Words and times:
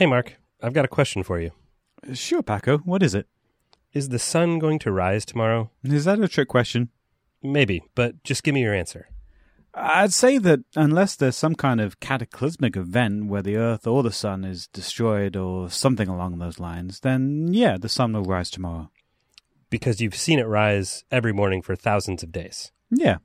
Hey, 0.00 0.06
Mark, 0.06 0.36
I've 0.62 0.72
got 0.72 0.86
a 0.86 0.88
question 0.88 1.22
for 1.22 1.38
you. 1.38 1.50
Sure, 2.14 2.42
Paco. 2.42 2.78
What 2.78 3.02
is 3.02 3.14
it? 3.14 3.26
Is 3.92 4.08
the 4.08 4.18
sun 4.18 4.58
going 4.58 4.78
to 4.78 4.90
rise 4.90 5.26
tomorrow? 5.26 5.72
Is 5.84 6.06
that 6.06 6.18
a 6.18 6.26
trick 6.26 6.48
question? 6.48 6.88
Maybe, 7.42 7.82
but 7.94 8.24
just 8.24 8.42
give 8.42 8.54
me 8.54 8.62
your 8.62 8.74
answer. 8.74 9.10
I'd 9.74 10.14
say 10.14 10.38
that 10.38 10.60
unless 10.74 11.16
there's 11.16 11.36
some 11.36 11.54
kind 11.54 11.82
of 11.82 12.00
cataclysmic 12.00 12.78
event 12.78 13.26
where 13.26 13.42
the 13.42 13.56
Earth 13.56 13.86
or 13.86 14.02
the 14.02 14.10
Sun 14.10 14.42
is 14.42 14.68
destroyed 14.68 15.36
or 15.36 15.68
something 15.68 16.08
along 16.08 16.38
those 16.38 16.58
lines, 16.58 17.00
then 17.00 17.52
yeah, 17.52 17.76
the 17.76 17.90
sun 17.90 18.14
will 18.14 18.24
rise 18.24 18.48
tomorrow. 18.48 18.90
Because 19.68 20.00
you've 20.00 20.16
seen 20.16 20.38
it 20.38 20.46
rise 20.46 21.04
every 21.10 21.34
morning 21.34 21.60
for 21.60 21.76
thousands 21.76 22.22
of 22.22 22.32
days. 22.32 22.72
Yeah. 22.90 23.18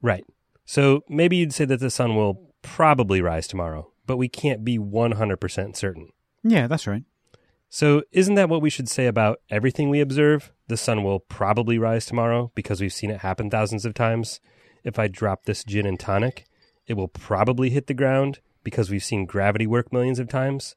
Right. 0.00 0.24
So 0.64 1.02
maybe 1.06 1.36
you'd 1.36 1.52
say 1.52 1.66
that 1.66 1.80
the 1.80 1.90
sun 1.90 2.16
will 2.16 2.54
probably 2.62 3.20
rise 3.20 3.46
tomorrow, 3.46 3.92
but 4.08 4.16
we 4.16 4.28
can't 4.28 4.64
be 4.64 4.78
100% 4.78 5.76
certain. 5.76 6.08
Yeah, 6.42 6.66
that's 6.66 6.86
right. 6.86 7.04
So 7.68 8.02
isn't 8.10 8.34
that 8.36 8.48
what 8.48 8.62
we 8.62 8.70
should 8.70 8.88
say 8.88 9.06
about 9.06 9.40
everything 9.50 9.90
we 9.90 10.00
observe? 10.00 10.50
The 10.68 10.78
sun 10.78 11.04
will 11.04 11.20
probably 11.20 11.78
rise 11.78 12.06
tomorrow 12.06 12.50
because 12.54 12.80
we've 12.80 12.92
seen 12.92 13.10
it 13.10 13.20
happen 13.20 13.50
thousands 13.50 13.84
of 13.84 13.92
times. 13.92 14.40
If 14.82 14.98
I 14.98 15.06
drop 15.08 15.44
this 15.44 15.62
gin 15.62 15.84
and 15.84 16.00
tonic, 16.00 16.46
it 16.86 16.94
will 16.94 17.08
probably 17.08 17.68
hit 17.68 17.86
the 17.86 17.94
ground 17.94 18.40
because 18.64 18.90
we've 18.90 19.04
seen 19.04 19.26
gravity 19.26 19.66
work 19.66 19.92
millions 19.92 20.18
of 20.18 20.28
times. 20.28 20.74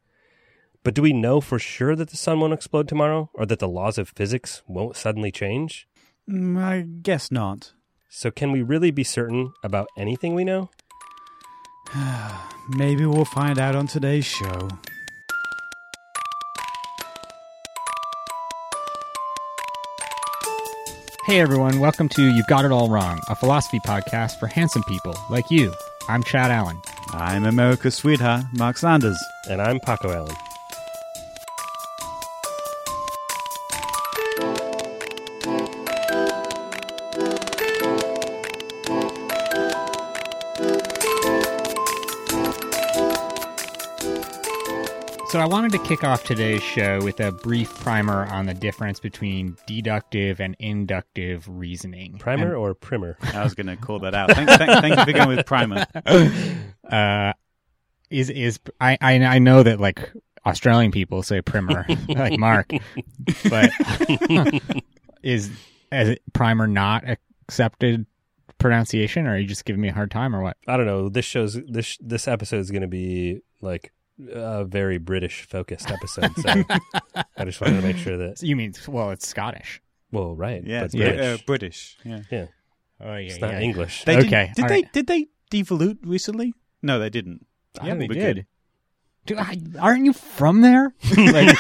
But 0.84 0.94
do 0.94 1.02
we 1.02 1.14
know 1.14 1.40
for 1.40 1.60
sure 1.60 1.96
that 1.96 2.10
the 2.10 2.18
sun 2.18 2.42
won't 2.42 2.54
explode 2.54 2.90
tomorrow 2.90 3.30
or 3.34 3.46
that 3.46 3.60
the 3.60 3.70
laws 3.70 3.98
of 3.98 4.10
physics 4.10 4.62
won't 4.68 4.98
suddenly 4.98 5.32
change? 5.32 5.88
Mm, 6.30 6.62
I 6.62 6.82
guess 6.82 7.32
not. 7.32 7.72
So 8.10 8.30
can 8.30 8.52
we 8.52 8.62
really 8.62 8.92
be 8.92 9.06
certain 9.06 9.54
about 9.64 9.88
anything 9.96 10.36
we 10.36 10.44
know? 10.44 10.70
Maybe 12.70 13.06
we'll 13.06 13.26
find 13.26 13.60
out 13.60 13.76
on 13.76 13.88
today's 13.88 14.26
show. 14.26 14.70
Hey 21.26 21.40
everyone, 21.40 21.80
welcome 21.80 22.10
to 22.10 22.24
You've 22.24 22.48
Got 22.48 22.66
It 22.66 22.72
All 22.72 22.90
Wrong, 22.90 23.20
a 23.30 23.36
philosophy 23.36 23.80
podcast 23.80 24.40
for 24.40 24.48
handsome 24.48 24.84
people 24.84 25.16
like 25.30 25.52
you. 25.52 25.74
I'm 26.10 26.24
Chad 26.24 26.52
Allen. 26.52 26.82
I'm 27.14 27.46
America's 27.46 27.96
sweetheart, 27.96 28.46
Mark 28.54 28.78
Sanders. 28.78 29.22
And 29.50 29.62
I'm 29.62 29.80
Paco 29.80 30.12
Allen. 30.12 30.36
So 45.32 45.40
I 45.40 45.46
wanted 45.46 45.72
to 45.72 45.80
kick 45.80 46.04
off 46.04 46.26
today's 46.26 46.62
show 46.62 47.02
with 47.02 47.22
a 47.22 47.32
brief 47.32 47.74
primer 47.76 48.26
on 48.26 48.48
the 48.48 48.54
difference 48.54 49.00
between 49.00 49.56
deductive 49.66 50.42
and 50.42 50.58
inductive 50.60 51.48
reasoning. 51.48 52.18
Primer 52.18 52.48
And, 52.48 52.56
or 52.56 52.74
primer? 52.74 53.18
I 53.34 53.42
was 53.42 53.54
going 53.54 53.68
to 53.68 53.78
call 53.78 54.00
that 54.00 54.14
out. 54.14 54.30
Thank, 54.34 54.50
thank, 54.50 54.82
thank 54.82 54.98
you 54.98 55.06
for 55.06 55.12
going 55.14 55.38
with 55.38 55.46
primer. 55.46 55.86
uh, 56.92 57.32
is 58.10 58.30
is 58.30 58.60
I, 58.82 58.98
I 59.00 59.14
I 59.24 59.40
know 59.40 59.64
that 59.64 59.80
like 59.80 60.12
Australian 60.46 60.92
people 60.92 61.24
say 61.24 61.42
primer, 61.42 61.86
like 62.10 62.38
Mark, 62.38 62.70
but 63.50 63.72
is 65.24 65.50
is 65.94 66.10
it 66.10 66.22
primer 66.34 66.68
not 66.68 67.06
accepted 67.08 68.06
pronunciation, 68.58 69.28
or 69.28 69.36
are 69.36 69.38
you 69.38 69.48
just 69.48 69.64
giving 69.64 69.82
me 69.82 69.88
a 69.88 69.94
hard 69.94 70.12
time, 70.12 70.36
or 70.36 70.42
what? 70.42 70.58
I 70.68 70.76
don't 70.76 70.88
know. 70.88 71.08
This 71.08 71.24
shows 71.24 71.58
this 71.70 71.98
this 72.02 72.28
episode 72.28 72.60
is 72.60 72.70
going 72.70 72.82
to 72.82 72.90
be 72.90 73.40
like 73.62 73.94
a 74.32 74.66
very 74.66 74.98
British 74.98 75.44
focused 75.48 75.90
episode. 75.90 76.32
So 76.38 76.50
I 77.38 77.46
just 77.46 77.62
wanted 77.62 77.82
to 77.82 77.88
make 77.88 77.98
sure 77.98 78.18
that. 78.18 78.42
You 78.42 78.56
mean 78.56 78.74
well, 78.88 79.12
it's 79.12 79.28
Scottish. 79.28 79.82
Well, 80.12 80.36
right. 80.36 80.64
Yeah, 80.66 80.84
but 80.84 80.92
British. 80.92 81.16
Brit- 81.18 81.26
uh, 81.26 81.38
British. 81.46 81.98
Yeah. 82.04 82.46
Oh 83.04 83.16
yeah, 83.16 83.32
it's 83.32 83.42
not 83.42 83.54
English. 83.56 84.04
They 84.04 84.18
Okay, 84.18 84.52
Did, 84.56 84.62
did 84.62 84.70
they 84.70 84.74
right. 84.76 84.94
did 84.94 85.08
they 85.08 85.28
devolute 85.52 85.98
recently? 86.04 86.54
No, 86.82 87.00
they 87.00 87.10
didn't. 87.10 87.46
Yeah, 87.84 87.96
they 87.96 88.08
did. 88.08 88.36
good. 88.36 88.46
Dude, 89.26 89.38
I, 89.38 89.58
aren't 89.80 90.06
you 90.06 90.14
from 90.14 90.62
there? 90.62 90.94
like, 91.18 91.58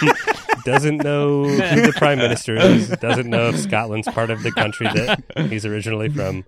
doesn't 0.65 0.97
know 0.97 1.45
who 1.45 1.81
the 1.81 1.93
prime 1.95 2.17
minister 2.17 2.55
is. 2.55 2.89
Doesn't 2.89 3.29
know 3.29 3.49
if 3.49 3.59
Scotland's 3.59 4.07
part 4.07 4.29
of 4.29 4.43
the 4.43 4.51
country 4.51 4.87
that 4.87 5.23
he's 5.49 5.65
originally 5.65 6.09
from. 6.09 6.43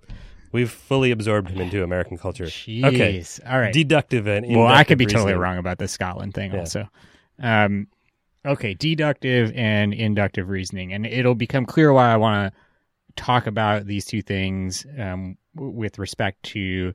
We've 0.54 0.70
fully 0.70 1.10
absorbed 1.10 1.50
him 1.50 1.60
into 1.60 1.82
American 1.82 2.16
culture. 2.16 2.44
Jeez. 2.44 2.84
Okay. 2.84 3.24
All 3.44 3.58
right. 3.58 3.72
Deductive 3.74 4.28
and 4.28 4.46
well, 4.54 4.68
I 4.68 4.84
could 4.84 4.98
be 4.98 5.02
inductive 5.02 5.22
totally 5.22 5.34
wrong 5.34 5.58
about 5.58 5.78
the 5.78 5.88
Scotland 5.88 6.32
thing 6.32 6.52
Yeah. 6.52 6.60
also. 6.60 6.88
Um, 7.40 7.88
okay, 8.46 8.72
deductive 8.74 9.50
and 9.56 9.92
inductive 9.92 10.48
reasoning, 10.48 10.92
and 10.92 11.06
it'll 11.06 11.34
become 11.34 11.66
clear 11.66 11.92
why 11.92 12.12
I 12.12 12.16
want 12.18 12.54
to 12.54 12.60
talk 13.16 13.48
about 13.48 13.86
these 13.86 14.04
two 14.06 14.22
things 14.22 14.86
um, 14.96 15.36
with 15.56 15.98
respect 15.98 16.44
to 16.44 16.94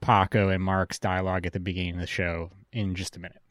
Paco 0.00 0.48
and 0.48 0.62
Mark's 0.64 0.98
dialogue 0.98 1.44
at 1.44 1.52
the 1.52 1.60
beginning 1.60 1.96
of 1.96 2.00
the 2.00 2.06
show 2.06 2.52
in 2.72 2.94
just 2.94 3.16
a 3.16 3.20
minute. 3.20 3.42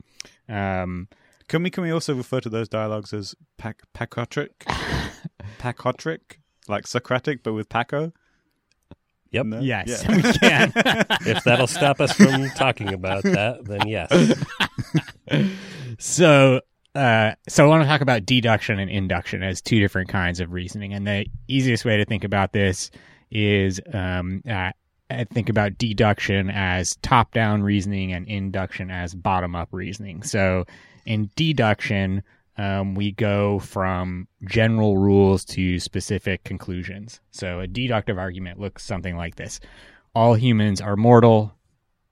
Um, 0.49 1.09
Can 1.47 1.61
we 1.61 1.69
can 1.69 1.83
we 1.83 1.91
also 1.91 2.15
refer 2.15 2.39
to 2.39 2.49
those 2.49 2.69
dialogues 2.69 3.13
as 3.13 3.35
pac 3.59 3.83
pacotric, 3.93 4.65
pacotric, 5.59 6.39
like 6.67 6.87
Socratic, 6.87 7.43
but 7.43 7.53
with 7.53 7.69
Paco? 7.69 8.13
Yep. 9.33 9.45
No? 9.47 9.59
yes, 9.59 10.05
Yeah. 10.07 10.15
we 10.15 10.21
can. 10.33 10.73
If 11.25 11.43
that'll 11.43 11.67
stop 11.67 11.99
us 11.99 12.13
from 12.13 12.49
talking 12.51 12.93
about 12.93 13.23
that, 13.23 13.65
then 13.65 13.87
yes. 13.87 14.09
so 15.99 16.61
uh, 16.95 17.31
so 17.49 17.65
I 17.65 17.67
want 17.67 17.83
to 17.83 17.87
talk 17.87 18.01
about 18.01 18.25
deduction 18.25 18.79
and 18.79 18.89
induction 18.89 19.41
as 19.41 19.61
two 19.61 19.79
different 19.79 20.09
kinds 20.09 20.39
of 20.39 20.51
reasoning, 20.51 20.93
and 20.93 21.07
the 21.07 21.25
easiest 21.47 21.85
way 21.85 21.97
to 21.97 22.05
think 22.05 22.23
about 22.23 22.53
this 22.53 22.91
is 23.31 23.81
um, 23.91 24.43
uh, 24.47 24.71
I 25.09 25.23
think 25.25 25.49
about 25.49 25.77
deduction 25.79 26.51
as 26.51 26.95
top-down 26.97 27.63
reasoning 27.63 28.13
and 28.13 28.27
induction 28.27 28.91
as 28.91 29.15
bottom-up 29.15 29.69
reasoning. 29.71 30.21
So 30.23 30.65
in 31.05 31.29
deduction, 31.35 32.23
um, 32.57 32.95
we 32.95 33.11
go 33.11 33.59
from 33.59 34.27
general 34.45 34.97
rules 34.97 35.43
to 35.45 35.79
specific 35.79 36.43
conclusions. 36.43 37.19
So 37.31 37.59
a 37.59 37.67
deductive 37.67 38.17
argument 38.17 38.59
looks 38.59 38.83
something 38.83 39.15
like 39.15 39.35
this: 39.35 39.59
All 40.15 40.35
humans 40.35 40.81
are 40.81 40.95
mortal. 40.95 41.55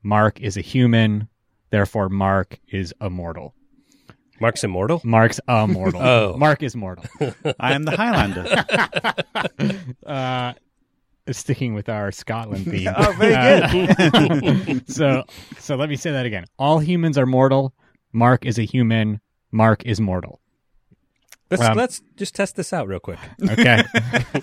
Mark 0.04 0.40
is 0.40 0.58
a 0.58 0.62
human. 0.62 1.28
Therefore, 1.70 2.10
Mark 2.10 2.60
is 2.68 2.94
immortal. 3.00 3.54
Mark's 4.42 4.64
immortal? 4.64 5.00
Mark's 5.04 5.40
immortal. 5.48 6.02
Oh. 6.04 6.36
Mark 6.36 6.64
is 6.64 6.76
mortal. 6.76 7.06
I 7.60 7.74
am 7.74 7.84
the 7.84 7.96
Highlander. 7.96 8.48
uh, 10.06 10.54
sticking 11.32 11.76
with 11.76 11.88
our 11.90 12.12
Scotland 12.12 12.66
theme. 12.66 12.90
oh, 12.96 13.12
very 13.20 13.36
Uh, 13.36 14.80
so, 14.88 15.24
so 15.60 15.76
let 15.76 15.90
me 15.90 15.96
say 15.96 16.12
that 16.12 16.26
again. 16.26 16.46
All 16.58 16.80
humans 16.80 17.20
are 17.20 17.28
mortal. 17.28 17.74
Mark 18.12 18.46
is 18.46 18.58
a 18.58 18.64
human. 18.64 19.22
Mark 19.52 19.86
is 19.86 20.00
mortal. 20.00 20.40
Let's 21.50 21.64
Um, 21.64 21.78
let's 21.78 22.02
just 22.16 22.34
test 22.34 22.56
this 22.56 22.72
out 22.72 22.88
real 22.88 23.00
quick. 23.00 23.20
Okay. 23.50 23.84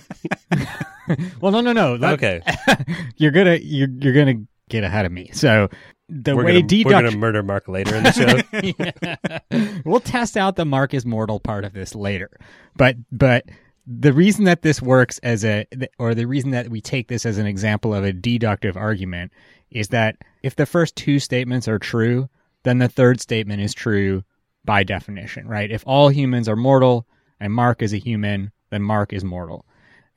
well, 1.40 1.52
no, 1.52 1.60
no, 1.60 1.72
no. 1.72 1.94
Let- 1.96 2.14
Okay. 2.14 2.42
you're 3.16 3.30
gonna 3.30 3.56
you're 3.56 3.88
you're 3.88 4.12
gonna 4.12 4.42
get 4.68 4.84
ahead 4.84 5.06
of 5.06 5.12
me. 5.12 5.30
So 5.32 5.68
the 6.08 6.36
we're 6.36 6.44
way 6.44 6.52
gonna, 6.52 6.60
we're 6.60 6.66
deduction. 6.68 7.04
gonna 7.04 7.16
murder 7.16 7.42
Mark 7.42 7.68
later 7.68 7.94
in 7.96 8.02
the 8.02 9.40
show. 9.50 9.80
we'll 9.84 10.00
test 10.00 10.36
out 10.36 10.56
the 10.56 10.64
Mark 10.64 10.92
is 10.94 11.06
mortal 11.06 11.40
part 11.40 11.64
of 11.64 11.72
this 11.72 11.94
later. 11.94 12.30
But 12.76 12.96
but 13.10 13.44
the 13.86 14.12
reason 14.12 14.44
that 14.44 14.60
this 14.62 14.82
works 14.82 15.18
as 15.22 15.44
a 15.44 15.66
or 15.98 16.14
the 16.14 16.26
reason 16.26 16.50
that 16.50 16.68
we 16.68 16.80
take 16.82 17.08
this 17.08 17.24
as 17.24 17.38
an 17.38 17.46
example 17.46 17.94
of 17.94 18.04
a 18.04 18.12
deductive 18.12 18.76
argument 18.76 19.32
is 19.70 19.88
that 19.88 20.16
if 20.42 20.56
the 20.56 20.66
first 20.66 20.94
two 20.96 21.18
statements 21.18 21.68
are 21.68 21.78
true, 21.78 22.28
then 22.64 22.78
the 22.78 22.88
third 22.88 23.20
statement 23.20 23.62
is 23.62 23.72
true 23.74 24.24
by 24.68 24.84
definition, 24.84 25.48
right? 25.48 25.70
If 25.70 25.82
all 25.86 26.10
humans 26.10 26.46
are 26.46 26.54
mortal 26.54 27.06
and 27.40 27.54
Mark 27.54 27.80
is 27.80 27.94
a 27.94 27.98
human, 27.98 28.52
then 28.68 28.82
Mark 28.82 29.14
is 29.14 29.24
mortal. 29.24 29.64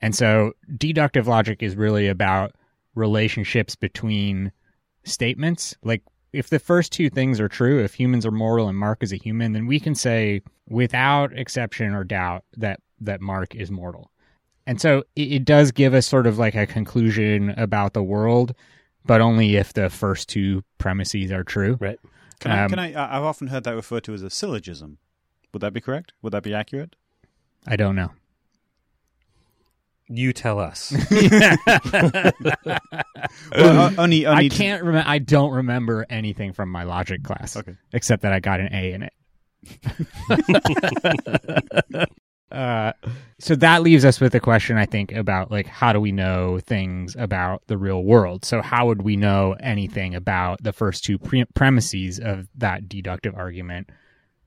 And 0.02 0.14
so 0.14 0.52
deductive 0.76 1.26
logic 1.26 1.62
is 1.62 1.74
really 1.74 2.06
about 2.06 2.54
relationships 2.94 3.76
between 3.76 4.52
statements. 5.04 5.74
Like 5.82 6.02
if 6.34 6.50
the 6.50 6.58
first 6.58 6.92
two 6.92 7.08
things 7.08 7.40
are 7.40 7.48
true, 7.48 7.82
if 7.82 7.94
humans 7.94 8.26
are 8.26 8.30
mortal 8.30 8.68
and 8.68 8.76
Mark 8.76 9.02
is 9.02 9.10
a 9.10 9.16
human, 9.16 9.54
then 9.54 9.66
we 9.66 9.80
can 9.80 9.94
say 9.94 10.42
without 10.68 11.32
exception 11.32 11.94
or 11.94 12.04
doubt 12.04 12.44
that 12.58 12.78
that 13.00 13.22
Mark 13.22 13.54
is 13.54 13.70
mortal. 13.70 14.10
And 14.66 14.78
so 14.78 15.02
it, 15.16 15.32
it 15.32 15.44
does 15.46 15.72
give 15.72 15.94
us 15.94 16.06
sort 16.06 16.26
of 16.26 16.38
like 16.38 16.54
a 16.54 16.66
conclusion 16.66 17.54
about 17.56 17.94
the 17.94 18.02
world, 18.02 18.54
but 19.06 19.22
only 19.22 19.56
if 19.56 19.72
the 19.72 19.88
first 19.88 20.28
two 20.28 20.62
premises 20.76 21.32
are 21.32 21.42
true. 21.42 21.78
right. 21.80 21.98
Can 22.42 22.50
I, 22.52 22.64
Um, 22.64 22.68
can 22.70 22.78
I? 22.78 22.92
I- 22.92 23.16
I've 23.16 23.22
often 23.24 23.48
heard 23.48 23.64
that 23.64 23.74
referred 23.74 24.04
to 24.04 24.14
as 24.14 24.22
a 24.22 24.30
syllogism. 24.30 24.98
Would 25.52 25.60
that 25.60 25.72
be 25.72 25.80
correct? 25.80 26.12
Would 26.22 26.32
that 26.32 26.42
be 26.42 26.52
accurate? 26.54 26.96
I 27.66 27.76
don't 27.76 27.94
know. 27.96 28.10
You 30.08 30.32
tell 30.32 30.58
us. 30.58 30.92
Well, 33.56 33.94
only, 33.98 34.26
only 34.26 34.46
I 34.46 34.48
can't 34.48 34.82
remember. 34.82 35.08
I 35.08 35.18
don't 35.18 35.52
remember 35.52 36.04
anything 36.10 36.52
from 36.52 36.68
my 36.70 36.82
logic 36.84 37.22
class, 37.22 37.56
Okay. 37.56 37.76
except 37.92 38.22
that 38.22 38.32
I 38.32 38.40
got 38.40 38.60
an 38.60 38.68
A 38.74 38.92
in 38.92 39.02
it. 39.04 39.12
Uh, 42.52 42.92
so 43.38 43.56
that 43.56 43.82
leaves 43.82 44.04
us 44.04 44.20
with 44.20 44.34
a 44.34 44.40
question, 44.40 44.76
I 44.76 44.86
think, 44.86 45.10
about 45.12 45.50
like 45.50 45.66
how 45.66 45.92
do 45.92 46.00
we 46.00 46.12
know 46.12 46.60
things 46.60 47.16
about 47.18 47.62
the 47.66 47.78
real 47.78 48.04
world? 48.04 48.44
So 48.44 48.60
how 48.60 48.86
would 48.86 49.02
we 49.02 49.16
know 49.16 49.56
anything 49.58 50.14
about 50.14 50.62
the 50.62 50.72
first 50.72 51.02
two 51.02 51.18
pre- 51.18 51.46
premises 51.54 52.20
of 52.20 52.48
that 52.56 52.88
deductive 52.88 53.34
argument? 53.34 53.90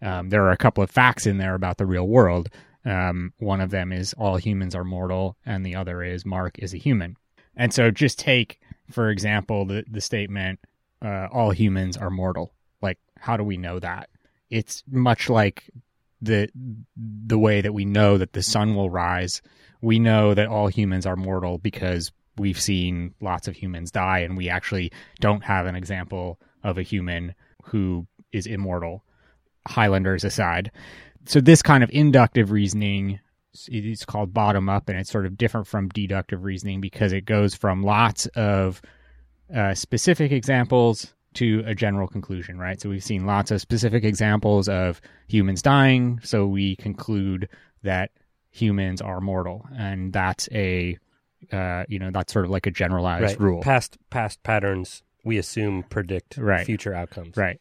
Um, 0.02 0.30
there 0.30 0.44
are 0.44 0.52
a 0.52 0.58
couple 0.58 0.84
of 0.84 0.92
facts 0.92 1.26
in 1.26 1.40
there 1.40 1.56
about 1.56 1.78
the 1.78 1.86
real 1.86 2.08
world. 2.08 2.50
Um, 2.86 3.34
one 3.40 3.60
of 3.60 3.72
them 3.72 3.92
is 3.92 4.14
all 4.14 4.38
humans 4.38 4.76
are 4.76 4.84
mortal, 4.84 5.36
and 5.46 5.66
the 5.66 5.76
other 5.76 6.04
is 6.04 6.26
Mark 6.26 6.60
is 6.60 6.74
a 6.74 6.78
human. 6.78 7.18
And 7.56 7.74
so 7.74 7.90
just 7.90 8.20
take, 8.20 8.60
for 8.92 9.10
example, 9.10 9.66
the 9.66 9.84
the 9.90 10.02
statement 10.02 10.60
uh, 11.04 11.28
all 11.32 11.52
humans 11.52 11.98
are 11.98 12.12
mortal. 12.12 12.54
Like, 12.82 13.00
how 13.18 13.36
do 13.36 13.44
we 13.44 13.58
know 13.58 13.80
that? 13.80 14.10
It's 14.52 14.84
much 14.90 15.30
like 15.30 15.70
the 16.22 16.50
the 16.96 17.40
way 17.40 17.62
that 17.62 17.74
we 17.74 17.86
know 17.86 18.18
that 18.18 18.34
the 18.34 18.44
sun 18.44 18.76
will 18.76 18.90
rise. 18.90 19.42
We 19.82 20.00
know 20.00 20.34
that 20.34 20.48
all 20.48 20.68
humans 20.68 21.06
are 21.06 21.16
mortal 21.16 21.58
because 21.58 22.12
we've 22.38 22.60
seen 22.60 23.14
lots 23.22 23.48
of 23.48 23.56
humans 23.56 23.92
die, 23.92 24.20
and 24.20 24.38
we 24.38 24.50
actually 24.50 24.92
don't 25.20 25.44
have 25.44 25.66
an 25.66 25.76
example 25.76 26.40
of 26.64 26.78
a 26.78 26.84
human 26.84 27.36
who 27.64 28.08
is 28.32 28.48
immortal. 28.48 29.04
Highlanders 29.68 30.24
aside, 30.24 30.72
so 31.26 31.42
this 31.42 31.64
kind 31.64 31.84
of 31.84 31.90
inductive 31.92 32.52
reasoning 32.52 33.20
it's 33.68 34.06
called 34.06 34.34
bottom 34.34 34.68
up, 34.70 34.90
and 34.90 35.00
it's 35.00 35.10
sort 35.10 35.26
of 35.26 35.38
different 35.38 35.68
from 35.68 35.90
deductive 35.90 36.44
reasoning 36.44 36.82
because 36.82 37.14
it 37.14 37.26
goes 37.26 37.56
from 37.56 37.84
lots 37.84 38.28
of 38.36 38.82
uh, 39.56 39.74
specific 39.74 40.32
examples 40.32 41.15
to 41.36 41.64
a 41.66 41.76
general 41.76 42.08
conclusion, 42.08 42.58
right? 42.58 42.80
So 42.82 42.90
we've 42.90 43.04
seen 43.04 43.26
lots 43.26 43.52
of 43.52 43.62
specific 43.62 44.04
examples 44.04 44.68
of 44.68 45.02
humans 45.28 45.62
dying, 45.62 46.20
so 46.24 46.48
we 46.48 46.76
conclude 46.76 47.50
that 47.84 48.12
humans 48.52 49.02
are 49.02 49.22
mortal, 49.22 49.68
and 49.78 50.12
that's 50.12 50.50
a 50.52 50.98
uh, 51.52 51.86
you 51.88 52.00
know 52.00 52.12
that's 52.12 52.34
sort 52.34 52.46
of 52.46 52.52
like 52.52 52.66
a 52.66 52.72
generalized 52.72 53.24
right. 53.24 53.40
rule. 53.40 53.62
Past 53.62 53.98
past 54.10 54.42
patterns 54.44 55.04
we 55.26 55.38
assume 55.38 55.84
predict 55.84 56.38
Right. 56.38 56.66
future 56.66 56.94
outcomes. 56.94 57.36
Right. 57.36 57.60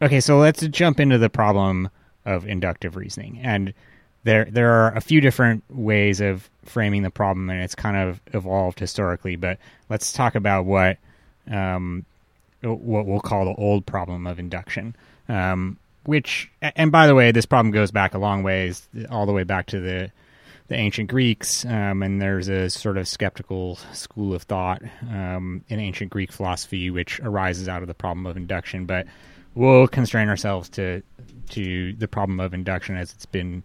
Okay, 0.00 0.20
so 0.20 0.38
let's 0.38 0.64
jump 0.68 1.00
into 1.00 1.18
the 1.18 1.30
problem 1.30 1.88
of 2.24 2.46
inductive 2.46 2.94
reasoning. 2.94 3.40
And 3.42 3.74
there 4.22 4.44
there 4.44 4.70
are 4.70 4.94
a 4.94 5.00
few 5.00 5.20
different 5.20 5.64
ways 5.68 6.20
of 6.20 6.48
framing 6.64 7.02
the 7.02 7.10
problem 7.10 7.50
and 7.50 7.62
it's 7.62 7.74
kind 7.74 7.96
of 7.96 8.20
evolved 8.34 8.78
historically, 8.78 9.36
but 9.36 9.58
let's 9.88 10.12
talk 10.12 10.34
about 10.34 10.66
what 10.66 10.98
um, 11.50 12.04
what 12.62 13.06
we'll 13.06 13.20
call 13.20 13.44
the 13.44 13.54
old 13.54 13.86
problem 13.86 14.26
of 14.26 14.38
induction. 14.38 14.96
Um, 15.28 15.78
which 16.04 16.50
and 16.62 16.90
by 16.90 17.06
the 17.06 17.14
way, 17.14 17.32
this 17.32 17.46
problem 17.46 17.70
goes 17.70 17.90
back 17.90 18.14
a 18.14 18.18
long 18.18 18.42
ways, 18.42 18.88
all 19.10 19.26
the 19.26 19.32
way 19.32 19.44
back 19.44 19.66
to 19.66 19.80
the 19.80 20.10
the 20.68 20.74
ancient 20.74 21.10
Greeks, 21.10 21.64
um, 21.64 22.02
and 22.02 22.20
there's 22.20 22.48
a 22.48 22.68
sort 22.68 22.98
of 22.98 23.08
skeptical 23.08 23.76
school 23.92 24.34
of 24.34 24.42
thought 24.42 24.82
um, 25.10 25.64
in 25.68 25.80
ancient 25.80 26.10
Greek 26.10 26.30
philosophy 26.30 26.90
which 26.90 27.20
arises 27.20 27.68
out 27.68 27.82
of 27.82 27.88
the 27.88 27.94
problem 27.94 28.26
of 28.26 28.36
induction. 28.36 28.84
But 28.84 29.06
we'll 29.54 29.88
constrain 29.88 30.28
ourselves 30.28 30.68
to 30.70 31.02
to 31.50 31.92
the 31.94 32.08
problem 32.08 32.40
of 32.40 32.54
induction 32.54 32.96
as 32.96 33.12
it's 33.12 33.26
been 33.26 33.62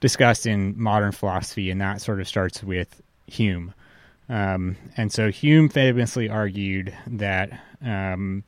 discussed 0.00 0.46
in 0.46 0.80
modern 0.80 1.12
philosophy, 1.12 1.70
and 1.70 1.80
that 1.80 2.00
sort 2.00 2.20
of 2.20 2.28
starts 2.28 2.62
with 2.62 3.02
Hume. 3.26 3.74
Um, 4.28 4.76
and 4.96 5.12
so 5.12 5.30
Hume 5.30 5.68
famously 5.68 6.28
argued 6.28 6.94
that 7.06 7.60
um, 7.84 8.42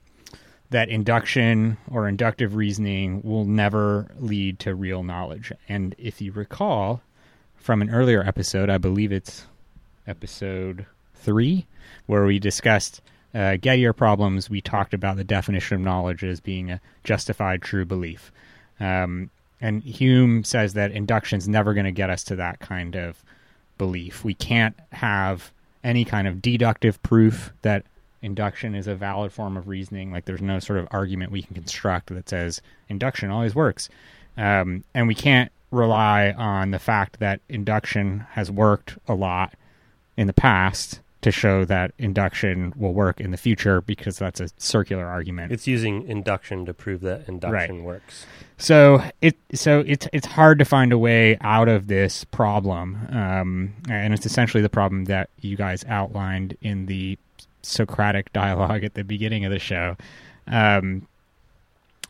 that 0.70 0.88
induction 0.88 1.76
or 1.90 2.08
inductive 2.08 2.54
reasoning 2.54 3.22
will 3.22 3.44
never 3.44 4.08
lead 4.18 4.58
to 4.60 4.74
real 4.74 5.02
knowledge. 5.02 5.52
And 5.68 5.94
if 5.98 6.20
you 6.20 6.32
recall 6.32 7.00
from 7.56 7.80
an 7.82 7.90
earlier 7.90 8.22
episode, 8.22 8.70
I 8.70 8.78
believe 8.78 9.12
it's 9.12 9.46
episode 10.06 10.86
three, 11.14 11.66
where 12.06 12.24
we 12.24 12.38
discussed 12.38 13.00
uh, 13.34 13.56
Gettier 13.60 13.94
problems, 13.94 14.48
we 14.48 14.60
talked 14.60 14.94
about 14.94 15.16
the 15.16 15.24
definition 15.24 15.76
of 15.76 15.80
knowledge 15.82 16.24
as 16.24 16.40
being 16.40 16.70
a 16.70 16.80
justified 17.04 17.62
true 17.62 17.84
belief. 17.84 18.32
Um, 18.80 19.30
and 19.60 19.82
Hume 19.82 20.44
says 20.44 20.74
that 20.74 20.92
induction's 20.92 21.48
never 21.48 21.74
going 21.74 21.84
to 21.84 21.92
get 21.92 22.10
us 22.10 22.24
to 22.24 22.36
that 22.36 22.60
kind 22.60 22.96
of 22.96 23.22
belief. 23.76 24.24
We 24.24 24.34
can't 24.34 24.76
have 24.92 25.52
any 25.84 26.04
kind 26.04 26.26
of 26.26 26.42
deductive 26.42 27.02
proof 27.02 27.52
that 27.62 27.84
induction 28.22 28.74
is 28.74 28.86
a 28.86 28.94
valid 28.94 29.32
form 29.32 29.56
of 29.56 29.68
reasoning. 29.68 30.10
Like 30.12 30.24
there's 30.24 30.42
no 30.42 30.58
sort 30.58 30.78
of 30.78 30.88
argument 30.90 31.32
we 31.32 31.42
can 31.42 31.54
construct 31.54 32.08
that 32.08 32.28
says 32.28 32.60
induction 32.88 33.30
always 33.30 33.54
works. 33.54 33.88
Um, 34.36 34.84
and 34.94 35.08
we 35.08 35.14
can't 35.14 35.52
rely 35.70 36.32
on 36.32 36.70
the 36.70 36.78
fact 36.78 37.20
that 37.20 37.40
induction 37.48 38.26
has 38.30 38.50
worked 38.50 38.96
a 39.06 39.14
lot 39.14 39.54
in 40.16 40.26
the 40.26 40.32
past 40.32 41.00
to 41.20 41.32
show 41.32 41.64
that 41.64 41.92
induction 41.98 42.72
will 42.76 42.94
work 42.94 43.20
in 43.20 43.32
the 43.32 43.36
future 43.36 43.80
because 43.80 44.18
that's 44.18 44.40
a 44.40 44.48
circular 44.56 45.06
argument. 45.06 45.50
It's 45.50 45.66
using 45.66 46.06
induction 46.06 46.64
to 46.66 46.74
prove 46.74 47.00
that 47.00 47.28
induction 47.28 47.82
works. 47.82 48.24
So 48.56 49.02
it 49.20 49.36
so 49.52 49.82
it's 49.86 50.08
it's 50.12 50.26
hard 50.26 50.58
to 50.60 50.64
find 50.64 50.92
a 50.92 50.98
way 50.98 51.36
out 51.40 51.68
of 51.68 51.88
this 51.88 52.24
problem, 52.24 53.08
um, 53.10 53.74
and 53.88 54.14
it's 54.14 54.26
essentially 54.26 54.62
the 54.62 54.68
problem 54.68 55.06
that 55.06 55.30
you 55.40 55.56
guys 55.56 55.84
outlined 55.88 56.56
in 56.60 56.86
the 56.86 57.18
Socratic 57.62 58.32
dialogue 58.32 58.84
at 58.84 58.94
the 58.94 59.04
beginning 59.04 59.44
of 59.44 59.50
the 59.50 59.58
show, 59.58 59.96
um, 60.46 61.06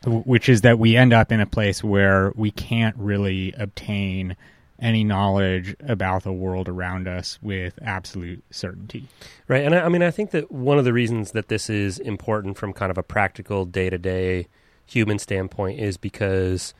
which 0.05 0.49
is 0.49 0.61
that 0.61 0.77
we 0.77 0.95
end 0.95 1.13
up 1.13 1.31
in 1.31 1.39
a 1.39 1.47
place 1.47 1.83
where 1.83 2.31
we 2.35 2.51
can't 2.51 2.95
really 2.97 3.53
obtain 3.57 4.35
any 4.81 5.03
knowledge 5.03 5.75
about 5.81 6.23
the 6.23 6.33
world 6.33 6.69
around 6.69 7.07
us 7.07 7.39
with 7.41 7.77
absolute 7.81 8.43
certainty. 8.51 9.07
Right. 9.47 9.63
And 9.63 9.75
I, 9.75 9.81
I 9.81 9.89
mean, 9.89 10.03
I 10.03 10.11
think 10.11 10.31
that 10.31 10.51
one 10.51 10.77
of 10.77 10.85
the 10.85 10.93
reasons 10.93 11.31
that 11.31 11.47
this 11.47 11.69
is 11.69 11.99
important 11.99 12.57
from 12.57 12.73
kind 12.73 12.91
of 12.91 12.97
a 12.97 13.03
practical 13.03 13.65
day 13.65 13.89
to 13.89 13.97
day 13.97 14.47
human 14.85 15.19
standpoint 15.19 15.79
is 15.79 15.97
because 15.97 16.73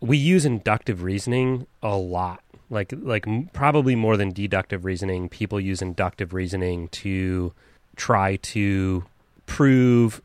we 0.00 0.16
use 0.16 0.44
inductive 0.44 1.02
reasoning 1.02 1.66
a 1.82 1.96
lot. 1.96 2.42
Like, 2.70 2.92
like 2.96 3.26
probably 3.52 3.94
more 3.94 4.16
than 4.16 4.32
deductive 4.32 4.84
reasoning, 4.84 5.28
people 5.28 5.60
use 5.60 5.82
inductive 5.82 6.32
reasoning 6.32 6.88
to 6.88 7.52
try 7.96 8.36
to 8.36 9.04
prove 9.44 10.22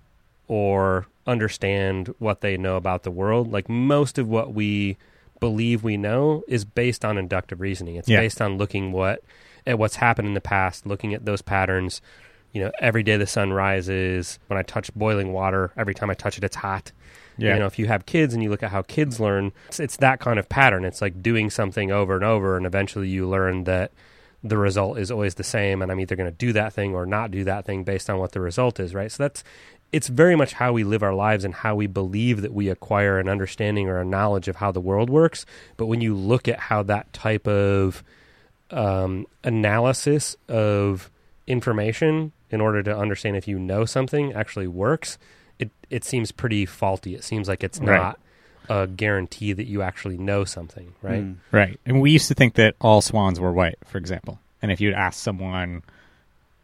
or 0.47 1.07
understand 1.25 2.13
what 2.19 2.39
they 2.39 2.55
know 2.55 2.77
about 2.77 3.03
the 3.03 3.11
world. 3.11 3.51
Like 3.51 3.67
most 3.67 4.17
of 4.17 4.27
what 4.29 4.53
we 4.53 4.97
believe 5.39 5.83
we 5.83 5.97
know 5.97 6.43
is 6.47 6.65
based 6.65 7.03
on 7.05 7.17
inductive 7.17 7.61
reasoning. 7.61 7.95
It's 7.95 8.09
Yeah. 8.09 8.19
based 8.19 8.41
on 8.41 8.57
looking 8.57 8.91
what 8.91 9.21
at 9.65 9.77
what's 9.77 9.97
happened 9.97 10.27
in 10.27 10.33
the 10.33 10.41
past, 10.41 10.85
looking 10.85 11.13
at 11.13 11.25
those 11.25 11.41
patterns. 11.41 12.01
You 12.53 12.63
know, 12.63 12.71
every 12.79 13.03
day 13.03 13.17
the 13.17 13.27
sun 13.27 13.51
rises. 13.53 14.39
When 14.47 14.57
I 14.57 14.63
touch 14.63 14.93
boiling 14.95 15.33
water, 15.33 15.71
every 15.77 15.93
time 15.93 16.09
I 16.09 16.13
touch 16.13 16.37
it, 16.37 16.43
it's 16.43 16.55
hot. 16.55 16.91
Yeah. 17.37 17.53
You 17.53 17.59
know, 17.59 17.65
if 17.67 17.77
you 17.77 17.85
have 17.87 18.05
kids 18.05 18.33
and 18.33 18.41
you 18.41 18.49
look 18.49 18.63
at 18.63 18.71
how 18.71 18.81
kids 18.81 19.19
learn, 19.19 19.51
it's, 19.67 19.79
it's 19.79 19.97
that 19.97 20.19
kind 20.19 20.39
of 20.39 20.49
pattern. 20.49 20.85
It's 20.85 21.01
like 21.01 21.21
doing 21.21 21.49
something 21.49 21.91
over 21.91 22.15
and 22.15 22.23
over, 22.23 22.57
and 22.57 22.65
eventually 22.65 23.09
you 23.09 23.27
learn 23.27 23.65
that 23.65 23.91
the 24.43 24.57
result 24.57 24.97
is 24.97 25.11
always 25.11 25.35
the 25.35 25.43
same, 25.43 25.81
and 25.81 25.91
I'm 25.91 25.99
either 25.99 26.15
going 26.15 26.31
to 26.31 26.35
do 26.35 26.53
that 26.53 26.73
thing 26.73 26.95
or 26.95 27.05
not 27.05 27.29
do 27.31 27.43
that 27.43 27.65
thing 27.65 27.83
based 27.83 28.09
on 28.09 28.17
what 28.17 28.31
the 28.31 28.39
result 28.39 28.79
is, 28.79 28.95
right? 28.95 29.11
So 29.11 29.23
that's 29.23 29.43
it's 29.97 30.07
very 30.07 30.35
much 30.35 30.53
how 30.53 30.71
we 30.73 30.83
live 30.83 31.01
our 31.01 31.13
lives 31.13 31.43
and 31.43 31.53
how 31.53 31.73
we 31.75 31.87
believe 31.87 32.41
that 32.43 32.53
we 32.53 32.69
acquire 32.69 33.17
an 33.19 33.27
understanding 33.27 33.89
or 33.89 33.99
a 33.99 34.05
knowledge 34.05 34.47
of 34.47 34.55
how 34.57 34.71
the 34.71 34.79
world 34.79 35.09
works. 35.09 35.43
But 35.75 35.87
when 35.87 36.01
you 36.01 36.13
look 36.15 36.47
at 36.47 36.59
how 36.59 36.83
that 36.83 37.11
type 37.13 37.47
of 37.47 38.03
um, 38.69 39.25
analysis 39.43 40.35
of 40.47 41.09
information 41.47 42.31
in 42.51 42.61
order 42.61 42.83
to 42.83 42.95
understand 42.95 43.35
if 43.37 43.47
you 43.47 43.57
know 43.57 43.85
something 43.85 44.33
actually 44.33 44.67
works, 44.67 45.17
it 45.57 45.71
it 45.89 46.03
seems 46.03 46.31
pretty 46.31 46.65
faulty. 46.67 47.15
It 47.15 47.23
seems 47.23 47.47
like 47.47 47.63
it's 47.63 47.79
Right. 47.79 47.97
not 47.97 48.19
a 48.69 48.85
guarantee 48.85 49.53
that 49.53 49.65
you 49.65 49.81
actually 49.81 50.17
know 50.17 50.43
something, 50.45 50.93
right? 51.01 51.23
Mm. 51.23 51.35
Right. 51.51 51.79
And 51.87 52.01
we 52.01 52.11
used 52.11 52.27
to 52.27 52.35
think 52.35 52.53
that 52.55 52.75
all 52.79 53.01
swans 53.01 53.39
were 53.39 53.51
white, 53.51 53.79
for 53.87 53.97
example. 53.97 54.39
And 54.61 54.71
if 54.71 54.79
you'd 54.81 54.93
ask 54.93 55.19
someone, 55.19 55.81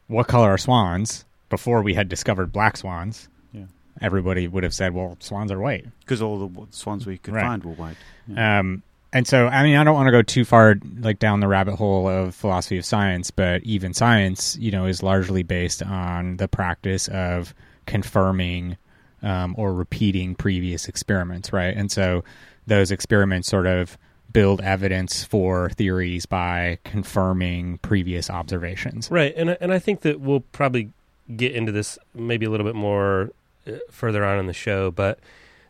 what 0.08 0.28
color 0.28 0.50
are 0.50 0.58
swans, 0.58 1.26
before 1.54 1.84
we 1.84 1.94
had 1.94 2.10
discovered 2.10 2.52
black 2.52 2.78
swans, 2.78 3.30
Yeah. 3.52 3.66
everybody 4.02 4.48
would 4.48 4.64
have 4.64 4.74
said, 4.74 4.94
well, 4.94 5.18
swans 5.20 5.52
are 5.52 5.60
white. 5.60 5.86
Because 6.00 6.20
all 6.22 6.38
the 6.48 6.68
swans 6.72 7.06
we 7.06 7.18
could 7.20 7.36
Right. 7.36 7.44
find 7.46 7.64
were 7.64 7.74
white. 7.74 7.96
Um, 8.36 8.82
and 9.14 9.28
so, 9.28 9.48
I 9.48 9.62
mean, 9.62 9.76
I 9.76 9.84
don't 9.84 9.94
want 9.94 10.08
to 10.08 10.12
go 10.12 10.24
too 10.24 10.44
far, 10.46 10.76
like 11.00 11.20
down 11.20 11.40
the 11.42 11.48
rabbit 11.48 11.76
hole 11.76 12.08
of 12.08 12.34
philosophy 12.34 12.80
of 12.80 12.86
science, 12.86 13.30
but 13.30 13.62
even 13.64 13.94
science, 13.94 14.58
you 14.60 14.72
know, 14.72 14.86
is 14.88 15.04
largely 15.04 15.44
based 15.44 15.84
on 15.84 16.38
the 16.38 16.48
practice 16.48 17.08
of 17.10 17.54
confirming 17.86 18.78
um, 19.22 19.54
or 19.58 19.74
repeating 19.74 20.34
previous 20.36 20.88
experiments, 20.90 21.54
right? 21.54 21.78
And 21.78 21.92
so, 21.92 22.24
those 22.66 22.92
experiments 22.92 23.48
sort 23.48 23.68
of 23.68 23.98
build 24.32 24.60
evidence 24.62 25.24
for 25.24 25.70
theories 25.70 26.26
by 26.26 26.80
confirming 26.84 27.78
previous 27.84 28.30
observations. 28.32 29.10
Right, 29.12 29.34
and 29.38 29.56
and 29.62 29.72
I 29.72 29.80
think 29.80 30.02
that 30.02 30.20
we'll 30.20 30.40
probably 30.40 30.90
get 31.36 31.54
into 31.54 31.72
this 31.72 31.98
maybe 32.14 32.46
a 32.46 32.50
little 32.50 32.66
bit 32.66 32.76
more 32.76 33.32
uh, 33.68 33.72
further 33.90 34.24
on 34.26 34.40
in 34.40 34.48
the 34.48 34.54
show, 34.54 34.92
but 34.92 35.20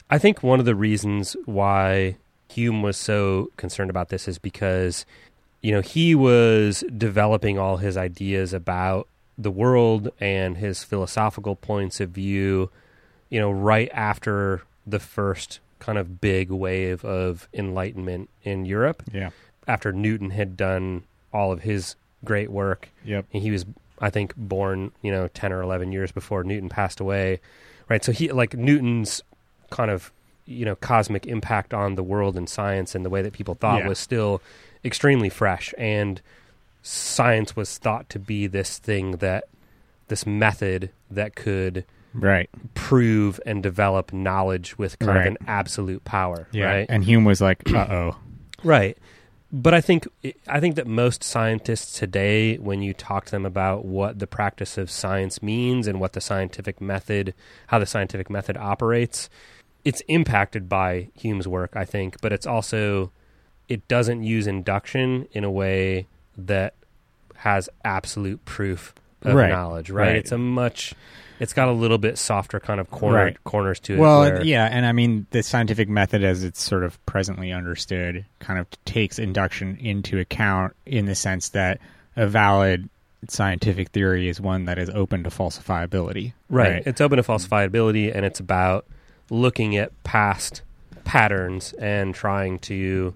I 0.10 0.18
think 0.18 0.44
one 0.44 0.60
of 0.60 0.66
the 0.66 0.76
reasons 0.76 1.36
why 1.46 2.18
Hume 2.50 2.82
was 2.82 2.98
so 2.98 3.52
concerned 3.58 3.90
about 3.90 4.10
this 4.10 4.28
is 4.28 4.38
because, 4.38 5.06
you 5.62 5.72
know, 5.72 5.82
he 5.82 6.14
was 6.16 6.84
developing 6.96 7.58
all 7.58 7.78
his 7.78 7.98
ideas 7.98 8.54
about 8.54 9.08
the 9.38 9.52
world 9.52 10.10
and 10.20 10.58
his 10.58 10.84
philosophical 10.84 11.56
points 11.56 12.00
of 12.00 12.10
view, 12.12 12.70
you 13.30 13.40
know, 13.40 13.52
right 13.52 13.90
after 13.94 14.62
the 14.86 15.00
first 15.00 15.60
kind 15.80 15.98
of 15.98 16.22
big 16.22 16.50
wave 16.52 17.04
of 17.04 17.48
enlightenment 17.54 18.30
in 18.44 18.66
Europe, 18.66 19.04
Yeah. 19.12 19.32
after 19.68 19.92
Newton 19.92 20.30
had 20.32 20.56
done 20.56 21.04
all 21.34 21.52
of 21.52 21.62
his 21.62 21.96
great 22.24 22.52
work 22.52 22.90
Yep. 23.04 23.26
and 23.34 23.42
he 23.44 23.50
was 23.52 23.66
i 24.04 24.10
think 24.10 24.36
born 24.36 24.92
you 25.02 25.12
know 25.12 25.28
10 25.30 25.52
or 25.52 25.62
11 25.62 25.92
years 25.92 26.12
before 26.12 26.44
newton 26.44 26.70
passed 26.70 27.00
away 27.00 27.40
right 27.90 28.04
so 28.04 28.12
he 28.12 28.32
like 28.32 28.54
newton's 28.56 29.22
kind 29.72 29.90
of 29.90 30.12
you 30.46 30.66
know 30.66 30.76
cosmic 30.76 31.26
impact 31.26 31.74
on 31.74 31.96
the 31.96 32.04
world 32.04 32.36
and 32.38 32.48
science 32.50 32.94
and 32.96 33.04
the 33.06 33.10
way 33.10 33.22
that 33.22 33.34
people 33.34 33.56
thought 33.56 33.80
Yeah. 33.80 33.88
was 33.88 33.98
still 34.00 34.42
extremely 34.86 35.30
fresh 35.30 35.74
and 35.78 36.22
science 36.82 37.56
was 37.56 37.78
thought 37.78 38.10
to 38.10 38.20
be 38.20 38.48
this 38.48 38.78
thing 38.78 39.12
that 39.18 39.46
this 40.10 40.26
method 40.26 40.90
that 41.10 41.36
could 41.36 41.86
Right. 42.14 42.48
prove 42.76 43.40
and 43.46 43.64
develop 43.64 44.14
knowledge 44.14 44.78
with 44.78 45.00
kind 45.00 45.10
Right. 45.18 45.22
of 45.22 45.32
an 45.32 45.38
absolute 45.48 46.04
power 46.04 46.48
Yeah. 46.52 46.66
right 46.66 46.86
And 46.90 47.04
Hume 47.04 47.24
was 47.26 47.42
like, 47.42 47.64
uh 47.74 47.88
oh. 47.90 48.16
Right. 48.64 48.98
But 49.56 49.76
I 49.76 49.82
think 49.82 50.08
I 50.48 50.60
think 50.60 50.76
that 50.76 50.88
most 50.88 51.24
scientists 51.24 52.00
today, 52.00 52.58
when 52.58 52.82
you 52.82 52.92
talk 52.92 53.26
to 53.26 53.32
them 53.32 53.46
about 53.46 53.86
what 53.86 54.18
the 54.18 54.26
practice 54.26 54.80
of 54.80 54.90
science 54.90 55.44
means 55.44 55.86
and 55.86 56.00
what 56.00 56.14
the 56.14 56.22
scientific 56.22 56.82
method, 56.82 57.36
how 57.68 57.78
the 57.78 57.86
scientific 57.86 58.32
method 58.32 58.58
operates, 58.58 59.30
it's 59.86 60.02
impacted 60.08 60.68
by 60.68 61.10
Hume's 61.14 61.48
work, 61.48 61.76
I 61.76 61.86
think. 61.86 62.20
But 62.20 62.34
it's 62.34 62.48
also 62.48 63.12
it 63.70 63.88
doesn't 63.88 64.24
use 64.24 64.48
induction 64.48 65.28
in 65.34 65.44
a 65.44 65.52
way 65.52 66.08
that 66.36 66.74
has 67.36 67.70
absolute 67.86 68.44
proof 68.46 68.96
of 69.22 69.36
Right. 69.36 69.52
knowledge. 69.52 69.92
Right? 69.92 70.08
Right. 70.08 70.16
It's 70.16 70.32
a 70.32 70.38
much. 70.40 70.96
It's 71.40 71.54
got 71.54 71.68
a 71.68 71.72
little 71.72 71.98
bit 71.98 72.18
softer 72.18 72.60
kind 72.60 72.80
of 72.80 72.90
corner 72.92 73.18
Right. 73.18 73.44
corners 73.44 73.80
to 73.82 73.94
it. 73.96 74.00
Well, 74.00 74.22
where- 74.22 74.44
yeah, 74.44 74.66
and 74.66 74.86
I 74.86 74.92
mean 74.92 75.26
the 75.32 75.44
scientific 75.44 75.90
method, 75.90 76.24
as 76.24 76.44
it's 76.44 76.62
sort 76.62 76.84
of 76.84 77.04
presently 77.06 77.52
understood, 77.52 78.26
kind 78.40 78.60
of 78.60 78.68
takes 78.86 79.20
induction 79.20 79.78
into 79.78 80.20
account 80.20 80.76
in 80.86 81.06
the 81.06 81.16
sense 81.16 81.50
that 81.50 81.80
a 82.16 82.28
valid 82.28 82.90
scientific 83.30 83.90
theory 83.90 84.28
is 84.28 84.40
one 84.42 84.66
that 84.66 84.78
is 84.78 84.90
open 84.90 85.24
to 85.24 85.30
falsifiability. 85.30 86.34
Right. 86.50 86.84
It's 86.86 87.02
open 87.02 87.18
to 87.18 87.24
falsifiability, 87.24 88.14
and 88.14 88.26
it's 88.26 88.40
about 88.40 88.86
looking 89.30 89.76
at 89.78 89.92
past 90.04 90.62
patterns 91.04 91.74
and 91.74 92.14
trying 92.14 92.60
to. 92.60 93.14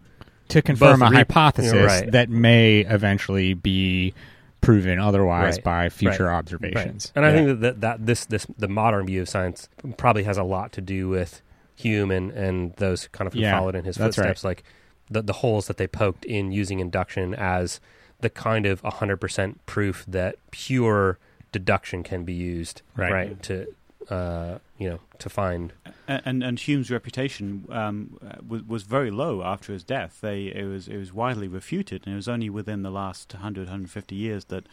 to 0.49 0.61
confirm 0.61 1.01
a 1.01 1.09
re- 1.09 1.17
hypothesis 1.17 1.73
right. 1.73 2.11
that 2.11 2.29
may 2.29 2.79
eventually 2.79 3.53
be 3.53 4.13
proven 4.61 4.99
otherwise 4.99 5.55
Right. 5.57 5.63
by 5.63 5.89
future 5.89 6.25
Right. 6.25 6.35
observations. 6.35 7.11
And 7.15 7.25
I 7.25 7.29
Yeah. 7.29 7.35
think 7.35 7.59
that, 7.61 7.81
that 7.81 8.05
this 8.05 8.25
this 8.25 8.45
the 8.57 8.67
modern 8.67 9.05
view 9.05 9.21
of 9.21 9.29
science 9.29 9.69
probably 9.97 10.23
has 10.23 10.37
a 10.37 10.43
lot 10.43 10.71
to 10.73 10.81
do 10.81 11.07
with 11.09 11.41
Hume 11.75 12.09
and, 12.11 12.31
and 12.31 12.73
those 12.77 13.07
kind 13.09 13.27
of 13.27 13.33
who 13.33 13.39
Yeah, 13.41 13.57
followed 13.57 13.75
in 13.75 13.85
his 13.85 13.99
right. 13.99 14.05
footsteps, 14.07 14.43
like 14.43 14.63
the 15.09 15.21
the 15.21 15.33
holes 15.33 15.67
that 15.67 15.77
they 15.77 15.87
poked 15.87 16.25
in 16.25 16.51
using 16.51 16.79
induction 16.79 17.33
as 17.35 17.79
the 18.19 18.29
kind 18.31 18.65
of 18.65 18.81
hundred 18.81 19.17
percent 19.17 19.63
proof 19.67 20.03
that 20.07 20.35
pure 20.51 21.19
deduction 21.51 22.03
can 22.03 22.23
be 22.23 22.33
used, 22.33 22.81
Right. 22.95 23.41
to 23.43 23.67
uh, 24.09 24.59
you 24.77 24.89
know 24.89 24.99
to 25.19 25.29
find 25.29 25.73
And, 26.07 26.21
and 26.25 26.43
and 26.43 26.59
Hume's 26.59 26.89
reputation 26.89 27.65
um, 27.69 28.17
uh, 28.25 28.35
was, 28.47 28.63
was 28.63 28.83
very 28.83 29.11
low 29.11 29.43
after 29.43 29.73
his 29.73 29.83
death. 29.83 30.19
They 30.21 30.47
it 30.47 30.65
was 30.65 30.87
it 30.87 30.97
was 30.97 31.13
widely 31.13 31.47
refuted, 31.47 32.03
and 32.05 32.13
it 32.13 32.15
was 32.15 32.27
only 32.27 32.49
within 32.49 32.83
the 32.83 32.91
last 32.91 33.33
100, 33.33 33.61
150 33.61 34.15
years 34.15 34.45
that 34.45 34.65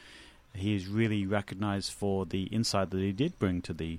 he 0.55 0.77
is 0.77 0.87
really 0.87 1.27
recognized 1.27 1.93
for 1.93 2.25
the 2.25 2.45
insight 2.45 2.91
that 2.91 2.99
he 2.99 3.13
did 3.13 3.39
bring 3.39 3.61
to 3.63 3.73
the 3.73 3.99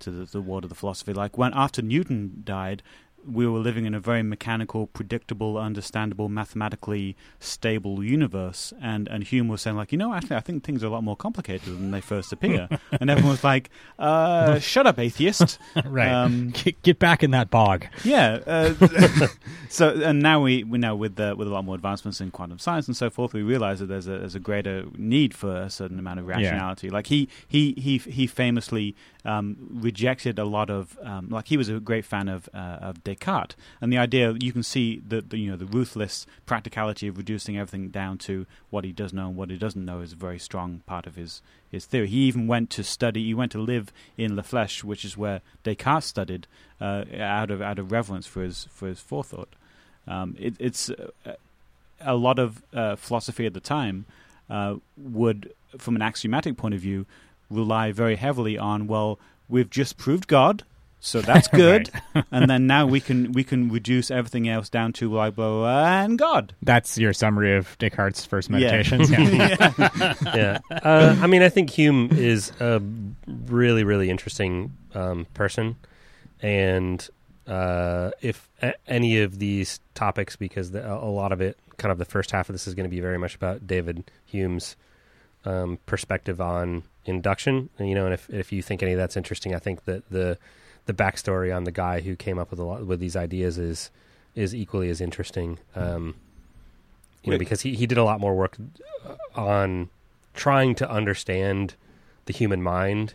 to 0.00 0.10
the, 0.10 0.24
the 0.26 0.42
world 0.42 0.64
of 0.64 0.70
the 0.70 0.76
philosophy. 0.76 1.12
Like 1.12 1.38
when 1.38 1.52
after 1.54 1.80
Newton 1.80 2.42
died, 2.44 2.82
we 3.30 3.46
were 3.46 3.58
living 3.58 3.86
in 3.86 3.94
a 3.94 4.00
very 4.00 4.22
mechanical, 4.22 4.86
predictable, 4.86 5.56
understandable, 5.58 6.28
mathematically 6.28 7.16
stable 7.38 8.02
universe, 8.04 8.72
and 8.80 9.08
and 9.08 9.24
Hume 9.24 9.48
was 9.48 9.62
saying 9.62 9.76
like, 9.76 9.92
you 9.92 9.98
know, 9.98 10.14
actually, 10.14 10.36
I 10.36 10.40
think 10.40 10.64
things 10.64 10.82
are 10.82 10.86
a 10.86 10.90
lot 10.90 11.04
more 11.04 11.16
complicated 11.16 11.66
than 11.66 11.90
they 11.90 12.00
first 12.00 12.32
appear, 12.32 12.68
and 13.00 13.10
everyone 13.10 13.32
was 13.32 13.44
like, 13.44 13.70
uh, 13.98 14.58
"Shut 14.72 14.86
up, 14.86 14.98
atheist." 14.98 15.58
right. 15.84 16.10
Um, 16.10 16.50
Get, 16.50 16.82
get 16.82 16.98
back 16.98 17.22
in 17.22 17.30
that 17.32 17.50
bog. 17.50 17.86
yeah. 18.04 18.38
Uh, 18.46 18.74
so 19.68 19.90
and 19.90 20.20
now 20.20 20.40
we 20.40 20.64
we 20.64 20.78
know 20.78 20.94
with 20.94 21.18
uh, 21.18 21.34
with 21.36 21.48
a 21.48 21.50
lot 21.50 21.64
more 21.64 21.74
advancements 21.74 22.20
in 22.20 22.30
quantum 22.30 22.58
science 22.58 22.86
and 22.86 22.96
so 22.96 23.10
forth, 23.10 23.32
we 23.32 23.42
realize 23.42 23.80
that 23.80 23.86
there's 23.86 24.06
a 24.06 24.18
there's 24.18 24.34
a 24.34 24.40
greater 24.40 24.84
need 24.96 25.34
for 25.34 25.56
a 25.56 25.70
certain 25.70 25.98
amount 25.98 26.20
of 26.20 26.26
rationality. 26.26 26.90
Like 26.90 27.06
he 27.06 27.28
he 27.48 27.72
he 27.72 27.98
he 27.98 28.26
famously 28.26 28.94
um, 29.24 29.56
rejected 29.70 30.38
a 30.38 30.44
lot 30.44 30.70
of 30.70 30.98
um, 31.02 31.28
like 31.30 31.48
he 31.48 31.56
was 31.56 31.68
a 31.68 31.80
great 31.80 32.04
fan 32.04 32.28
of 32.28 32.48
uh, 32.54 32.78
of 32.80 33.02
Descartes 33.04 33.13
and 33.80 33.92
the 33.92 33.98
idea 33.98 34.34
you 34.40 34.52
can 34.52 34.62
see 34.62 35.02
the, 35.06 35.20
the 35.20 35.38
you 35.38 35.50
know 35.50 35.56
the 35.56 35.66
ruthless 35.66 36.26
practicality 36.46 37.08
of 37.08 37.16
reducing 37.16 37.58
everything 37.58 37.88
down 37.88 38.18
to 38.18 38.46
what 38.70 38.84
he 38.84 38.92
does 38.92 39.12
know 39.12 39.28
and 39.28 39.36
what 39.36 39.50
he 39.50 39.56
doesn't 39.56 39.84
know 39.84 40.00
is 40.00 40.12
a 40.12 40.16
very 40.16 40.38
strong 40.38 40.82
part 40.86 41.06
of 41.06 41.16
his 41.16 41.42
his 41.70 41.86
theory. 41.86 42.08
He 42.08 42.20
even 42.24 42.46
went 42.46 42.70
to 42.70 42.84
study. 42.84 43.24
He 43.24 43.34
went 43.34 43.52
to 43.52 43.58
live 43.58 43.92
in 44.16 44.36
La 44.36 44.42
Flèche, 44.42 44.84
which 44.84 45.04
is 45.04 45.16
where 45.16 45.40
Descartes 45.62 46.04
studied, 46.04 46.46
uh, 46.80 47.04
out 47.18 47.50
of 47.50 47.60
out 47.60 47.78
of 47.78 47.92
reverence 47.92 48.26
for 48.26 48.42
his 48.42 48.68
for 48.70 48.88
his 48.88 49.00
forethought. 49.00 49.54
Um, 50.06 50.36
it, 50.38 50.54
it's 50.58 50.90
uh, 50.90 51.34
a 52.00 52.14
lot 52.14 52.38
of 52.38 52.62
uh, 52.72 52.96
philosophy 52.96 53.46
at 53.46 53.54
the 53.54 53.60
time 53.60 54.04
uh, 54.50 54.76
would, 54.96 55.52
from 55.78 55.96
an 55.96 56.02
axiomatic 56.02 56.56
point 56.56 56.74
of 56.74 56.80
view, 56.80 57.06
rely 57.50 57.92
very 57.92 58.16
heavily 58.16 58.58
on 58.58 58.86
well, 58.86 59.18
we've 59.48 59.70
just 59.70 59.96
proved 59.96 60.26
God, 60.26 60.64
so 61.06 61.20
that's 61.20 61.48
good, 61.62 61.90
and 62.32 62.48
then 62.48 62.66
now 62.66 62.86
we 62.86 63.00
can 63.00 63.32
we 63.32 63.44
can 63.44 63.70
reduce 63.70 64.10
everything 64.10 64.48
else 64.48 64.68
down 64.70 64.92
to 64.94 65.12
like 65.12 65.34
blah, 65.36 65.48
blah, 65.48 65.58
blah, 65.60 66.02
and 66.04 66.18
God. 66.18 66.54
That's 66.62 66.96
your 66.98 67.12
summary 67.12 67.54
of 67.56 67.76
Descartes' 67.78 68.24
first 68.24 68.48
Yeah. 68.50 68.58
meditations. 68.58 69.10
Yeah. 69.10 70.14
yeah. 70.34 70.58
Uh, 70.70 71.16
I 71.20 71.26
mean, 71.26 71.42
I 71.42 71.48
think 71.48 71.70
Hume 71.70 72.08
is 72.12 72.52
a 72.60 72.80
really, 73.46 73.84
really 73.84 74.10
interesting 74.10 74.72
um, 74.94 75.26
person, 75.34 75.76
and 76.40 77.06
uh, 77.46 78.10
if 78.22 78.48
a- 78.62 78.74
any 78.88 79.20
of 79.20 79.38
these 79.38 79.80
topics, 79.94 80.36
because 80.36 80.70
the, 80.70 80.84
a 80.90 81.04
a 81.04 81.10
lot 81.10 81.32
of 81.32 81.40
it, 81.40 81.58
kind 81.76 81.92
of 81.92 81.98
the 81.98 82.04
first 82.04 82.30
half 82.30 82.48
of 82.48 82.54
this 82.54 82.66
is 82.66 82.74
going 82.74 82.84
to 82.88 82.90
be 82.94 83.00
very 83.00 83.18
much 83.18 83.34
about 83.34 83.66
David 83.66 84.10
Hume's 84.24 84.76
um, 85.44 85.78
perspective 85.86 86.40
on 86.40 86.84
induction, 87.04 87.68
and, 87.78 87.88
you 87.88 87.94
know, 87.94 88.06
and 88.06 88.14
if 88.14 88.30
if 88.30 88.52
you 88.52 88.62
think 88.62 88.82
any 88.82 88.92
of 88.92 88.98
that's 88.98 89.16
interesting, 89.16 89.54
I 89.54 89.58
think 89.58 89.84
that 89.84 90.08
the 90.10 90.38
the 90.86 90.92
backstory 90.94 91.54
on 91.54 91.64
the 91.64 91.72
guy 91.72 92.00
who 92.00 92.14
came 92.16 92.38
up 92.38 92.50
with 92.50 92.58
a 92.60 92.64
lot 92.64 92.86
with 92.86 93.00
these 93.00 93.16
ideas 93.16 93.58
is 93.58 93.90
is 94.34 94.54
equally 94.54 94.90
as 94.90 95.00
interesting. 95.00 95.58
Um, 95.76 96.14
you 97.22 97.30
know, 97.32 97.38
because 97.38 97.62
he, 97.62 97.74
he 97.74 97.86
did 97.86 97.96
a 97.98 98.04
lot 98.04 98.20
more 98.20 98.34
work 98.34 98.56
uh, 99.08 99.14
on 99.40 99.88
trying 100.34 100.74
to 100.74 100.90
understand 100.90 101.74
the 102.26 102.32
human 102.34 102.60
mind 102.62 103.14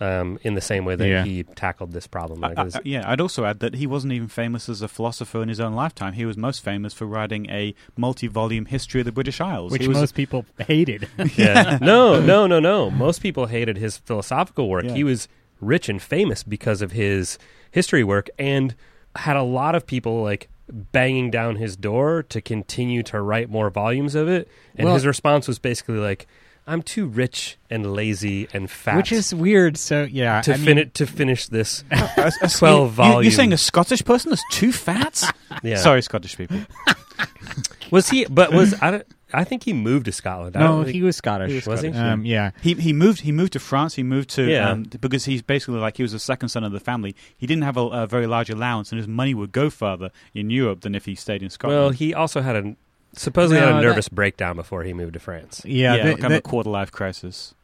um, 0.00 0.38
in 0.42 0.54
the 0.54 0.60
same 0.60 0.84
way 0.84 0.94
that 0.96 1.08
Yeah. 1.08 1.24
he 1.24 1.42
tackled 1.44 1.92
this 1.92 2.06
problem. 2.06 2.44
I- 2.44 2.48
Like, 2.48 2.58
I- 2.58 2.60
it 2.60 2.64
was- 2.66 2.78
yeah, 2.84 3.10
I'd 3.10 3.20
also 3.20 3.44
add 3.46 3.60
that 3.60 3.74
he 3.74 3.86
wasn't 3.86 4.12
even 4.12 4.28
famous 4.28 4.68
as 4.68 4.82
a 4.82 4.88
philosopher 4.88 5.42
in 5.42 5.48
his 5.48 5.60
own 5.60 5.72
lifetime. 5.74 6.12
He 6.12 6.24
was 6.26 6.36
most 6.36 6.62
famous 6.62 6.92
for 6.92 7.06
writing 7.06 7.48
a 7.50 7.74
multi-volume 7.96 8.66
history 8.66 9.00
of 9.00 9.06
the 9.06 9.12
British 9.12 9.40
Isles. 9.40 9.72
Which 9.72 9.82
he 9.82 9.88
was 9.88 9.96
most 9.98 10.14
people 10.14 10.44
hated. 10.58 11.08
yeah. 11.36 11.78
no, 11.80 12.20
no, 12.20 12.46
no, 12.46 12.60
no. 12.60 12.90
Most 12.90 13.22
people 13.22 13.46
hated 13.46 13.76
his 13.78 13.96
philosophical 13.96 14.68
work. 14.68 14.84
Yeah. 14.84 14.92
He 14.94 15.04
was 15.04 15.26
rich 15.60 15.88
and 15.88 16.00
famous 16.00 16.42
because 16.42 16.82
of 16.82 16.92
his 16.92 17.38
history 17.70 18.04
work 18.04 18.28
and 18.38 18.74
had 19.16 19.36
a 19.36 19.42
lot 19.42 19.74
of 19.74 19.86
people 19.86 20.22
like 20.22 20.48
banging 20.70 21.30
down 21.30 21.56
his 21.56 21.76
door 21.76 22.22
to 22.24 22.40
continue 22.40 23.02
to 23.02 23.20
write 23.20 23.48
more 23.50 23.70
volumes 23.70 24.14
of 24.14 24.28
it. 24.28 24.48
And 24.76 24.84
Well- 24.86 24.94
his 24.94 25.06
response 25.06 25.48
was 25.48 25.58
basically 25.58 25.96
like, 25.98 26.26
I'm 26.66 26.82
too 26.82 27.06
rich 27.06 27.56
and 27.70 27.94
lazy 27.94 28.46
and 28.52 28.70
fat 28.70 28.96
Which 28.98 29.10
is 29.10 29.34
weird. 29.34 29.78
So, 29.78 30.02
yeah. 30.04 30.42
to 30.42 30.52
I 30.52 30.56
mean, 30.58 30.90
to 30.90 31.06
finish 31.06 31.46
this 31.46 31.82
12 32.58 32.98
you- 32.98 33.04
you- 33.04 33.20
You're 33.22 33.30
saying 33.30 33.54
a 33.54 33.56
Scottish 33.58 34.04
person 34.04 34.32
is 34.32 34.44
too 34.52 34.70
fat? 34.72 35.34
Yeah. 35.62 35.76
Sorry, 35.76 36.02
Scottish 36.02 36.36
people. 36.36 36.58
Was 37.90 38.08
he? 38.10 38.24
But 38.26 38.52
was 38.52 38.74
I? 38.82 38.90
don't- 38.92 39.06
I 39.32 39.44
think 39.44 39.62
he 39.64 39.74
moved 39.74 40.06
to 40.06 40.12
Scotland. 40.12 40.56
I 40.56 40.60
No, 40.60 40.66
don't 40.68 40.84
think- 40.84 40.94
he 40.94 41.02
was 41.02 41.14
Scottish. 41.16 41.50
He 41.50 41.56
was 41.56 41.66
Was 41.66 41.82
he? 41.82 41.88
Um, 41.90 42.24
yeah. 42.24 42.52
He 42.62 42.72
he 42.74 42.92
moved 42.94 43.20
he 43.20 43.32
moved 43.32 43.52
to 43.54 43.58
France. 43.60 43.94
He 43.94 44.02
moved 44.02 44.30
to 44.30 44.44
Yeah. 44.50 44.70
um, 44.70 44.84
because 44.84 45.26
he's 45.26 45.42
basically 45.42 45.78
like 45.80 45.96
he 45.98 46.02
was 46.02 46.12
the 46.12 46.18
second 46.18 46.48
son 46.48 46.64
of 46.64 46.72
the 46.72 46.80
family. 46.80 47.14
He 47.36 47.46
didn't 47.46 47.64
have 47.64 47.76
a, 47.76 47.82
a 47.82 48.06
very 48.06 48.26
large 48.26 48.48
allowance, 48.50 48.90
and 48.90 48.98
his 48.98 49.06
money 49.08 49.34
would 49.34 49.52
go 49.52 49.68
further 49.68 50.10
in 50.34 50.48
Europe 50.50 50.80
than 50.80 50.94
if 50.94 51.04
he 51.04 51.14
stayed 51.14 51.42
in 51.42 51.50
Scotland. 51.50 51.78
Well, 51.80 51.90
he 51.90 52.14
also 52.14 52.40
had 52.40 52.56
a 52.56 52.74
supposedly 53.14 53.60
No, 53.60 53.66
had 53.66 53.74
a 53.74 53.76
that- 53.78 53.82
nervous 53.88 54.08
breakdown 54.08 54.56
before 54.56 54.82
he 54.84 54.92
moved 54.94 55.12
to 55.14 55.20
France. 55.20 55.60
Yeah. 55.64 55.94
yeah, 55.96 56.04
the- 56.04 56.10
kind 56.12 56.24
of 56.24 56.30
the- 56.30 56.38
a 56.38 56.40
quarter 56.42 56.70
life 56.70 56.90
crisis. 56.90 57.54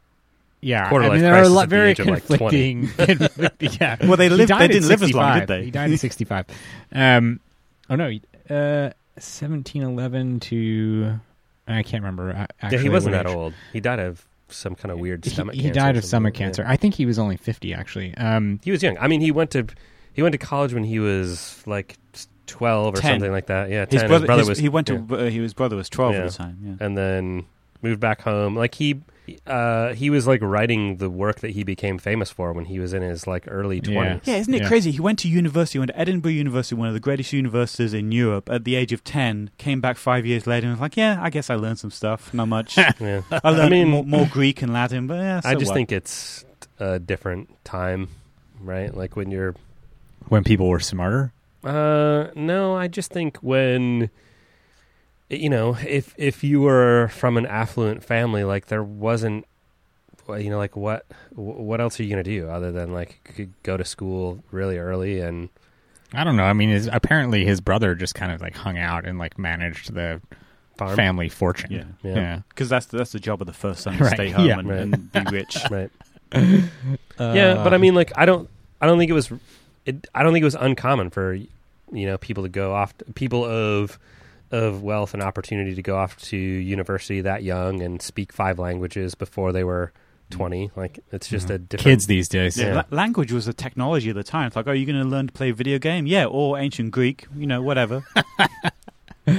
yeah, 0.61 0.89
Quarter 0.91 1.05
I 1.05 1.09
life 1.09 1.15
mean, 1.17 1.23
there 1.23 1.33
are 1.33 1.37
a 1.37 1.41
crisis 1.41 1.55
lot 1.55 1.63
at 1.65 1.69
the 1.71 1.77
very 1.77 1.91
age 1.91 2.01
of, 2.01 2.07
like, 2.09 2.27
20. 2.27 2.39
conflicting. 2.39 2.89
conflicting- 3.17 3.71
yeah. 3.81 3.97
Well, 4.07 4.17
they 4.19 4.29
He 4.29 4.35
lived. 4.35 4.49
died 4.51 4.61
They 4.61 4.65
at 4.65 4.71
didn't 4.73 4.89
live 4.89 5.03
as 5.03 5.15
long, 5.15 5.35
65. 5.35 5.41
did 5.41 5.49
they? 5.49 5.65
He 5.65 5.71
died 5.71 5.93
at 5.93 5.99
65. 6.01 6.47
Um, 6.93 7.41
oh 7.89 7.97
no, 7.97 8.09
he- 8.11 8.23
uh, 8.51 8.91
1711 9.17 10.41
to 10.41 11.21
I 11.67 11.83
can't 11.83 12.03
remember. 12.03 12.31
uh, 12.63 12.69
Yeah, 12.71 12.79
he 12.79 12.89
wasn't 12.89 13.13
that 13.13 13.27
age. 13.27 13.35
old. 13.35 13.55
He 13.73 13.81
died 13.81 13.99
of 13.99 14.27
some 14.49 14.75
kind 14.75 14.93
of 14.93 14.99
weird 14.99 15.25
He, 15.25 15.31
stomach 15.31 15.55
he 15.55 15.63
cancer. 15.63 15.81
died 15.81 15.97
of 15.97 16.05
stomach 16.05 16.35
something. 16.35 16.41
Yeah. 16.43 16.47
cancer. 16.47 16.65
I 16.67 16.77
think 16.77 16.95
he 16.95 17.07
was 17.07 17.19
only 17.19 17.37
50 17.37 17.73
actually. 17.75 18.15
Um, 18.17 18.61
He 18.63 18.71
was 18.71 18.83
young. 18.83 18.99
I 18.99 19.09
mean, 19.09 19.21
he 19.21 19.31
went 19.31 19.51
to 19.53 19.67
he 20.13 20.23
went 20.23 20.33
to 20.33 20.39
college 20.39 20.73
when 20.75 20.85
he 20.85 20.99
was 21.01 21.63
like 21.67 21.97
twelve 22.47 22.95
or 22.95 23.01
10. 23.01 23.13
something 23.15 23.33
like 23.33 23.47
that. 23.47 23.71
Yeah, 23.71 23.87
His 23.91 24.03
10. 24.03 24.09
brother, 24.09 24.33
his- 24.39 24.49
was 24.49 24.59
he 24.59 24.69
went 24.69 24.89
yeah. 24.89 24.99
to. 24.99 25.27
Uh, 25.27 25.31
his 25.31 25.55
brother 25.55 25.75
was 25.77 25.89
twelve 25.89 26.15
Yeah. 26.15 26.21
at 26.25 26.31
the 26.33 26.37
time. 26.37 26.59
Yeah. 26.63 26.87
and 26.87 26.97
then 26.97 27.47
moved 27.83 28.01
back 28.01 28.21
home. 28.21 28.55
Like 28.55 28.75
he, 28.75 29.01
uh, 29.47 29.95
he 29.95 30.11
was 30.11 30.27
like 30.27 30.43
writing 30.43 30.99
the 30.99 31.09
work 31.09 31.41
that 31.41 31.51
he 31.53 31.65
became 31.65 31.99
famous 31.99 32.31
for 32.31 32.53
when 32.53 32.67
he 32.67 32.79
was 32.79 32.93
in 32.93 33.03
his 33.03 33.27
like 33.27 33.45
early 33.49 33.81
twenties. 33.81 34.21
Yeah, 34.25 34.37
isn't 34.37 34.53
it 34.53 34.63
Yeah. 34.63 34.69
crazy? 34.69 34.91
He 34.91 35.01
went 35.01 35.19
to 35.21 35.29
university, 35.29 35.79
went 35.79 35.91
to 35.93 35.99
Edinburgh 35.99 36.33
University, 36.33 36.75
one 36.75 36.89
of 36.89 36.95
the 36.95 37.01
greatest 37.01 37.33
universities 37.33 37.95
in 37.95 38.13
Europe, 38.13 38.51
at 38.51 38.65
the 38.65 38.75
age 38.75 38.93
of 38.93 39.03
10, 39.05 39.51
came 39.59 39.81
back 39.81 39.97
five 39.97 40.27
years 40.27 40.47
later 40.47 40.67
and 40.67 40.75
was 40.75 40.81
like, 40.81 40.97
yeah, 40.97 41.19
I 41.23 41.31
guess 41.31 41.49
I 41.51 41.55
learned 41.55 41.79
some 41.79 41.91
stuff. 41.91 42.33
Not 42.35 42.49
much. 42.49 42.77
I 42.79 42.93
Yeah. 43.01 43.23
learned 43.45 43.71
mean- 43.71 43.89
more, 43.89 44.05
more 44.05 44.27
Greek 44.31 44.61
and 44.63 44.73
Latin, 44.73 45.07
but 45.07 45.15
yeah, 45.21 45.41
so 45.41 45.49
I 45.49 45.55
just 45.55 45.71
what? 45.71 45.75
think 45.75 45.93
it's 45.93 46.45
a 46.79 46.99
different 46.99 47.49
time, 47.65 48.09
right? 48.61 48.95
Like 48.95 49.17
when 49.17 49.31
you're 49.31 49.55
when 50.29 50.45
people 50.45 50.69
were 50.69 50.81
smarter. 50.81 51.33
Uh, 51.63 52.29
no, 52.35 52.75
I 52.77 52.89
just 52.89 53.11
think 53.11 53.39
when 53.39 54.11
you 55.31 55.49
know, 55.49 55.77
if 55.87 56.15
if 56.19 56.45
you 56.45 56.61
were 56.61 57.09
from 57.09 57.37
an 57.37 57.47
affluent 57.47 58.05
family, 58.05 58.45
like 58.45 58.67
there 58.67 58.83
wasn't, 58.83 59.47
you 60.29 60.51
know, 60.51 60.59
like 60.59 60.77
what 60.77 61.07
what 61.35 61.81
else 61.81 61.99
are 61.99 62.03
you 62.05 62.11
gonna 62.11 62.23
do 62.23 62.49
other 62.49 62.71
than 62.73 62.93
like 62.93 63.31
c- 63.37 63.49
go 63.63 63.77
to 63.77 63.85
school 63.85 64.43
really 64.51 64.79
early 64.79 65.21
and 65.21 65.49
I 66.13 66.23
don't 66.23 66.37
know. 66.37 66.45
I 66.45 66.53
mean, 66.53 66.69
his, 66.71 66.89
apparently 66.93 67.45
his 67.45 67.61
brother 67.61 67.95
just 67.97 68.15
kind 68.15 68.31
of 68.31 68.41
like 68.41 68.55
hung 68.55 68.79
out 68.79 69.05
and 69.05 69.19
like 69.19 69.37
managed 69.37 69.95
the 69.95 70.21
farm? 70.79 70.95
family 70.95 71.29
fortune. 71.29 71.73
Yeah. 71.73 71.85
Yeah. 72.05 72.15
yeah. 72.15 72.41
Because 72.51 72.69
that's, 72.69 72.87
that's 72.87 73.11
the 73.11 73.19
job 73.19 73.41
of 73.41 73.49
the 73.49 73.53
first 73.53 73.81
son 73.83 73.97
to 73.99 74.05
Right, 74.05 74.15
stay 74.15 74.31
home 74.31 74.47
yeah. 74.47 74.59
and, 74.61 74.69
Right. 74.69 74.79
and 74.81 75.13
be 75.13 75.25
rich. 75.33 75.57
right? 75.73 75.91
Uh, 76.33 77.33
yeah, 77.35 77.55
but 77.65 77.75
I 77.75 77.79
mean, 77.79 77.95
like 77.95 78.13
I 78.17 78.27
don't 78.27 78.49
I 78.81 78.87
don't 78.87 78.99
think 78.99 79.11
it 79.11 79.15
was 79.15 79.33
it, 79.87 80.07
I 80.15 80.23
don't 80.23 80.33
think 80.33 80.43
it 80.43 80.47
was 80.47 80.55
uncommon 80.57 81.11
for 81.11 81.35
you 81.35 81.49
know 82.07 82.19
people 82.19 82.43
to 82.45 82.49
go 82.49 82.75
off 82.75 82.95
people 83.15 83.45
of 83.45 83.99
of 84.55 84.83
wealth 84.83 85.15
and 85.15 85.23
opportunity 85.23 85.75
to 85.75 85.83
go 85.83 85.97
off 85.97 86.17
to 86.23 86.37
university 86.37 87.21
that 87.23 87.43
young 87.43 87.83
and 87.83 88.01
speak 88.01 88.33
five 88.33 88.59
languages 88.59 89.15
before 89.15 89.53
they 89.53 89.65
were 89.65 89.93
20 90.31 90.71
like 90.75 90.99
it's 91.13 91.29
just 91.29 91.51
a 91.51 91.59
different 91.59 91.85
kids 91.85 92.07
these 92.07 92.29
days. 92.29 92.57
Yeah, 92.57 92.67
Yeah. 92.69 92.75
la- 92.91 92.97
language 92.97 93.31
was 93.33 93.47
a 93.47 93.53
technology 93.53 94.09
at 94.11 94.17
the 94.17 94.25
time. 94.25 94.47
It's 94.47 94.57
like, 94.57 94.67
oh, 94.67 94.73
you're 94.73 94.87
going 94.91 95.03
to 95.03 95.09
learn 95.09 95.27
to 95.27 95.33
play 95.33 95.51
a 95.51 95.55
video 95.55 95.79
game? 95.79 96.07
Yeah, 96.07 96.25
or 96.27 96.59
ancient 96.59 96.93
Greek, 96.93 97.27
you 97.37 97.47
know, 97.47 97.61
whatever. 97.63 98.05
all 99.27 99.35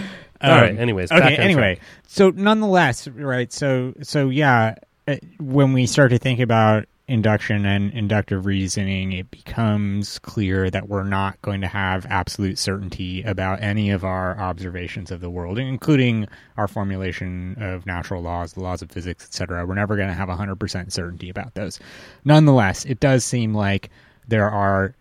right 0.52 0.72
Um, 0.72 0.80
anyways 0.80 1.12
okay 1.12 1.22
on 1.38 1.42
anyway 1.42 1.76
track. 1.76 1.88
so 2.08 2.30
nonetheless 2.30 3.08
right 3.08 3.52
so 3.54 3.94
so 4.02 4.30
yeah 4.30 4.76
uh, 5.08 5.16
when 5.40 5.72
we 5.74 5.86
start 5.86 6.12
to 6.12 6.18
think 6.18 6.40
about 6.40 6.86
induction 7.08 7.66
and 7.66 7.94
inductive 7.94 8.48
reasoning 8.48 9.12
it 9.12 9.30
becomes 9.30 10.18
clear 10.20 10.72
that 10.72 10.90
we're 10.90 11.04
not 11.04 11.40
going 11.44 11.62
to 11.62 11.68
have 11.68 12.04
absolute 12.08 12.58
certainty 12.58 13.22
about 13.24 13.62
any 13.62 13.92
of 13.92 14.04
our 14.04 14.36
observations 14.40 15.12
of 15.12 15.22
the 15.22 15.30
world 15.30 15.60
including 15.60 16.28
our 16.58 16.68
formulation 16.68 17.56
of 17.60 17.86
natural 17.86 18.24
laws 18.24 18.54
the 18.54 18.60
laws 18.60 18.82
of 18.82 18.90
physics 18.90 19.24
etc 19.24 19.64
we're 19.66 19.76
never 19.76 19.96
going 19.96 20.08
to 20.08 20.16
have 20.16 20.30
100% 20.30 20.92
certainty 20.92 21.30
about 21.30 21.54
those. 21.54 21.80
Nonetheless 22.24 22.86
it 22.86 23.00
does 23.00 23.24
seem 23.24 23.54
like 23.54 23.92
there 24.28 24.50
are 24.50 24.96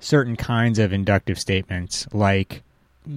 certain 0.00 0.36
kinds 0.36 0.78
of 0.78 0.92
inductive 0.92 1.38
statements 1.38 2.06
like 2.12 2.62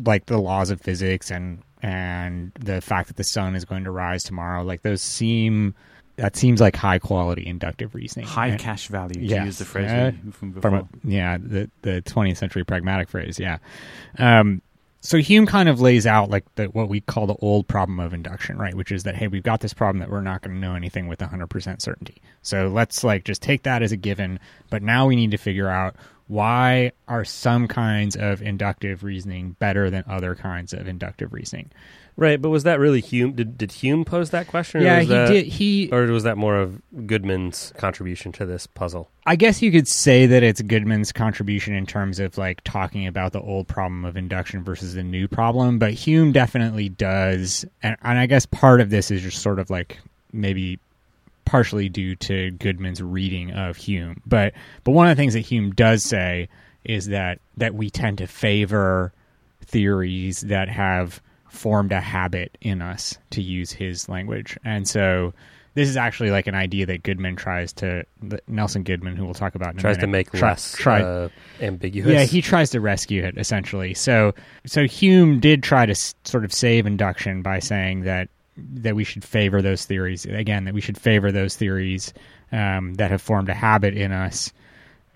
like 0.04 0.28
the 0.28 0.38
laws 0.38 0.70
of 0.70 0.80
physics 0.80 1.32
and 1.32 1.64
and 1.82 2.52
the 2.60 2.82
fact 2.82 3.08
that 3.08 3.18
the 3.18 3.24
sun 3.24 3.56
is 3.56 3.66
going 3.66 3.84
to 3.84 3.92
rise 3.92 4.24
tomorrow 4.24 4.64
like 4.64 4.84
those 4.84 5.02
seem 5.02 5.74
that 6.20 6.36
seems 6.36 6.62
like 6.62 6.76
high 6.76 7.00
quality 7.00 7.46
inductive 7.46 7.96
reasoning 7.96 8.28
High 8.28 8.56
cash 8.58 8.88
value, 8.88 9.16
to 9.16 9.20
Yes. 9.26 9.46
use 9.46 9.58
the 9.60 9.66
phrase 9.66 9.90
Uh, 9.90 10.12
from 10.32 10.52
before. 10.52 10.62
from 10.72 10.74
a, 10.76 10.88
yeah 11.08 11.38
the 11.38 11.70
the 11.82 12.02
20th 12.04 12.38
century 12.38 12.64
pragmatic 12.64 13.10
phrase 13.10 13.40
yeah 13.40 13.58
um 14.18 14.62
so 15.02 15.18
Hume 15.18 15.46
kind 15.46 15.70
of 15.70 15.80
lays 15.80 16.06
out 16.06 16.30
like 16.30 16.44
the, 16.56 16.66
what 16.66 16.90
we 16.90 17.00
call 17.00 17.26
the 17.26 17.36
old 17.36 17.70
problem 17.70 18.02
of 18.02 18.14
induction, 18.14 18.58
right? 18.58 18.76
Which 18.76 18.92
is 18.92 19.04
that 19.04 19.16
hey, 19.16 19.28
we've 19.30 19.44
got 19.44 19.62
this 19.62 19.74
problem 19.74 20.00
that 20.00 20.10
we're 20.10 20.20
not 20.20 20.42
going 20.42 20.54
to 20.56 20.60
know 20.60 20.76
anything 20.76 21.08
with 21.08 21.20
100% 21.20 21.82
certainty. 21.82 22.22
So 22.42 22.68
let's 22.68 23.02
like 23.02 23.24
just 23.24 23.42
take 23.42 23.64
that 23.64 23.82
as 23.82 23.94
a 23.94 23.96
given, 23.98 24.42
but 24.70 24.84
now 24.84 25.08
we 25.08 25.16
need 25.16 25.32
to 25.32 25.38
figure 25.38 25.70
out 25.70 25.96
why 26.28 26.92
are 27.08 27.24
some 27.24 27.66
kinds 27.70 28.18
of 28.18 28.42
inductive 28.42 29.02
reasoning 29.06 29.56
better 29.60 29.90
than 29.90 30.04
other 30.06 30.36
kinds 30.36 30.74
of 30.74 30.86
inductive 30.86 31.32
reasoning? 31.32 31.72
Right 32.20 32.42
but 32.42 32.50
was 32.50 32.64
that 32.64 32.80
really 32.80 33.02
hume 33.02 33.34
did, 33.34 33.58
did 33.58 33.72
hume 33.72 34.06
pose 34.06 34.30
that 34.30 34.48
question 34.48 34.82
or 34.82 34.84
yeah, 34.84 35.00
was 35.00 35.08
he 35.08 35.14
that, 35.14 35.28
did. 35.28 35.46
He 35.48 35.90
or 35.92 36.02
was 36.04 36.24
that 36.24 36.38
more 36.38 36.58
of 36.58 36.82
goodman's 37.06 37.74
contribution 37.78 38.32
to 38.34 38.46
this 38.46 38.68
puzzle 38.68 39.10
I 39.30 39.36
guess 39.36 39.62
you 39.62 39.72
could 39.72 39.88
say 39.88 40.26
that 40.26 40.42
it's 40.42 40.60
Goodman's 40.60 41.12
contribution 41.12 41.76
in 41.76 41.86
terms 41.86 42.20
of 42.20 42.36
like 42.40 42.64
talking 42.64 43.06
about 43.06 43.32
the 43.32 43.40
old 43.40 43.68
problem 43.68 44.04
of 44.04 44.18
induction 44.18 44.64
versus 44.64 44.96
the 44.96 45.04
new 45.04 45.28
problem, 45.28 45.78
but 45.78 45.94
Hume 45.94 46.32
definitely 46.32 46.90
does, 46.90 47.64
and, 47.84 47.96
and 48.02 48.18
I 48.18 48.26
guess 48.26 48.48
part 48.48 48.82
of 48.82 48.90
this 48.90 49.12
is 49.12 49.22
just 49.22 49.44
sort 49.44 49.60
of 49.60 49.70
like 49.70 50.00
maybe 50.34 50.80
partially 51.46 51.90
due 51.90 52.16
to 52.16 52.50
Goodman's 52.52 53.04
reading 53.04 53.52
of 53.52 53.78
Hume. 53.78 54.20
But 54.26 54.54
but 54.84 54.92
one 54.92 55.08
of 55.08 55.16
the 55.16 55.22
things 55.22 55.34
that 55.34 55.42
Hume 55.42 55.72
does 55.72 56.04
say 56.04 56.50
is 56.84 57.08
that 57.08 57.40
that 57.58 57.76
we 57.76 57.92
tend 57.92 58.18
to 58.20 58.26
favor 58.26 59.14
theories 59.62 60.42
that 60.42 60.70
have 60.70 61.22
formed 61.50 61.92
a 61.92 62.00
habit 62.00 62.58
in 62.62 62.82
us 62.82 63.18
to 63.32 63.42
use 63.42 63.72
his 63.72 64.08
language. 64.08 64.58
And 64.64 64.88
so 64.88 65.34
this 65.76 65.88
is 65.88 65.98
actually 65.98 66.32
like 66.32 66.48
an 66.48 66.56
idea 66.56 66.86
that 66.88 67.04
Goodman 67.04 67.36
tries 67.36 67.72
to 67.74 68.04
Nelson 68.48 68.84
Goodman, 68.84 69.16
who 69.16 69.26
we'll 69.26 69.34
talk 69.34 69.56
about 69.56 69.74
in 69.74 69.80
a 69.80 69.82
tries 69.82 69.98
to 69.98 70.08
make 70.08 70.32
try- 70.32 70.50
less 70.50 70.76
try- 70.76 71.02
uh, 71.02 71.30
ambiguous 71.62 72.12
yeah, 72.12 72.24
he 72.24 72.42
tries 72.42 72.70
to 72.72 72.82
rescue 72.82 73.24
it 73.24 73.38
essentially. 73.38 73.94
So, 73.94 74.34
so 74.66 74.86
Hume 74.86 75.40
did 75.40 75.64
try 75.64 75.86
to 75.86 75.92
s- 75.92 76.16
sort 76.24 76.44
of 76.44 76.52
save 76.54 76.86
induction 76.86 77.42
by 77.42 77.60
saying 77.60 78.02
that 78.02 78.30
that 78.58 78.96
we 78.96 79.04
should 79.06 79.24
favor 79.24 79.62
those 79.62 79.86
theories 79.86 80.26
again. 80.26 80.66
That 80.66 80.74
we 80.74 80.82
should 80.82 80.98
favor 80.98 81.32
those 81.32 81.56
theories 81.56 82.14
um, 82.52 82.96
that 82.96 83.12
have 83.12 83.22
formed 83.22 83.48
a 83.50 83.54
habit 83.54 83.94
in 83.94 84.12
us. 84.12 84.52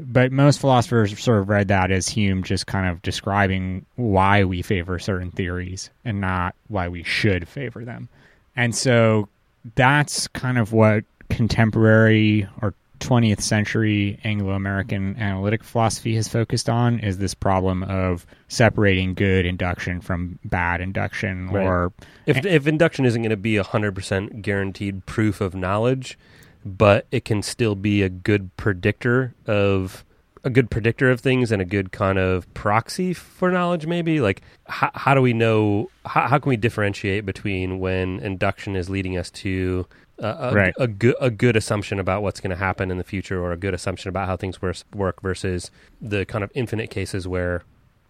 But 0.06 0.32
most 0.32 0.60
philosophers 0.60 1.18
sort 1.20 1.40
of 1.40 1.50
read 1.50 1.68
that 1.70 1.92
as 1.92 2.08
Hume 2.10 2.44
just 2.44 2.68
kind 2.68 2.88
of 2.90 3.02
describing 3.02 3.86
why 3.96 4.44
we 4.44 4.62
favor 4.62 5.00
certain 5.00 5.32
theories 5.32 5.90
and 6.04 6.20
not 6.20 6.56
why 6.68 6.88
we 6.90 7.04
should 7.04 7.48
favor 7.48 7.86
them. 7.86 8.10
And 8.56 8.76
so 8.76 9.30
that's 9.76 10.28
kind 10.28 10.58
of 10.58 10.74
what 10.74 11.04
contemporary 11.30 12.48
or 12.62 12.74
20th 13.00 13.42
century 13.42 14.18
Anglo-American 14.24 15.18
analytic 15.18 15.64
philosophy 15.64 16.16
has 16.16 16.28
focused 16.30 16.70
on 16.70 17.00
is 17.00 17.18
this 17.18 17.34
problem 17.34 17.84
of 17.84 18.26
separating 18.48 19.14
good 19.14 19.46
induction 19.46 20.00
from 20.00 20.40
bad 20.46 20.80
induction 20.80 21.50
Right. 21.50 21.66
or 21.66 21.92
if 22.26 22.46
if 22.46 22.66
induction 22.66 23.06
isn't 23.06 23.22
going 23.22 23.30
to 23.32 23.36
be 23.38 23.58
a 23.58 23.64
hundred 23.64 23.94
percent 23.96 24.42
guaranteed 24.42 25.06
proof 25.06 25.42
of 25.42 25.54
knowledge, 25.54 26.18
but 26.66 27.06
it 27.12 27.26
can 27.26 27.42
still 27.42 27.76
be 27.76 28.02
a 28.02 28.10
good 28.10 28.56
predictor 28.58 29.34
of 29.48 30.04
a 30.46 30.50
good 30.50 30.70
predictor 30.70 31.10
of 31.10 31.22
things 31.22 31.54
and 31.54 31.62
a 31.62 31.66
good 31.66 31.94
kind 31.94 32.18
of 32.20 32.52
proxy 32.54 33.14
for 33.14 33.50
knowledge. 33.50 33.86
Maybe 33.86 34.20
like 34.20 34.42
how, 34.68 34.92
how 34.94 35.14
do 35.14 35.22
we 35.22 35.32
know? 35.34 35.90
How, 36.06 36.28
how 36.28 36.38
can 36.40 36.50
we 36.50 36.58
differentiate 36.58 37.26
between 37.26 37.80
when 37.80 38.20
induction 38.20 38.76
is 38.76 38.90
leading 38.90 39.18
us 39.18 39.30
to 39.32 39.88
a, 40.20 40.28
a, 40.28 40.54
Right. 40.54 40.74
a 40.78 40.88
good 40.88 41.16
a 41.22 41.30
good 41.32 41.56
assumption 41.56 41.98
about 42.00 42.24
what's 42.24 42.42
going 42.42 42.50
to 42.52 42.58
happen 42.58 42.92
in 42.92 42.98
the 42.98 43.04
future, 43.06 43.42
or 43.42 43.54
a 43.54 43.58
good 43.58 43.74
assumption 43.74 44.10
about 44.10 44.28
how 44.28 44.36
things 44.36 44.62
wor- 44.62 44.74
work 44.94 45.22
versus 45.22 45.72
the 46.02 46.26
kind 46.26 46.44
of 46.44 46.52
infinite 46.54 46.90
cases 46.90 47.26
where 47.28 47.64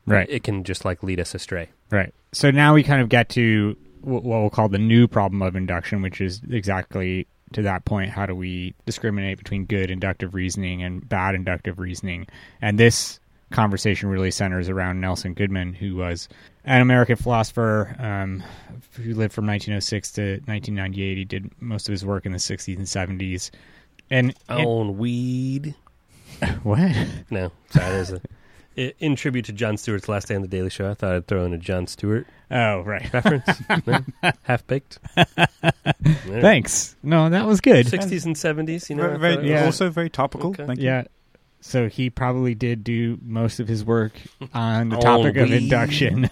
Right. 0.06 0.28
it 0.30 0.44
can 0.44 0.64
just 0.64 0.84
like 0.86 1.02
lead 1.04 1.20
us 1.20 1.34
astray. 1.36 1.70
Right. 1.92 2.14
So 2.34 2.50
now 2.52 2.74
we 2.74 2.82
kind 2.84 3.02
of 3.02 3.10
get 3.10 3.30
to 3.30 3.78
what 4.02 4.24
we'll 4.24 4.50
call 4.50 4.68
the 4.70 4.80
new 4.80 5.08
problem 5.08 5.42
of 5.44 5.56
induction, 5.56 6.02
which 6.02 6.20
is 6.20 6.42
exactly 6.50 7.26
to 7.54 7.62
that 7.64 7.86
point. 7.86 8.12
How 8.12 8.26
do 8.26 8.36
we 8.36 8.74
discriminate 8.86 9.38
between 9.38 9.66
good 9.66 9.90
inductive 9.90 10.34
reasoning 10.34 10.84
and 10.84 11.08
bad 11.08 11.36
inductive 11.36 11.80
reasoning? 11.80 12.28
And 12.62 12.78
this 12.80 13.20
conversation 13.52 14.10
really 14.10 14.32
centers 14.32 14.70
around 14.70 15.00
Nelson 15.00 15.34
Goodman, 15.34 15.74
who 15.74 15.96
was 15.96 16.28
an 16.66 16.82
American 16.82 17.16
philosopher 17.16 17.96
um, 18.00 18.44
who 18.94 19.14
lived 19.14 19.34
from 19.34 19.46
1906 19.46 20.12
to 20.14 20.22
1998. 20.46 21.18
He 21.18 21.26
did 21.26 21.52
most 21.62 21.88
of 21.88 21.92
his 21.92 22.06
work 22.06 22.26
in 22.26 22.32
the 22.32 22.38
60s 22.38 22.78
and 22.78 23.20
70s. 23.20 23.52
And, 24.10 24.36
Own 24.50 24.98
weed. 24.98 25.76
what? 26.64 26.92
No, 27.30 27.52
sorry, 27.70 27.90
there's 27.90 28.12
a 28.12 28.16
I- 28.16 28.20
In 28.76 29.16
tribute 29.16 29.46
to 29.46 29.54
Jon 29.54 29.78
Stewart's 29.78 30.10
last 30.10 30.28
day 30.30 30.36
on 30.36 30.42
the 30.42 30.48
Daily 30.48 30.70
Show, 30.70 30.90
I 30.90 30.94
thought 30.96 31.14
I'd 31.14 31.28
throw 31.28 31.46
in 31.46 31.54
a 31.54 31.58
Jon 31.58 31.86
Stewart 31.88 32.26
Oh, 32.50 32.82
right. 32.82 33.12
reference. 33.14 33.46
Half 34.44 34.66
baked. 34.68 35.00
Thanks. 36.26 36.96
No, 37.04 37.30
that 37.30 37.46
was 37.46 37.62
good. 37.62 37.86
60s 37.86 38.26
and 38.26 38.36
70s, 38.36 38.90
you 38.90 38.96
know. 38.96 39.04
Very, 39.04 39.34
I 39.34 39.36
very- 39.38 39.50
Yeah. 39.50 39.66
Also 39.66 39.90
very 39.90 40.10
topical. 40.10 40.50
Okay. 40.52 40.66
Thank 40.66 40.80
you. 40.80 40.86
Yeah. 40.86 41.04
So 41.62 41.88
he 41.88 42.10
probably 42.10 42.56
did 42.56 42.84
do 42.84 43.18
most 43.24 43.60
of 43.60 43.68
his 43.68 43.86
work 43.86 44.12
on 44.54 44.90
the 44.90 44.98
topic 45.00 45.38
of 45.38 45.52
induction. 45.52 46.30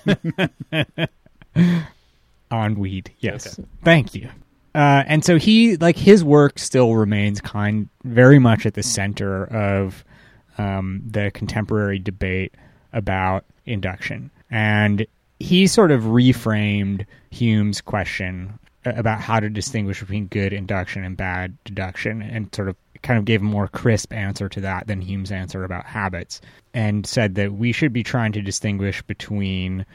on 2.49 2.75
weed, 2.75 3.11
yes. 3.19 3.59
Okay. 3.59 3.67
Thank 3.83 4.15
you. 4.15 4.29
Uh, 4.73 5.03
and 5.05 5.23
so 5.23 5.37
he, 5.37 5.77
like, 5.77 5.97
his 5.97 6.23
work 6.23 6.57
still 6.57 6.95
remains 6.95 7.39
kind, 7.41 7.89
very 8.03 8.39
much 8.39 8.65
at 8.65 8.73
the 8.73 8.83
center 8.83 9.45
of 9.45 10.03
um, 10.57 11.01
the 11.09 11.31
contemporary 11.31 11.99
debate 11.99 12.53
about 12.93 13.45
induction. 13.65 14.31
And 14.49 15.05
he 15.39 15.67
sort 15.67 15.91
of 15.91 16.03
reframed 16.03 17.05
Hume's 17.31 17.81
question 17.81 18.59
about 18.85 19.21
how 19.21 19.39
to 19.39 19.49
distinguish 19.49 19.99
between 19.99 20.27
good 20.27 20.53
induction 20.53 21.03
and 21.03 21.15
bad 21.15 21.55
deduction 21.63 22.21
and 22.21 22.53
sort 22.53 22.69
of 22.69 22.75
kind 23.03 23.17
of 23.17 23.25
gave 23.25 23.41
a 23.41 23.45
more 23.45 23.67
crisp 23.67 24.13
answer 24.13 24.47
to 24.49 24.61
that 24.61 24.87
than 24.87 25.01
Hume's 25.01 25.31
answer 25.31 25.63
about 25.63 25.85
habits 25.85 26.41
and 26.73 27.05
said 27.05 27.35
that 27.35 27.53
we 27.53 27.71
should 27.71 27.93
be 27.93 28.03
trying 28.03 28.31
to 28.33 28.41
distinguish 28.41 29.01
between 29.03 29.85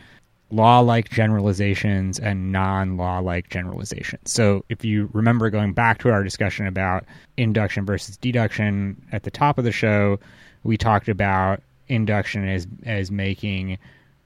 law 0.51 0.81
like 0.81 1.11
generalizations 1.11 2.19
and 2.19 2.53
non 2.53 2.97
law 2.97 3.19
like 3.19 3.49
generalizations. 3.49 4.31
So, 4.31 4.65
if 4.69 4.85
you 4.85 5.09
remember 5.13 5.51
going 5.51 5.73
back 5.73 5.99
to 5.99 6.11
our 6.11 6.23
discussion 6.23 6.67
about 6.67 7.05
induction 7.37 7.85
versus 7.85 8.17
deduction 8.17 9.01
at 9.13 9.25
the 9.25 9.31
top 9.31 9.59
of 9.59 9.65
the 9.65 9.73
show, 9.73 10.19
we 10.67 10.77
talked 10.77 11.09
about 11.09 11.63
induction 11.89 12.49
as, 12.49 12.67
as 12.85 13.11
making 13.11 13.79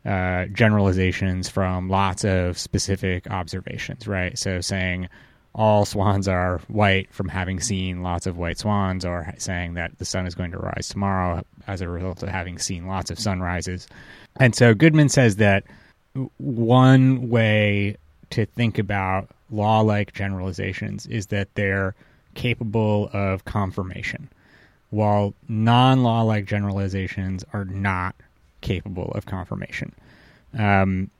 uh, 0.05 0.47
generalizations 0.47 1.49
from 1.49 1.89
lots 1.89 2.25
of 2.25 2.59
specific 2.59 3.31
observations, 3.31 4.07
right? 4.07 4.39
So, 4.39 4.61
saying 4.61 5.09
all 5.55 5.85
swans 5.85 6.29
are 6.29 6.59
white 6.69 7.13
from 7.13 7.29
having 7.29 7.61
seen 7.61 8.03
lots 8.03 8.27
of 8.27 8.39
white 8.39 8.59
swans, 8.59 9.05
or 9.05 9.35
saying 9.39 9.75
that 9.75 9.99
the 9.99 10.05
sun 10.05 10.27
is 10.27 10.35
going 10.35 10.53
to 10.53 10.59
rise 10.59 10.89
tomorrow 10.89 11.45
as 11.67 11.81
a 11.81 11.89
result 11.89 12.23
of 12.23 12.29
having 12.29 12.59
seen 12.59 12.87
lots 12.87 13.11
of 13.11 13.19
sunrises. 13.19 13.89
And 14.37 14.55
so 14.55 14.75
Goodman 14.75 15.09
says 15.09 15.37
that 15.37 15.65
one 16.39 17.29
way 17.29 17.97
to 18.31 18.47
think 18.47 18.79
about 18.79 19.29
law 19.51 19.81
like 19.81 20.13
generalizations 20.13 21.07
is 21.07 21.27
that 21.27 21.55
they're 21.55 21.95
capable 22.35 23.11
of 23.13 23.45
confirmation, 23.45 24.31
while 24.91 25.35
non 25.49 26.03
law 26.03 26.23
like 26.23 26.45
generalizations 26.45 27.45
are 27.53 27.65
not 27.65 28.15
capable 28.61 29.11
of 29.13 29.27
confirmation. 29.27 29.95
Um, 30.59 31.11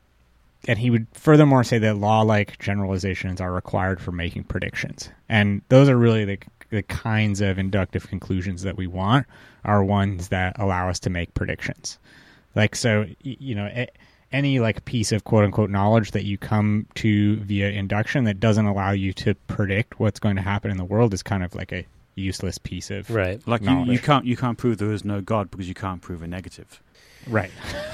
and 0.69 0.79
he 0.79 0.91
would 0.91 1.07
furthermore 1.13 1.65
say 1.65 1.79
that 1.79 1.97
law 1.97 2.23
like 2.23 2.59
generalizations 2.59 3.41
are 3.41 3.53
required 3.53 4.01
for 4.01 4.13
making 4.13 4.45
predictions. 4.45 5.09
And 5.29 5.63
those 5.69 5.89
are 5.89 5.97
really 5.97 6.25
the, 6.25 6.39
the 6.69 6.83
kinds 6.83 7.41
of 7.41 7.59
inductive 7.59 8.09
conclusions 8.09 8.63
that 8.63 8.77
we 8.77 8.87
want, 8.87 9.27
are 9.65 9.83
ones 9.83 10.29
that 10.29 10.59
allow 10.59 10.89
us 10.89 11.01
to 11.01 11.11
make 11.11 11.33
predictions. 11.35 11.99
Like, 12.55 12.77
so, 12.77 13.07
you 13.23 13.55
know, 13.55 13.67
a- 13.67 13.89
any 14.33 14.61
like 14.61 14.85
piece 14.85 15.13
of 15.13 15.25
quote 15.25 15.45
unquote 15.45 15.71
knowledge 15.71 16.13
that 16.13 16.25
you 16.25 16.39
come 16.39 16.87
to 16.95 17.37
via 17.39 17.71
induction 17.71 18.25
that 18.25 18.39
doesn't 18.39 18.67
allow 18.67 18.93
you 18.93 19.13
to 19.13 19.35
predict 19.47 19.99
what's 19.99 20.21
going 20.21 20.37
to 20.37 20.43
happen 20.43 20.71
in 20.71 20.77
the 20.77 20.85
world 20.85 21.13
is 21.15 21.23
kind 21.23 21.43
of 21.43 21.55
like 21.55 21.73
a 21.73 21.85
useless 22.21 22.59
piece 22.59 22.91
of 22.91 23.11
Right. 23.11 23.47
Like 23.47 23.63
you, 23.63 23.85
you 23.85 23.99
can't 23.99 24.25
you 24.25 24.37
can't 24.37 24.59
prove 24.59 24.79
there 24.79 24.93
is 24.93 25.05
no 25.05 25.21
God 25.21 25.51
because 25.51 25.69
you 25.69 25.75
can't 25.75 26.01
prove 26.01 26.23
a 26.23 26.27
negative. 26.27 26.83
right. 27.27 27.51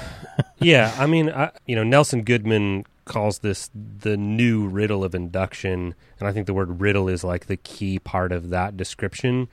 yeah, 0.59 0.93
I 0.97 1.05
mean, 1.05 1.29
I, 1.29 1.51
you 1.65 1.75
know, 1.75 1.83
Nelson 1.83 2.23
Goodman 2.23 2.85
calls 3.05 3.39
this 3.39 3.69
the 3.73 4.17
new 4.17 4.67
riddle 4.67 5.03
of 5.03 5.15
induction, 5.15 5.95
and 6.19 6.27
I 6.27 6.31
think 6.31 6.45
the 6.45 6.53
word 6.53 6.81
riddle 6.81 7.07
is 7.07 7.23
like 7.23 7.47
the 7.47 7.57
key 7.57 7.99
part 7.99 8.31
of 8.31 8.49
that 8.49 8.77
description. 8.77 9.47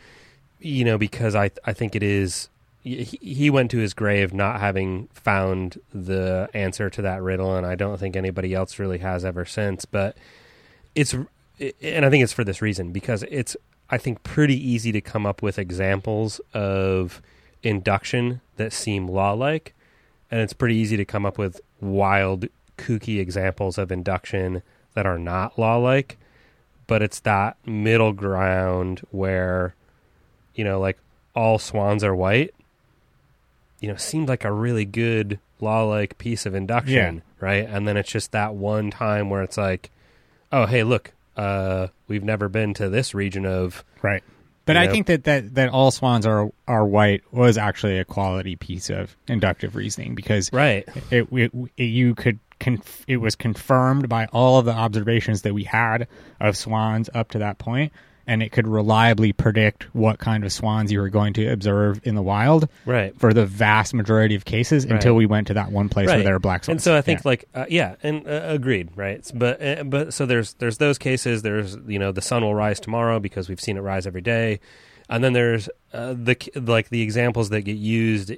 You 0.60 0.84
know, 0.84 0.98
because 0.98 1.34
I 1.34 1.50
I 1.64 1.72
think 1.72 1.94
it 1.94 2.02
is. 2.02 2.48
He, 2.82 3.18
he 3.22 3.48
went 3.48 3.70
to 3.70 3.78
his 3.78 3.94
grave 3.94 4.34
not 4.34 4.60
having 4.60 5.08
found 5.14 5.80
the 5.94 6.50
answer 6.52 6.90
to 6.90 7.00
that 7.00 7.22
riddle, 7.22 7.56
and 7.56 7.66
I 7.66 7.76
don't 7.76 7.98
think 7.98 8.14
anybody 8.14 8.52
else 8.52 8.78
really 8.78 8.98
has 8.98 9.24
ever 9.24 9.46
since. 9.46 9.86
But 9.86 10.18
it's, 10.94 11.14
and 11.14 12.04
I 12.04 12.10
think 12.10 12.22
it's 12.22 12.34
for 12.34 12.44
this 12.44 12.60
reason 12.60 12.92
because 12.92 13.22
it's 13.24 13.56
I 13.90 13.98
think 13.98 14.22
pretty 14.22 14.56
easy 14.56 14.92
to 14.92 15.00
come 15.00 15.26
up 15.26 15.42
with 15.42 15.58
examples 15.58 16.40
of 16.52 17.20
induction 17.62 18.40
that 18.56 18.72
seem 18.72 19.08
law-like 19.08 19.74
and 20.30 20.40
it's 20.40 20.52
pretty 20.52 20.74
easy 20.74 20.96
to 20.96 21.04
come 21.04 21.24
up 21.24 21.38
with 21.38 21.60
wild, 21.80 22.46
kooky 22.76 23.20
examples 23.20 23.78
of 23.78 23.92
induction 23.92 24.62
that 24.94 25.06
are 25.06 25.18
not 25.18 25.58
law 25.58 25.76
like. 25.76 26.18
But 26.88 27.02
it's 27.02 27.20
that 27.20 27.56
middle 27.64 28.12
ground 28.12 29.06
where, 29.12 29.76
you 30.54 30.64
know, 30.64 30.80
like 30.80 30.98
all 31.36 31.58
swans 31.58 32.02
are 32.02 32.16
white, 32.16 32.52
you 33.80 33.88
know, 33.88 33.96
seemed 33.96 34.28
like 34.28 34.44
a 34.44 34.52
really 34.52 34.84
good 34.84 35.38
law 35.60 35.84
like 35.84 36.18
piece 36.18 36.46
of 36.46 36.54
induction, 36.54 37.22
right? 37.40 37.66
And 37.68 37.86
then 37.86 37.96
it's 37.96 38.10
just 38.10 38.32
that 38.32 38.54
one 38.54 38.90
time 38.90 39.30
where 39.30 39.42
it's 39.42 39.56
like, 39.56 39.90
oh, 40.50 40.66
hey, 40.66 40.82
look, 40.82 41.12
uh, 41.36 41.88
we've 42.08 42.24
never 42.24 42.48
been 42.48 42.74
to 42.74 42.88
this 42.88 43.14
region 43.14 43.46
of 43.46 43.84
Right. 44.02 44.22
But 44.66 44.78
I 44.78 44.86
know? 44.86 44.92
think 44.92 45.06
that, 45.08 45.24
that, 45.24 45.54
that 45.56 45.68
all 45.68 45.90
swans 45.90 46.24
are 46.24 46.50
are 46.66 46.86
white 46.86 47.22
was 47.32 47.58
actually 47.58 47.98
a 47.98 48.04
quality 48.04 48.56
piece 48.56 48.88
of 48.88 49.14
inductive 49.28 49.76
reasoning 49.76 50.14
because 50.14 50.50
right. 50.52 50.88
it, 51.10 51.28
it, 51.30 51.52
it 51.76 51.84
you 51.84 52.14
could 52.14 52.38
conf- 52.60 53.04
it 53.06 53.18
was 53.18 53.34
confirmed 53.34 54.08
by 54.08 54.26
all 54.26 54.58
of 54.58 54.64
the 54.64 54.72
observations 54.72 55.42
that 55.42 55.52
we 55.52 55.64
had 55.64 56.08
of 56.40 56.56
swans 56.56 57.10
up 57.14 57.30
to 57.32 57.38
that 57.40 57.58
point 57.58 57.92
and 58.26 58.42
it 58.42 58.52
could 58.52 58.66
reliably 58.66 59.32
predict 59.32 59.84
what 59.94 60.18
kind 60.18 60.44
of 60.44 60.52
swans 60.52 60.90
you 60.90 61.00
were 61.00 61.08
going 61.10 61.32
to 61.34 61.46
observe 61.52 62.00
in 62.04 62.14
the 62.14 62.22
wild 62.22 62.68
Right. 62.86 63.14
for 63.18 63.34
the 63.34 63.44
vast 63.46 63.92
majority 63.94 64.34
of 64.34 64.44
cases 64.44 64.84
until 64.84 65.14
we 65.14 65.26
went 65.26 65.46
to 65.48 65.54
that 65.54 65.70
one 65.72 65.88
place 65.88 66.06
where 66.08 66.22
there 66.22 66.34
are 66.34 66.38
black 66.38 66.64
swans. 66.64 66.76
And 66.76 66.82
so 66.82 66.96
I 66.96 67.00
think 67.02 67.20
Yeah. 67.20 67.28
like 67.28 67.44
uh, 67.54 67.66
yeah, 67.68 67.96
and 68.02 68.26
uh, 68.26 68.40
agreed, 68.44 68.88
right? 68.96 69.28
But 69.34 69.62
uh, 69.62 69.84
but 69.84 70.14
so 70.14 70.26
there's 70.26 70.54
there's 70.54 70.78
those 70.78 70.98
cases. 70.98 71.42
There's 71.42 71.76
you 71.86 71.98
know 71.98 72.12
the 72.12 72.22
sun 72.22 72.42
will 72.42 72.54
rise 72.54 72.80
tomorrow 72.80 73.20
because 73.20 73.48
we've 73.48 73.60
seen 73.60 73.76
it 73.76 73.80
rise 73.80 74.06
every 74.06 74.22
day, 74.22 74.60
and 75.08 75.22
then 75.22 75.32
there's 75.32 75.68
uh, 75.92 76.14
the 76.16 76.36
like 76.56 76.88
the 76.88 77.02
examples 77.02 77.50
that 77.50 77.62
get 77.62 77.76
used, 77.76 78.32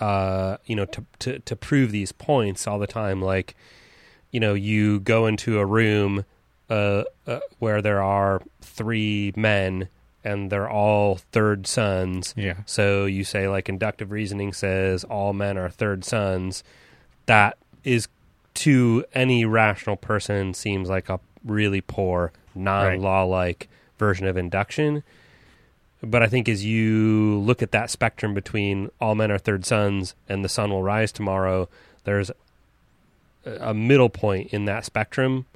uh, 0.00 0.56
you 0.66 0.76
know, 0.76 0.84
to 0.86 1.04
to 1.20 1.38
to 1.40 1.56
prove 1.56 1.90
these 1.92 2.12
points 2.12 2.66
all 2.66 2.78
the 2.78 2.86
time. 2.86 3.20
Like 3.22 3.56
you 4.30 4.40
know, 4.40 4.54
you 4.54 5.00
go 5.00 5.26
into 5.26 5.58
a 5.58 5.66
room 5.66 6.24
uh, 6.70 7.04
uh, 7.26 7.40
where 7.58 7.82
there 7.82 8.02
are 8.02 8.42
three 8.60 9.32
men 9.36 9.88
and 10.22 10.50
they're 10.50 10.68
all 10.70 11.16
third 11.32 11.66
sons. 11.66 12.32
yeah. 12.36 12.56
So 12.66 13.04
you 13.04 13.24
say 13.24 13.46
like 13.48 13.68
inductive 13.68 14.10
reasoning 14.10 14.52
says 14.52 15.04
all 15.04 15.32
men 15.32 15.58
are 15.58 15.68
third 15.68 16.04
sons. 16.04 16.64
That 17.26 17.58
is 17.84 18.08
to 18.54 19.04
any 19.14 19.44
rational 19.44 19.96
person 19.96 20.54
seems 20.54 20.88
like 20.88 21.08
a 21.08 21.20
really 21.44 21.80
poor 21.80 22.32
non-law 22.54 23.24
like 23.24 23.68
version 23.98 24.26
of 24.26 24.36
induction. 24.36 25.02
But 26.02 26.22
I 26.22 26.26
think 26.26 26.48
as 26.48 26.64
you 26.64 27.38
look 27.40 27.62
at 27.62 27.72
that 27.72 27.90
spectrum 27.90 28.34
between 28.34 28.90
all 29.00 29.14
men 29.14 29.30
are 29.30 29.38
third 29.38 29.64
sons 29.66 30.14
and 30.28 30.44
the 30.44 30.48
sun 30.48 30.70
will 30.70 30.82
rise 30.82 31.12
tomorrow, 31.12 31.68
there's 32.04 32.30
a 33.44 33.74
middle 33.74 34.08
point 34.08 34.52
in 34.52 34.64
that 34.66 34.84
spectrum. 34.84 35.46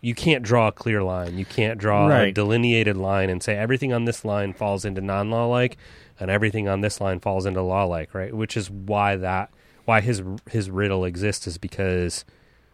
You 0.00 0.14
can't 0.14 0.42
draw 0.42 0.68
a 0.68 0.72
clear 0.72 1.02
line. 1.02 1.36
You 1.38 1.44
can't 1.44 1.78
draw 1.78 2.08
a 2.10 2.32
delineated 2.32 2.96
line 2.96 3.28
and 3.28 3.42
say 3.42 3.56
everything 3.56 3.92
on 3.92 4.06
this 4.06 4.24
line 4.24 4.52
falls 4.54 4.84
into 4.84 5.00
non-law 5.00 5.46
like 5.46 5.76
and 6.18 6.30
everything 6.30 6.68
on 6.68 6.80
this 6.80 7.00
line 7.00 7.20
falls 7.20 7.46
into 7.46 7.62
law 7.62 7.84
like, 7.84 8.14
right? 8.14 8.34
Which 8.34 8.56
is 8.56 8.70
why 8.70 9.16
that 9.16 9.50
why 9.84 10.00
his 10.00 10.22
his 10.48 10.70
riddle 10.70 11.04
exists 11.04 11.46
is 11.46 11.58
because 11.58 12.24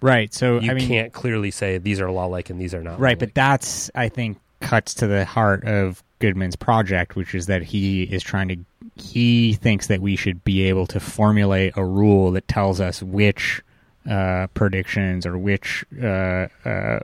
Right. 0.00 0.32
So 0.32 0.60
you 0.60 0.70
I 0.70 0.74
mean 0.74 0.88
can't 0.88 1.12
clearly 1.12 1.50
say 1.50 1.78
these 1.78 2.00
are 2.00 2.10
law 2.10 2.26
like 2.26 2.50
and 2.50 2.60
these 2.60 2.74
are 2.74 2.82
not. 2.82 3.00
Right, 3.00 3.18
but 3.18 3.34
that's 3.34 3.90
I 3.94 4.08
think 4.08 4.38
cuts 4.60 4.94
to 4.94 5.06
the 5.06 5.24
heart 5.24 5.64
of 5.64 6.02
Goodman's 6.18 6.56
project, 6.56 7.16
which 7.16 7.34
is 7.34 7.46
that 7.46 7.62
he 7.62 8.02
is 8.04 8.22
trying 8.22 8.48
to 8.48 8.56
he 8.96 9.54
thinks 9.54 9.88
that 9.88 10.00
we 10.00 10.16
should 10.16 10.44
be 10.44 10.62
able 10.62 10.86
to 10.88 11.00
formulate 11.00 11.76
a 11.76 11.84
rule 11.84 12.32
that 12.32 12.48
tells 12.48 12.80
us 12.80 13.02
which 13.02 13.62
uh, 14.08 14.46
predictions 14.54 15.26
or 15.26 15.36
which 15.36 15.84
uh, 16.02 16.46
uh, 16.64 17.00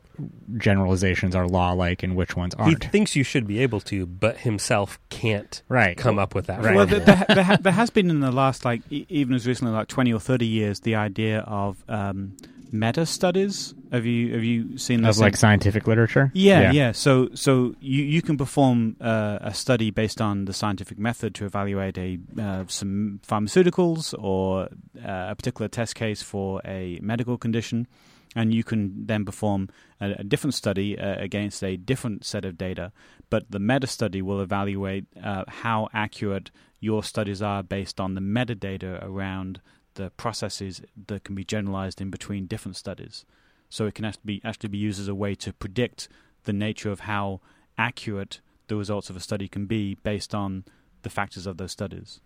generalizations 0.57 1.35
are 1.35 1.47
law 1.47 1.73
like 1.73 2.03
and 2.03 2.17
which 2.17 2.37
ones 2.37 2.55
aren't. 2.55 2.85
He 2.85 2.88
thinks 2.91 3.17
you 3.17 3.25
should 3.25 3.47
be 3.47 3.59
able 3.61 3.81
to, 3.81 4.07
but 4.07 4.38
himself 4.38 4.99
can't 5.09 5.62
right. 5.69 5.97
come 5.97 6.19
up 6.19 6.35
with 6.35 6.47
that. 6.47 6.62
Right. 6.62 6.77
Well, 6.77 6.87
formula. 6.87 7.05
there, 7.05 7.17
there, 7.17 7.35
there, 7.35 7.45
ha- 7.45 7.59
there 7.61 7.73
has 7.73 7.91
been 7.91 8.11
in 8.11 8.21
the 8.21 8.31
last, 8.31 8.65
like, 8.65 8.83
e- 8.91 9.07
even 9.09 9.35
as 9.35 9.47
recently 9.47 9.73
like 9.73 9.88
twenty 9.88 10.12
or 10.12 10.21
thirty 10.21 10.47
years, 10.47 10.81
the 10.81 10.95
idea 10.95 11.41
of 11.41 11.83
um, 11.88 12.37
meta 12.73 13.05
studies 13.07 13.75
Have 13.93 14.07
you 14.07 14.33
have 14.35 14.43
you 14.45 14.79
seen 14.79 15.01
Of 15.05 15.15
this? 15.17 15.21
like 15.21 15.37
scientific 15.37 15.87
literature. 15.87 16.31
yeah, 16.35 16.73
yeah, 16.73 16.93
So 16.93 17.29
so 17.35 17.75
you 17.81 18.03
you 18.05 18.23
can 18.23 18.37
perform 18.37 18.97
uh, 19.01 19.39
a 19.43 19.53
study 19.55 19.91
based 19.91 20.21
on 20.21 20.47
the 20.47 20.53
scientific 20.53 20.99
method 20.99 21.35
to 21.35 21.45
evaluate 21.45 21.99
a 21.99 22.19
uh, 22.41 22.65
some 22.67 23.21
pharmaceuticals 23.27 24.15
or 24.19 24.69
uh, 25.05 25.31
a 25.31 25.35
particular 25.35 25.69
test 25.69 25.95
case 25.95 26.23
for 26.23 26.61
a 26.65 26.99
medical 27.03 27.37
condition, 27.39 27.87
and 28.35 28.55
you 28.55 28.65
can 28.65 29.07
then 29.07 29.25
perform 29.25 29.69
a, 30.01 30.13
a 30.19 30.25
different 30.25 30.55
study 30.55 30.99
uh, 30.99 31.17
against 31.23 31.63
a 31.63 31.77
different 31.77 32.25
set 32.25 32.45
of 32.45 32.57
data. 32.57 32.93
But 33.31 33.51
the 33.51 33.59
meta 33.59 33.87
study 33.87 34.23
will 34.23 34.41
evaluate 34.41 35.05
uh, 35.23 35.45
how 35.49 35.89
accurate 35.93 36.51
your 36.81 37.03
studies 37.05 37.43
are 37.43 37.63
based 37.63 38.01
on 38.01 38.15
the 38.15 38.21
metadata 38.21 39.03
around 39.05 39.61
the 39.95 40.11
processes 40.11 40.83
that 41.07 41.25
can 41.25 41.35
be 41.35 41.45
generalized 41.45 42.01
in 42.01 42.11
between 42.11 42.47
different 42.47 42.77
studies. 42.77 43.25
So 43.69 43.87
it 43.87 43.95
can 43.95 44.05
actually 44.05 44.23
be, 44.25 44.41
actually 44.45 44.69
be 44.69 44.79
used 44.79 45.01
as 45.01 45.09
a 45.09 45.15
way 45.15 45.35
to 45.37 45.53
predict 45.53 46.09
the 46.45 46.53
nature 46.53 46.91
of 46.91 47.01
how 47.01 47.41
accurate 47.79 48.41
the 48.69 48.77
results 48.77 49.11
of 49.11 49.17
a 49.17 49.21
study 49.21 49.49
can 49.49 49.67
be 49.67 49.95
based 50.03 50.35
on 50.35 50.65
the 51.03 51.11
factors 51.11 51.47
of 51.47 51.57
those 51.57 51.73
studies. 51.73 52.21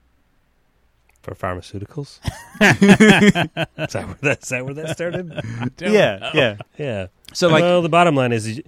For 1.23 1.35
pharmaceuticals? 1.35 2.21
is, 2.61 3.93
that 3.93 4.07
where 4.07 4.17
that, 4.23 4.43
is 4.43 4.49
that 4.49 4.65
where 4.65 4.75
that 4.75 4.91
started? 4.91 5.33
Yeah, 5.81 6.31
yeah. 6.35 6.57
Yeah. 6.79 7.07
So 7.33 7.49
like, 7.49 7.63
well, 7.63 7.83
the 7.83 7.89
bottom 7.89 8.15
line 8.15 8.33
is, 8.33 8.47
you, 8.49 8.55
you, 8.57 8.63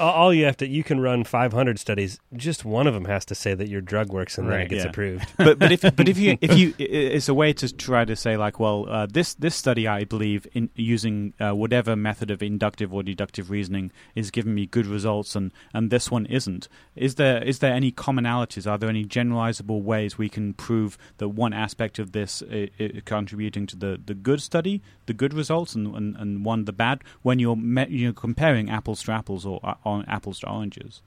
all 0.00 0.34
you 0.34 0.44
have 0.44 0.56
to 0.56 0.66
you 0.66 0.82
can 0.82 1.00
run 1.00 1.24
500 1.24 1.78
studies. 1.78 2.18
Just 2.34 2.64
one 2.64 2.86
of 2.86 2.94
them 2.94 3.04
has 3.04 3.24
to 3.26 3.34
say 3.34 3.54
that 3.54 3.68
your 3.68 3.80
drug 3.80 4.12
works, 4.12 4.38
and 4.38 4.50
then 4.50 4.60
it 4.60 4.68
gets 4.68 4.84
yeah. 4.84 4.90
approved. 4.90 5.26
but 5.36 5.58
but 5.58 5.70
if 5.70 5.82
but 5.82 6.08
if 6.08 6.18
you 6.18 6.36
if 6.40 6.56
you 6.58 6.74
it's 6.78 7.28
a 7.28 7.34
way 7.34 7.52
to 7.52 7.72
try 7.72 8.04
to 8.04 8.16
say 8.16 8.36
like 8.36 8.58
well 8.58 8.86
uh, 8.88 9.06
this 9.06 9.34
this 9.34 9.54
study 9.54 9.86
I 9.86 10.04
believe 10.04 10.46
in 10.52 10.70
using 10.74 11.34
uh, 11.40 11.52
whatever 11.52 11.94
method 11.94 12.30
of 12.30 12.42
inductive 12.42 12.92
or 12.92 13.02
deductive 13.02 13.50
reasoning 13.50 13.92
is 14.14 14.30
giving 14.30 14.54
me 14.54 14.66
good 14.66 14.86
results 14.86 15.36
and 15.36 15.52
and 15.72 15.90
this 15.90 16.10
one 16.10 16.26
isn't 16.26 16.68
is 16.96 17.14
there 17.16 17.42
is 17.42 17.60
there 17.60 17.72
any 17.72 17.92
commonalities 17.92 18.70
are 18.70 18.78
there 18.78 18.88
any 18.88 19.04
generalizable 19.04 19.82
ways 19.82 20.18
we 20.18 20.28
can 20.28 20.54
prove 20.54 20.98
that 21.18 21.28
one 21.28 21.52
aspect 21.52 21.98
of 21.98 22.12
this 22.12 22.42
is, 22.42 22.70
i 22.80 23.00
contributing 23.04 23.66
to 23.66 23.76
the 23.76 24.00
the 24.04 24.14
good 24.14 24.40
study 24.40 24.82
the 25.06 25.14
good 25.14 25.34
results 25.34 25.74
and 25.74 25.94
and, 25.94 26.16
and 26.16 26.44
one 26.44 26.64
the 26.64 26.72
bad 26.72 27.02
when 27.22 27.38
you're 27.38 27.56
me- 27.56 27.86
you're 27.88 28.12
comparing 28.12 28.70
apples 28.70 29.02
to 29.02 29.12
apples 29.12 29.44
or 29.46 29.51
uh, 29.62 29.74
on 29.84 30.04
apples 30.06 30.40
to 30.40 30.48
oranges 30.48 31.02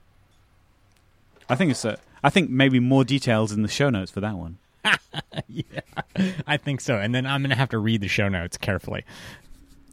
I 1.49 1.55
think 1.55 1.71
it's 1.71 1.85
a 1.85 1.97
I 2.23 2.29
think 2.29 2.49
maybe 2.49 2.79
more 2.79 3.03
details 3.03 3.51
in 3.51 3.61
the 3.61 3.67
show 3.67 3.89
notes 3.89 4.11
for 4.11 4.21
that 4.21 4.35
one 4.35 4.57
yeah, 5.47 5.81
I 6.47 6.57
think 6.57 6.81
so. 6.81 6.97
And 6.97 7.13
then 7.13 7.25
I'm 7.25 7.41
going 7.41 7.49
to 7.49 7.55
have 7.55 7.69
to 7.69 7.79
read 7.79 8.01
the 8.01 8.07
show 8.07 8.29
notes 8.29 8.57
carefully. 8.57 9.03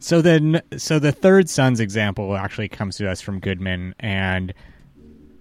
So 0.00 0.20
then, 0.20 0.60
so 0.76 0.98
the 0.98 1.12
third 1.12 1.48
son's 1.48 1.80
example 1.80 2.36
actually 2.36 2.68
comes 2.68 2.96
to 2.96 3.08
us 3.08 3.20
from 3.20 3.38
Goodman, 3.38 3.94
and 4.00 4.52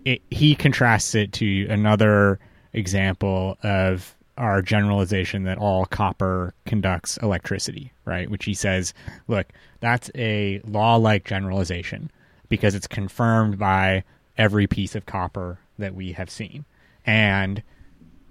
it, 0.06 0.22
he 0.30 0.56
contrasts 0.56 1.16
it 1.16 1.34
to 1.34 1.68
another 1.68 2.40
example 2.74 3.58
of 3.64 4.16
our 4.38 4.62
generalization 4.62 5.44
that 5.44 5.58
all 5.58 5.86
copper 5.86 6.54
conducts 6.66 7.18
electricity, 7.18 7.92
right? 8.06 8.30
Which 8.30 8.46
he 8.46 8.54
says, 8.54 8.94
look, 9.28 9.48
that's 9.80 10.10
a 10.16 10.62
law-like 10.66 11.26
generalization 11.26 12.12
because 12.52 12.76
it's 12.76 12.86
confirmed 12.86 13.58
by 13.58 14.04
every 14.38 14.68
piece 14.68 14.94
of 14.94 15.08
copper 15.08 15.58
that 15.80 15.96
we 15.96 16.12
have 16.12 16.30
seen, 16.30 16.66
and 17.06 17.64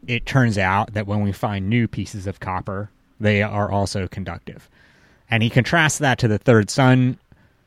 it 0.07 0.27
turns 0.27 0.57
out 0.57 0.95
that 0.95 1.07
when 1.07 1.23
we 1.23 1.33
find 1.33 1.69
new 1.69 1.89
pieces 1.89 2.27
of 2.27 2.39
copper, 2.39 2.91
they 3.19 3.43
are 3.43 3.71
also 3.71 4.07
conductive. 4.07 4.69
And 5.31 5.43
he 5.43 5.51
contrasts 5.51 5.99
that 5.99 6.19
to 6.19 6.29
the 6.29 6.39
third 6.39 6.71
son 6.71 7.19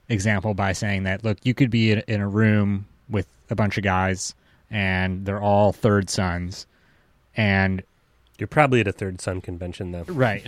example 0.09 0.53
by 0.53 0.73
saying 0.73 1.03
that, 1.03 1.23
look, 1.23 1.37
you 1.43 1.53
could 1.53 1.69
be 1.69 1.91
in, 1.91 1.99
in 2.07 2.21
a 2.21 2.27
room 2.27 2.85
with 3.09 3.27
a 3.49 3.55
bunch 3.55 3.77
of 3.77 3.83
guys 3.83 4.33
and 4.69 5.25
they're 5.25 5.41
all 5.41 5.71
third 5.71 6.09
sons. 6.09 6.65
And 7.37 7.83
You're 8.39 8.47
probably 8.47 8.79
at 8.79 8.87
a 8.87 8.91
third 8.91 9.21
Son 9.21 9.41
convention, 9.41 9.91
though. 9.91 10.03
right, 10.07 10.45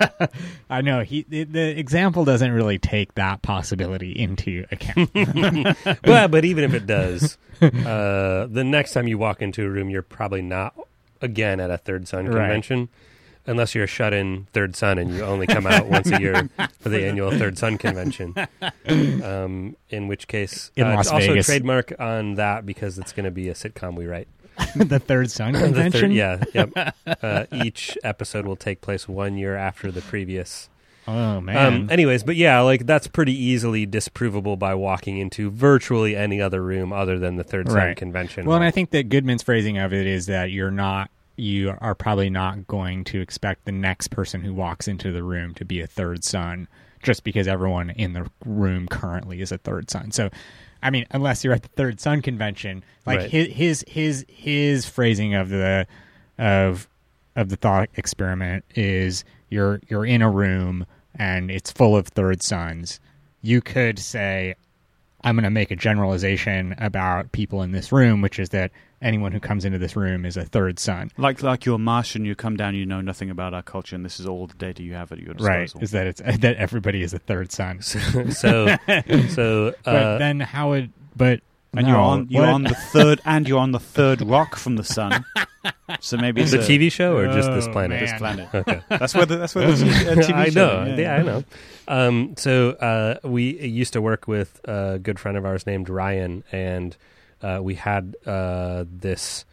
I 0.70 0.80
know 0.80 1.02
he 1.02 1.24
the, 1.28 1.44
the 1.44 1.78
example 1.78 2.24
doesn't 2.24 2.52
really 2.52 2.78
take 2.78 3.14
that 3.16 3.42
possibility 3.42 4.12
into 4.12 4.64
account. 4.70 5.10
well, 6.06 6.28
but 6.28 6.44
even 6.44 6.64
if 6.64 6.72
it 6.72 6.86
does, 6.86 7.36
uh, 7.60 8.46
the 8.46 8.62
next 8.64 8.92
time 8.92 9.08
you 9.08 9.18
walk 9.18 9.42
into 9.42 9.64
a 9.64 9.68
room, 9.68 9.90
you're 9.90 10.02
probably 10.02 10.42
not 10.42 10.74
again 11.20 11.58
at 11.60 11.70
a 11.70 11.78
third 11.78 12.02
Right. 12.12 12.24
convention. 12.24 12.88
Unless 13.48 13.76
you're 13.76 13.84
a 13.84 13.88
shut-in 13.88 14.48
third 14.52 14.74
Son 14.74 14.98
and 14.98 15.14
you 15.14 15.22
only 15.22 15.46
come 15.46 15.68
out 15.68 15.86
once 15.86 16.10
a 16.10 16.20
year 16.20 16.48
for 16.80 16.88
the 16.88 17.06
annual 17.06 17.30
third 17.30 17.56
Son 17.56 17.78
convention, 17.78 18.34
um, 18.88 19.76
in 19.88 20.08
which 20.08 20.26
case 20.26 20.72
In 20.74 20.84
uh, 20.84 20.94
Las 20.96 21.06
it's 21.06 21.12
also 21.12 21.26
Vegas. 21.28 21.46
trademark 21.46 21.92
on 22.00 22.34
that 22.34 22.66
because 22.66 22.98
it's 22.98 23.12
going 23.12 23.24
to 23.24 23.30
be 23.30 23.48
a 23.48 23.54
sitcom 23.54 23.94
we 23.94 24.06
write. 24.06 24.26
the 24.76 24.98
third 24.98 25.30
son 25.30 25.52
The 25.54 25.60
convention. 25.60 26.00
third, 26.10 26.12
yeah, 26.12 26.42
yep. 26.54 26.94
Uh, 27.22 27.46
each 27.52 27.96
episode 28.04 28.46
will 28.46 28.56
take 28.56 28.80
place 28.80 29.08
one 29.08 29.36
year 29.36 29.56
after 29.56 29.90
the 29.92 30.02
previous. 30.02 30.68
Oh 31.08 31.40
man. 31.40 31.56
Um, 31.82 31.90
anyways, 31.90 32.24
but 32.24 32.34
yeah, 32.36 32.60
like 32.60 32.84
that's 32.86 33.06
pretty 33.06 33.32
easily 33.32 33.86
disprovable 33.86 34.58
by 34.58 34.74
walking 34.74 35.18
into 35.18 35.50
virtually 35.50 36.16
any 36.16 36.40
other 36.40 36.62
room 36.62 36.92
other 36.92 37.18
than 37.18 37.36
the 37.36 37.44
Third 37.44 37.68
Son 37.68 37.76
Right. 37.76 37.96
convention. 37.96 38.44
Well, 38.44 38.56
and. 38.56 38.64
I 38.64 38.70
think 38.72 38.90
that 38.90 39.08
Goodman's 39.08 39.42
phrasing 39.44 39.78
of 39.78 39.92
it 39.92 40.06
is 40.06 40.26
that 40.26 40.50
you're 40.50 40.72
not, 40.72 41.10
you 41.36 41.72
are 41.80 41.94
probably 41.94 42.28
not 42.28 42.66
going 42.66 43.04
to 43.04 43.20
expect 43.20 43.66
the 43.66 43.72
next 43.72 44.08
person 44.08 44.40
who 44.40 44.52
walks 44.52 44.88
into 44.88 45.12
the 45.12 45.22
room 45.22 45.54
to 45.54 45.64
be 45.64 45.80
a 45.80 45.86
third 45.86 46.24
son 46.24 46.66
just 47.04 47.22
because 47.22 47.46
everyone 47.46 47.90
in 47.90 48.12
the 48.14 48.28
room 48.44 48.88
currently 48.88 49.40
is 49.40 49.52
a 49.52 49.58
third 49.58 49.88
son. 49.90 50.10
So, 50.10 50.28
I 50.82 50.90
mean, 50.90 51.06
unless 51.10 51.42
you're 51.44 51.54
at 51.54 51.62
the 51.62 51.68
third 51.68 52.00
son 52.00 52.22
convention, 52.22 52.84
like 53.06 53.20
Right. 53.20 53.30
his, 53.30 53.48
his 53.48 53.84
his 53.88 54.26
his 54.28 54.86
phrasing 54.86 55.34
of 55.34 55.48
the 55.48 55.86
of 56.38 56.88
of 57.34 57.48
the 57.48 57.56
thought 57.56 57.88
experiment 57.96 58.64
is 58.74 59.24
you're 59.50 59.80
you're 59.88 60.06
in 60.06 60.22
a 60.22 60.30
room 60.30 60.86
and 61.18 61.50
it's 61.50 61.70
full 61.70 61.96
of 61.96 62.08
third 62.08 62.42
sons. 62.42 63.00
You 63.42 63.60
could 63.60 63.98
say, 63.98 64.54
I'm 65.24 65.34
going 65.36 65.44
to 65.44 65.50
make 65.50 65.70
a 65.70 65.76
generalization 65.76 66.74
about 66.78 67.32
people 67.32 67.62
in 67.62 67.72
this 67.72 67.90
room, 67.92 68.20
which 68.20 68.38
is 68.38 68.50
that 68.50 68.70
anyone 69.02 69.32
who 69.32 69.40
comes 69.40 69.64
into 69.64 69.78
this 69.78 69.94
room 69.96 70.24
is 70.24 70.36
a 70.36 70.44
third 70.44 70.78
son. 70.78 71.10
Like 71.18 71.42
like 71.42 71.64
you're 71.64 71.76
a 71.76 71.78
Martian, 71.78 72.24
you 72.24 72.34
come 72.34 72.56
down, 72.56 72.74
you 72.74 72.86
know 72.86 73.00
nothing 73.00 73.30
about 73.30 73.54
our 73.54 73.62
culture, 73.62 73.94
and 73.96 74.04
this 74.04 74.18
is 74.20 74.26
all 74.26 74.46
the 74.46 74.54
data 74.54 74.82
you 74.82 74.94
have 74.94 75.12
at 75.12 75.18
your 75.18 75.34
disposal. 75.34 75.48
Right? 75.54 75.62
disposal. 75.64 75.84
Is 75.84 75.90
that 75.92 76.06
it's 76.06 76.20
that 76.40 76.56
everybody 76.56 77.02
is 77.02 77.12
a 77.14 77.18
third 77.18 77.52
son. 77.52 77.82
so 77.82 77.98
so, 78.30 78.76
so 79.28 79.74
But 79.84 79.94
uh, 79.94 80.18
then 80.18 80.40
how 80.40 80.70
would 80.70 80.92
but 81.14 81.40
and 81.74 81.86
no, 81.86 81.92
you're 81.92 82.00
on 82.00 82.26
you're 82.30 82.42
what- 82.42 82.50
on 82.54 82.62
the 82.62 82.74
third 82.74 83.20
and 83.24 83.46
you're 83.48 83.58
on 83.60 83.72
the 83.72 83.80
third 83.80 84.22
rock 84.22 84.56
from 84.56 84.76
the 84.76 84.84
sun. 84.84 85.24
So 86.00 86.16
maybe 86.16 86.40
it's 86.40 86.52
a, 86.52 86.58
TV 86.58 86.90
show 86.92 87.16
or 87.16 87.26
just 87.26 87.50
this 87.50 87.66
Oh, 87.66 87.72
planet? 87.72 88.00
man. 88.00 88.00
this 88.00 88.18
planet. 88.18 88.48
Okay. 88.54 88.80
That's 88.88 89.14
where 89.14 89.26
the, 89.26 89.36
that's 89.36 89.54
where 89.54 89.66
the 89.72 89.84
uh, 90.12 90.14
TV 90.16 90.32
I 90.34 90.48
show. 90.50 90.84
know. 90.84 90.94
Yeah, 90.96 91.16
I 91.16 91.22
know. 91.22 91.44
Um, 91.88 92.34
so 92.36 92.70
uh, 92.70 93.18
we 93.28 93.58
used 93.66 93.92
to 93.94 94.00
work 94.00 94.26
with 94.28 94.60
a 94.64 94.98
good 95.00 95.18
friend 95.18 95.36
of 95.36 95.44
ours 95.44 95.66
named 95.66 95.88
Ryan, 95.88 96.44
and 96.52 96.96
uh, 97.46 97.60
we 97.62 97.74
had 97.76 98.16
uh, 98.26 98.84
this. 98.90 99.44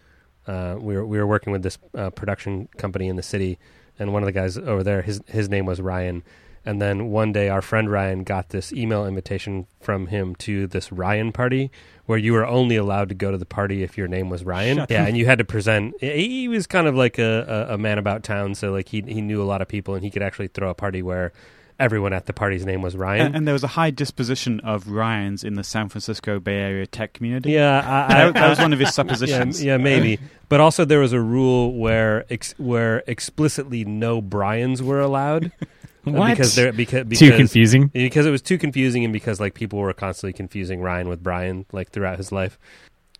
Uh, 0.48 0.76
we 0.80 0.96
were 0.96 1.06
we 1.06 1.18
were 1.18 1.28
working 1.28 1.54
with 1.54 1.64
this 1.64 1.78
uh, 1.96 2.10
production 2.10 2.68
company 2.78 3.08
in 3.08 3.16
the 3.16 3.24
city, 3.24 3.60
and 4.00 4.12
one 4.12 4.24
of 4.24 4.26
the 4.26 4.32
guys 4.32 4.58
over 4.58 4.84
there, 4.84 5.02
his 5.04 5.22
his 5.28 5.50
name 5.50 5.66
was 5.66 5.80
Ryan. 5.80 6.24
And 6.66 6.82
then 6.82 7.10
one 7.10 7.34
day, 7.34 7.50
our 7.50 7.62
friend 7.62 7.92
Ryan 7.92 8.24
got 8.24 8.50
this 8.50 8.72
email 8.72 9.06
invitation 9.06 9.68
from 9.82 10.08
him 10.08 10.34
to 10.38 10.66
this 10.66 10.94
Ryan 10.94 11.34
party, 11.34 11.72
where 12.06 12.18
you 12.18 12.32
were 12.32 12.46
only 12.46 12.78
allowed 12.78 13.10
to 13.10 13.16
go 13.16 13.32
to 13.32 13.38
the 13.38 13.46
party 13.46 13.84
if 13.84 13.98
your 13.98 14.08
name 14.08 14.30
was 14.30 14.46
Ryan. 14.46 14.78
Shut 14.78 14.92
yeah, 14.92 15.06
and 15.06 15.18
you 15.18 15.26
had 15.26 15.40
to 15.40 15.44
present. 15.44 15.94
He 16.00 16.30
he 16.30 16.48
was 16.48 16.66
kind 16.66 16.88
of 16.88 16.96
like 16.96 17.20
a, 17.20 17.68
a, 17.70 17.74
a 17.76 17.78
man 17.78 17.98
about 17.98 18.24
town, 18.24 18.56
so 18.56 18.72
like 18.72 18.90
he 18.90 19.02
he 19.02 19.22
knew 19.22 19.42
a 19.42 19.46
lot 19.46 19.62
of 19.62 19.68
people, 19.68 19.94
and 19.94 20.04
he 20.04 20.10
could 20.10 20.24
actually 20.24 20.48
throw 20.48 20.70
a 20.70 20.76
party 20.76 21.02
where 21.02 21.32
everyone 21.80 22.14
at 22.14 22.26
the 22.26 22.34
party's 22.34 22.66
name 22.66 22.82
was 22.82 22.96
Ryan. 22.96 23.28
And, 23.28 23.36
and 23.36 23.48
there 23.48 23.54
was 23.54 23.64
a 23.64 23.68
high 23.68 23.92
disposition 23.92 24.60
of 24.62 24.88
Ryans 24.88 25.44
in 25.44 25.56
the 25.56 25.64
San 25.64 25.90
Francisco 25.90 26.40
Bay 26.40 26.58
Area 26.58 26.88
tech 26.88 27.14
community. 27.14 27.52
yeah, 27.52 27.80
I, 27.86 28.06
I, 28.06 28.26
that, 28.26 28.34
that 28.36 28.50
was 28.50 28.60
one 28.60 28.74
of 28.74 28.80
his 28.80 28.94
suppositions. 28.94 29.64
yeah, 29.64 29.78
maybe. 29.78 30.20
But 30.50 30.60
also, 30.60 30.86
there 30.86 31.00
was 31.00 31.14
a 31.14 31.20
rule 31.20 31.74
where 31.74 32.26
ex- 32.30 32.54
where 32.58 33.04
explicitly 33.08 33.86
no 33.86 34.22
Bryans 34.22 34.82
were 34.82 35.00
allowed. 35.02 35.52
What? 36.06 36.32
Because 36.32 36.54
they're 36.56 36.74
because 36.74 37.06
because 37.06 37.20
too 37.20 37.38
confusing. 37.38 37.88
because 37.88 38.26
it 38.26 38.30
was 38.30 38.42
too 38.42 38.58
confusing 38.58 39.06
and 39.06 39.14
because 39.14 39.40
like 39.40 39.54
people 39.54 39.80
were 39.80 39.94
constantly 39.94 40.34
confusing 40.34 40.82
Ryan 40.82 41.08
with 41.08 41.24
Brian 41.24 41.66
like 41.72 41.92
throughout 41.92 42.18
his 42.18 42.30
life. 42.30 42.60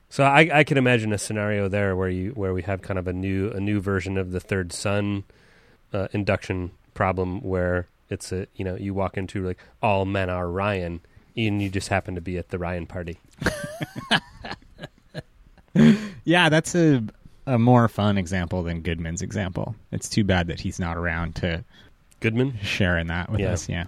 So 0.10 0.26
I, 0.26 0.50
I 0.54 0.64
can 0.66 0.78
imagine 0.78 1.14
a 1.14 1.18
scenario 1.18 1.70
there 1.70 1.96
where 1.96 2.10
you 2.10 2.32
where 2.32 2.54
we 2.54 2.62
have 2.64 2.82
kind 2.82 3.00
of 3.00 3.08
a 3.08 3.14
new 3.14 3.52
a 3.52 3.62
new 3.62 3.80
version 3.80 4.18
of 4.18 4.32
the 4.32 4.42
third 4.42 4.74
son 4.74 5.24
uh, 5.94 6.10
induction 6.12 6.72
problem 6.94 7.40
where 7.40 7.88
it's 8.14 8.32
a 8.32 8.48
you 8.56 8.64
know 8.64 8.76
you 8.76 8.94
walk 8.94 9.18
into 9.18 9.46
like 9.46 9.60
all 9.82 10.06
men 10.06 10.30
are 10.30 10.50
Ryan 10.50 11.02
and 11.36 11.62
you 11.62 11.70
just 11.70 11.90
happen 11.90 12.16
to 12.16 12.22
be 12.22 12.38
at 12.38 12.50
the 12.50 12.58
Ryan 12.60 12.86
party. 12.88 13.18
Yeah, 16.26 16.50
that's 16.50 16.76
a 16.76 17.04
a 17.46 17.58
more 17.60 17.88
fun 17.90 18.18
example 18.18 18.64
than 18.64 18.82
Goodman's 18.82 19.22
example. 19.22 19.76
It's 19.92 20.08
too 20.08 20.24
bad 20.24 20.48
that 20.48 20.60
he's 20.62 20.80
not 20.80 20.96
around 20.96 21.36
to 21.38 21.64
Goodman. 22.22 22.58
sharing 22.62 23.08
that 23.08 23.30
with 23.30 23.42
Yeah. 23.42 23.52
us. 23.52 23.68
Yeah. 23.68 23.86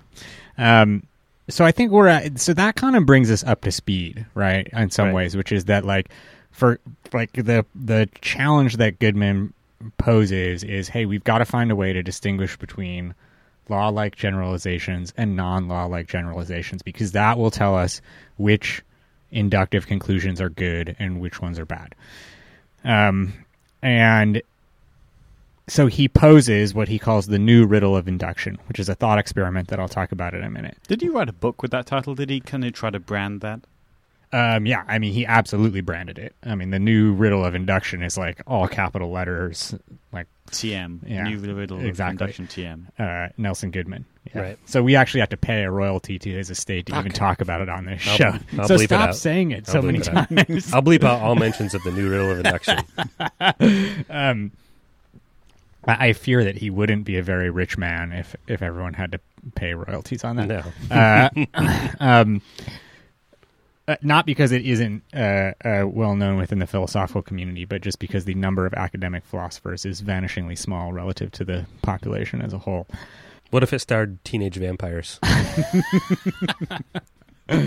Um, 0.58 1.04
so 1.48 1.64
I 1.64 1.72
think 1.72 1.92
we're 1.92 2.08
at, 2.08 2.38
so 2.40 2.54
that 2.54 2.76
kind 2.76 2.96
of 2.98 3.06
brings 3.06 3.32
us 3.32 3.44
up 3.46 3.62
to 3.62 3.72
speed, 3.72 4.26
right? 4.34 4.68
In 4.74 4.90
some 4.90 5.08
Right. 5.08 5.16
ways, 5.16 5.38
which 5.38 5.52
is 5.54 5.66
that 5.66 5.86
like 5.86 6.10
for 6.52 6.80
like 7.14 7.32
the 7.34 7.66
the 7.76 8.10
challenge 8.20 8.76
that 8.78 9.00
Goodman 9.00 9.54
poses 10.00 10.64
is, 10.64 10.90
hey, 10.90 11.06
we've 11.06 11.24
got 11.24 11.38
to 11.38 11.46
find 11.46 11.72
a 11.72 11.76
way 11.76 11.94
to 11.94 12.02
distinguish 12.04 12.58
between 12.58 13.14
law-like 13.70 14.16
generalizations 14.16 15.14
and 15.18 15.36
non-law-like 15.36 16.08
generalizations 16.08 16.82
because 16.82 17.12
that 17.14 17.38
will 17.38 17.52
tell 17.52 17.76
us 17.76 18.02
which 18.38 18.82
inductive 19.32 19.88
conclusions 19.88 20.40
are 20.40 20.50
good 20.50 20.96
and 21.00 21.20
which 21.20 21.42
ones 21.42 21.60
are 21.60 21.66
bad. 21.66 21.96
Um, 22.84 23.34
and 23.82 24.42
so 25.68 25.88
he 25.88 26.08
poses 26.08 26.74
what 26.74 26.88
he 26.88 27.00
calls 27.00 27.28
the 27.28 27.40
new 27.40 27.66
riddle 27.66 27.98
of 27.98 28.08
induction, 28.08 28.60
which 28.68 28.80
is 28.80 28.88
a 28.88 28.96
thought 28.96 29.18
experiment 29.18 29.70
that 29.70 29.80
I'll 29.80 29.90
talk 29.90 30.12
about 30.12 30.34
in 30.34 30.44
a 30.44 30.50
minute. 30.50 30.78
Did 30.88 31.02
he 31.02 31.10
write 31.10 31.30
a 31.30 31.34
book 31.34 31.62
with 31.62 31.72
that 31.72 31.88
title? 31.88 32.14
Did 32.14 32.30
he 32.30 32.40
kind 32.40 32.64
of 32.64 32.74
try 32.74 32.92
to 32.92 33.00
brand 33.00 33.42
that? 33.42 33.62
Um, 34.32 34.66
yeah, 34.66 34.84
I 34.88 35.00
mean, 35.00 35.14
he 35.14 35.26
absolutely 35.26 35.82
branded 35.82 36.20
it. 36.20 36.36
I 36.44 36.56
mean, 36.56 36.70
the 36.70 36.80
new 36.80 37.14
riddle 37.14 37.46
of 37.46 37.56
induction 37.56 38.04
is 38.04 38.18
like 38.18 38.42
all 38.46 38.68
capital 38.68 39.12
letters, 39.12 39.74
like 40.12 40.28
TM. 40.52 41.00
Yeah, 41.08 41.24
New 41.24 41.54
riddle 41.54 41.80
exactly. 41.84 42.26
of 42.26 42.40
induction 42.40 42.48
TM. 42.48 43.28
uh, 43.28 43.30
Nelson 43.38 43.72
Goodman. 43.72 44.06
Yeah. 44.34 44.42
Right. 44.42 44.60
So 44.66 44.82
we 44.84 44.96
actually 44.96 45.20
have 45.22 45.30
to 45.30 45.38
pay 45.38 45.64
a 45.64 45.72
royalty 45.72 46.18
to 46.20 46.30
his 46.32 46.50
estate 46.50 46.88
to 46.88 46.98
even 46.98 47.12
talk 47.12 47.42
about 47.42 47.62
it 47.62 47.70
on 47.70 47.86
this 47.86 48.08
I'll- 48.08 48.18
show. 48.18 48.34
I'll 48.58 48.68
so 48.68 48.76
bleep 48.76 48.84
it 48.86 48.88
stop 48.90 49.10
out. 49.10 49.16
saying 49.16 49.52
it 49.52 49.68
I'll 49.68 49.74
so 49.74 49.82
many 49.82 50.00
it 50.00 50.04
times. 50.06 50.74
I'll 50.74 50.82
bleep 50.82 51.04
out 51.04 51.22
all 51.22 51.36
mentions 51.36 51.74
of 51.74 51.84
the 51.84 51.92
new 51.92 52.10
riddle 52.10 52.32
of 52.32 52.38
induction. 52.38 52.80
um, 54.10 54.52
I 55.88 56.08
I 56.08 56.14
fear 56.14 56.44
that 56.44 56.58
he 56.58 56.70
wouldn't 56.70 57.06
be 57.06 57.18
a 57.18 57.24
very 57.24 57.50
rich 57.50 57.78
man 57.78 58.12
if 58.12 58.36
if 58.48 58.62
everyone 58.62 58.94
had 58.94 59.12
to 59.12 59.20
pay 59.56 59.74
royalties 59.74 60.24
on 60.24 60.38
that. 60.38 60.48
No. 60.48 60.64
Uh, 60.96 61.30
um, 62.00 62.42
uh, 63.88 63.96
not 64.02 64.26
because 64.26 64.52
it 64.52 64.66
isn't 64.66 65.04
uh, 65.14 65.52
uh, 65.64 65.86
well 65.88 66.16
known 66.16 66.38
within 66.38 66.60
the 66.60 66.68
philosophical 66.68 67.22
community, 67.22 67.66
but 67.66 67.82
just 67.82 68.00
because 68.00 68.26
the 68.26 68.34
number 68.34 68.66
of 68.66 68.74
academic 68.74 69.24
philosophers 69.26 69.86
is 69.86 70.02
vanishingly 70.02 70.58
small 70.58 70.92
relative 70.94 71.32
to 71.34 71.46
the 71.46 71.66
population 71.82 72.42
as 72.42 72.54
a 72.54 72.58
whole. 72.58 72.88
What 73.52 73.62
if 73.64 73.74
it 73.74 73.80
starred 73.80 74.24
teenage 74.26 74.56
vampires? 74.56 75.20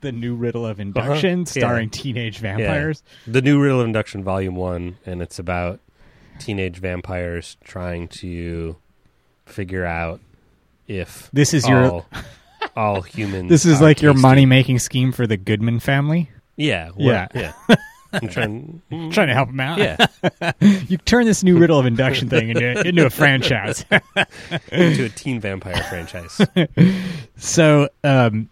The 0.00 0.12
new 0.12 0.36
riddle 0.36 0.64
of 0.64 0.78
induction, 0.78 1.40
Uh-huh. 1.40 1.44
starring 1.50 1.90
teenage 1.90 2.38
vampires. 2.38 3.02
The 3.26 3.42
new 3.42 3.60
riddle 3.60 3.80
of 3.80 3.86
induction, 3.86 4.22
volume 4.22 4.54
one, 4.54 4.96
and 5.04 5.20
it's 5.20 5.40
about 5.40 5.80
teenage 6.38 6.76
vampires 6.78 7.56
trying 7.64 8.06
to 8.20 8.76
figure 9.44 9.84
out 9.84 10.20
if 10.86 11.28
This 11.32 11.52
is 11.52 11.68
your 11.68 12.04
all, 12.76 13.02
humans. 13.02 13.48
this 13.50 13.64
is 13.64 13.80
are 13.80 13.84
like 13.84 14.02
your 14.02 14.12
tasty. 14.12 14.22
money 14.22 14.46
making 14.46 14.78
scheme 14.78 15.12
for 15.12 15.26
the 15.26 15.36
Goodman 15.36 15.80
family. 15.80 16.30
Yeah, 16.56 16.90
Yeah. 16.96 17.28
yeah. 17.34 17.52
I'm 18.12 18.26
trying. 18.28 18.80
Trying 19.12 19.28
to 19.28 19.34
help 19.34 19.50
him 19.50 19.60
out. 19.60 19.76
Yeah, 19.78 20.06
you 20.60 20.96
turn 20.96 21.26
this 21.26 21.42
new 21.42 21.58
riddle 21.58 21.78
of 21.78 21.84
induction 21.84 22.30
thing 22.30 22.48
into 22.48 22.88
into 22.88 23.04
a 23.04 23.10
franchise. 23.10 23.84
into 24.72 25.04
a 25.04 25.08
teen 25.10 25.40
vampire 25.40 25.82
franchise. 25.90 26.40
So, 27.36 27.90
um, 28.04 28.48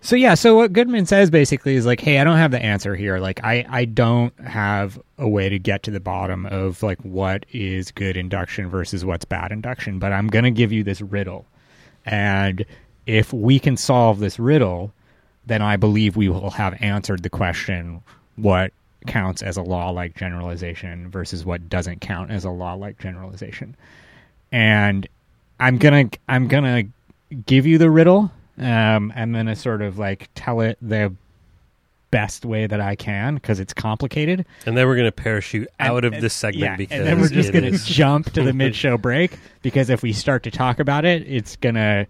so 0.00 0.16
yeah, 0.16 0.32
so 0.32 0.56
what 0.56 0.72
Goodman 0.72 1.04
says 1.04 1.28
basically 1.30 1.74
is 1.74 1.84
like, 1.84 2.00
hey, 2.00 2.18
I 2.20 2.24
don't 2.24 2.38
have 2.38 2.52
the 2.52 2.62
answer 2.64 2.96
here. 2.96 3.18
Like, 3.18 3.44
I, 3.44 3.66
I 3.68 3.84
don't 3.84 4.32
have 4.40 4.98
a 5.18 5.28
way 5.28 5.50
to 5.50 5.58
get 5.58 5.82
to 5.82 5.90
the 5.90 6.00
bottom 6.00 6.46
of 6.46 6.82
like 6.82 6.98
what 7.02 7.44
is 7.52 7.90
good 7.90 8.16
induction 8.16 8.70
versus 8.70 9.04
what's 9.04 9.26
bad 9.26 9.52
induction, 9.52 9.98
but 9.98 10.10
I'm 10.12 10.28
going 10.28 10.44
to 10.46 10.50
give 10.50 10.72
you 10.72 10.82
this 10.84 11.02
riddle. 11.02 11.46
And 12.06 12.64
if 13.06 13.32
we 13.32 13.58
can 13.58 13.76
solve 13.76 14.18
this 14.20 14.38
riddle, 14.38 14.92
then 15.46 15.62
I 15.62 15.76
believe 15.76 16.16
we 16.16 16.28
will 16.28 16.50
have 16.50 16.76
answered 16.80 17.22
the 17.22 17.30
question 17.30 18.02
what 18.36 18.72
counts 19.06 19.42
as 19.42 19.56
a 19.56 19.62
law 19.62 19.90
like 19.90 20.14
generalization 20.16 21.10
versus 21.10 21.44
what 21.44 21.68
doesn't 21.68 22.00
count 22.00 22.30
as 22.30 22.44
a 22.44 22.50
law 22.50 22.74
like 22.74 22.98
generalization. 22.98 23.74
And 24.52 25.08
I'm 25.58 25.78
going 25.78 26.10
to 26.10 26.18
I'm 26.28 26.48
going 26.48 26.64
to 26.64 27.36
give 27.46 27.66
you 27.66 27.78
the 27.78 27.90
riddle. 27.90 28.30
Um, 28.58 29.12
I'm 29.16 29.32
going 29.32 29.46
to 29.46 29.56
sort 29.56 29.80
of 29.82 29.98
like 29.98 30.28
tell 30.34 30.60
it 30.60 30.76
the 30.82 31.14
best 32.10 32.44
way 32.44 32.66
that 32.66 32.80
I 32.80 32.96
can 32.96 33.36
because 33.36 33.60
it's 33.60 33.72
complicated. 33.72 34.44
And 34.66 34.76
then 34.76 34.86
we're 34.86 34.96
going 34.96 35.06
to 35.06 35.12
parachute 35.12 35.68
And- 35.78 35.90
out 35.92 36.04
of 36.04 36.12
and- 36.12 36.22
this 36.22 36.34
segment 36.34 36.62
yeah, 36.64 36.76
because 36.76 36.98
and 36.98 37.06
then 37.06 37.20
we're 37.20 37.28
just 37.28 37.52
going 37.52 37.70
to 37.72 37.78
jump 37.78 38.32
to 38.32 38.42
the 38.42 38.52
mid-show 38.52 38.98
break 38.98 39.32
because 39.62 39.88
if 39.90 40.02
we 40.02 40.12
start 40.12 40.42
to 40.42 40.50
talk 40.50 40.80
about 40.80 41.04
it, 41.04 41.22
it's 41.26 41.56
going 41.56 41.76
to 41.76 42.06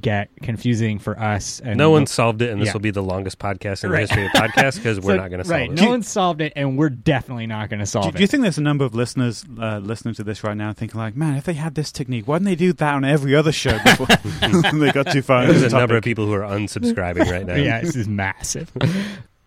get 0.00 0.28
confusing 0.42 0.98
for 0.98 1.18
us. 1.18 1.60
And 1.60 1.76
no 1.78 1.90
one 1.90 2.06
solved 2.06 2.42
it, 2.42 2.50
and 2.50 2.60
this 2.60 2.66
Yeah. 2.66 2.72
will 2.72 2.80
be 2.80 2.90
the 2.90 3.02
longest 3.02 3.38
podcast 3.38 3.84
in 3.84 3.90
Right. 3.90 4.08
the 4.08 4.14
history 4.16 4.26
of 4.26 4.32
podcasts 4.32 4.76
because 4.76 4.98
we're 5.00 5.14
So- 5.14 5.16
not 5.20 5.28
going 5.30 5.38
to 5.42 5.44
solve 5.44 5.60
right. 5.60 5.70
it. 5.70 5.80
No 5.80 5.88
one 5.90 6.02
solved 6.02 6.40
it, 6.40 6.52
and 6.56 6.76
we're 6.76 6.88
definitely 6.90 7.46
not 7.46 7.68
going 7.70 7.80
to 7.80 7.86
solve 7.86 8.06
Do, 8.06 8.08
it. 8.08 8.16
do 8.16 8.20
you 8.22 8.26
think 8.26 8.42
there's 8.42 8.58
a 8.58 8.62
number 8.62 8.84
of 8.84 8.94
listeners 8.94 9.44
uh, 9.60 9.78
listening 9.78 10.14
to 10.14 10.24
this 10.24 10.42
right 10.42 10.56
now 10.56 10.72
thinking 10.72 10.98
like, 10.98 11.16
man, 11.16 11.36
if 11.36 11.44
they 11.44 11.52
had 11.54 11.74
this 11.76 11.92
technique, 11.92 12.26
why 12.26 12.36
didn't 12.38 12.46
they 12.46 12.56
do 12.56 12.72
that 12.72 12.94
on 12.94 13.04
every 13.04 13.34
other 13.36 13.52
show 13.52 13.78
before 13.84 14.06
they 14.72 14.90
got 14.92 15.12
too 15.12 15.22
far? 15.22 15.46
There's 15.46 15.60
the 15.60 15.76
a 15.76 15.80
number 15.80 15.96
of 15.96 16.02
people 16.02 16.26
who 16.26 16.32
are 16.34 16.40
unsubscribing 16.42 17.30
right 17.30 17.46
now. 17.46 17.54
yeah, 17.54 17.80
this 17.80 17.94
is 17.94 18.08
massive. 18.08 18.72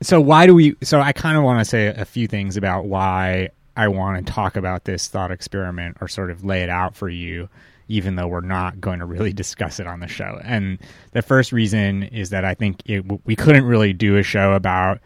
so 0.01 0.21
why 0.21 0.45
do 0.45 0.55
we? 0.55 0.75
So 0.81 1.01
I 1.01 1.11
kind 1.11 1.37
of 1.37 1.43
want 1.43 1.59
to 1.59 1.65
say 1.65 1.87
a 1.87 2.05
few 2.05 2.27
things 2.27 2.55
about 2.55 2.85
why 2.85 3.49
I 3.75 3.89
want 3.89 4.25
to 4.25 4.31
talk 4.33 4.55
about 4.55 4.85
this 4.85 5.07
thought 5.07 5.31
experiment 5.31 5.97
or 6.01 6.07
sort 6.07 6.31
of 6.31 6.43
lay 6.43 6.63
it 6.63 6.69
out 6.69 6.95
for 6.95 7.09
you, 7.09 7.49
even 7.87 8.15
though 8.15 8.27
we're 8.27 8.41
not 8.41 8.79
going 8.81 8.99
to 8.99 9.05
really 9.05 9.33
discuss 9.33 9.79
it 9.79 9.87
on 9.87 9.99
the 9.99 10.07
show. 10.07 10.39
And 10.43 10.79
the 11.11 11.21
first 11.21 11.51
reason 11.51 12.03
is 12.03 12.29
that 12.31 12.43
I 12.45 12.53
think 12.53 12.81
it, 12.85 13.05
we 13.25 13.35
couldn't 13.35 13.65
really 13.65 13.93
do 13.93 14.17
a 14.17 14.23
show 14.23 14.53
about 14.53 14.99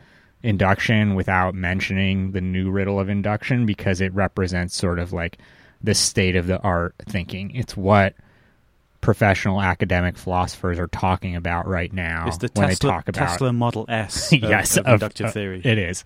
induction 0.44 1.14
without 1.16 1.54
mentioning 1.54 2.32
the 2.32 2.42
new 2.42 2.72
riddle 2.72 3.00
of 3.00 3.10
induction 3.10 3.66
because 3.66 4.02
it 4.02 4.14
represents 4.14 4.76
sort 4.76 5.00
of 5.00 5.14
like 5.14 5.38
the 5.84 5.94
state 5.94 6.36
of 6.36 6.48
the 6.48 6.60
art 6.60 6.96
thinking. 7.08 7.52
It's 7.56 7.78
what 7.78 8.16
professional 9.02 9.62
academic 9.62 10.16
philosophers 10.18 10.78
are 10.78 10.88
talking 10.88 11.36
about 11.36 11.68
right 11.68 11.92
now 11.92 12.28
It's 12.28 12.38
the 12.38 12.50
when 12.54 12.68
Tesla, 12.70 12.90
they 12.90 12.94
talk 12.96 13.08
about 13.08 13.30
Tesla 13.30 13.52
Model 13.52 13.86
S 13.90 14.32
of, 14.34 14.40
yes 14.40 14.78
of 14.78 14.86
of- 14.86 14.94
inductive 14.94 15.28
uh, 15.28 15.32
theory. 15.32 15.62
It 15.64 15.78
is, 15.78 16.04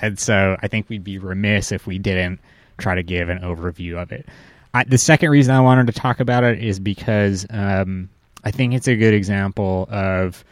and 0.00 0.18
so 0.18 0.56
I 0.60 0.68
think 0.68 0.88
we'd 0.88 1.04
be 1.04 1.18
remiss 1.18 1.72
if 1.72 1.86
we 1.86 1.98
didn't 1.98 2.40
try 2.78 2.94
to 2.94 3.02
give 3.02 3.28
an 3.28 3.38
overview 3.38 4.00
of 4.00 4.12
it. 4.12 4.26
I, 4.76 4.84
the 4.84 4.98
second 4.98 5.30
reason 5.30 5.54
I 5.54 5.60
wanted 5.60 5.86
to 5.86 5.94
talk 5.94 6.20
about 6.20 6.44
it 6.44 6.62
is 6.62 6.78
because 6.78 7.46
um, 7.48 8.10
I 8.44 8.50
think 8.50 8.74
it's 8.74 8.86
a 8.86 8.94
good 8.94 9.14
example 9.14 9.88
of 9.90 10.44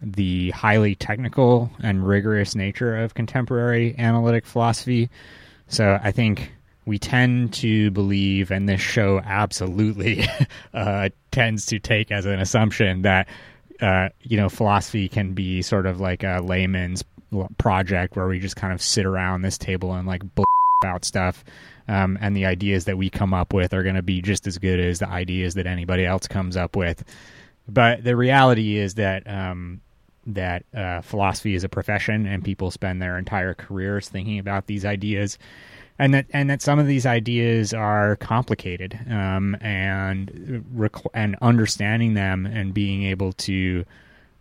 the 0.00 0.50
highly 0.50 0.94
technical 0.94 1.68
and 1.82 2.06
rigorous 2.06 2.54
nature 2.54 2.96
of 3.02 3.14
contemporary 3.14 3.96
analytic 3.98 4.46
philosophy. 4.46 5.10
So 5.66 5.98
I 6.00 6.12
think 6.12 6.52
we 6.86 7.00
tend 7.00 7.54
to 7.54 7.90
believe, 7.90 8.52
and 8.52 8.68
this 8.68 8.80
show 8.80 9.20
absolutely 9.24 10.26
uh, 10.74 11.08
tends 11.32 11.66
to 11.66 11.80
take 11.80 12.12
as 12.12 12.24
an 12.24 12.38
assumption 12.38 13.02
that 13.02 13.28
uh, 13.80 14.10
you 14.22 14.36
know 14.36 14.48
philosophy 14.48 15.08
can 15.08 15.34
be 15.34 15.60
sort 15.60 15.86
of 15.86 15.98
like 15.98 16.22
a 16.22 16.40
layman's 16.40 17.02
project 17.58 18.14
where 18.14 18.28
we 18.28 18.38
just 18.38 18.54
kind 18.54 18.72
of 18.72 18.80
sit 18.80 19.06
around 19.06 19.42
this 19.42 19.58
table 19.58 19.92
and 19.92 20.06
like 20.06 20.22
bull 20.36 20.44
about 20.82 21.04
stuff. 21.04 21.42
Um, 21.92 22.16
and 22.22 22.34
the 22.34 22.46
ideas 22.46 22.86
that 22.86 22.96
we 22.96 23.10
come 23.10 23.34
up 23.34 23.52
with 23.52 23.74
are 23.74 23.82
going 23.82 23.96
to 23.96 24.02
be 24.02 24.22
just 24.22 24.46
as 24.46 24.56
good 24.56 24.80
as 24.80 24.98
the 24.98 25.08
ideas 25.08 25.52
that 25.54 25.66
anybody 25.66 26.06
else 26.06 26.26
comes 26.26 26.56
up 26.56 26.74
with. 26.74 27.04
But 27.68 28.02
the 28.02 28.16
reality 28.16 28.78
is 28.78 28.94
that 28.94 29.28
um, 29.28 29.82
that 30.26 30.64
uh, 30.74 31.02
philosophy 31.02 31.54
is 31.54 31.64
a 31.64 31.68
profession, 31.68 32.26
and 32.26 32.42
people 32.42 32.70
spend 32.70 33.02
their 33.02 33.18
entire 33.18 33.52
careers 33.52 34.08
thinking 34.08 34.38
about 34.38 34.66
these 34.66 34.86
ideas, 34.86 35.36
and 35.98 36.14
that 36.14 36.26
and 36.32 36.48
that 36.48 36.62
some 36.62 36.78
of 36.78 36.86
these 36.86 37.04
ideas 37.04 37.74
are 37.74 38.16
complicated, 38.16 38.98
um, 39.10 39.54
and 39.60 40.64
requ- 40.74 41.10
and 41.12 41.36
understanding 41.42 42.14
them 42.14 42.46
and 42.46 42.72
being 42.72 43.02
able 43.02 43.34
to 43.34 43.84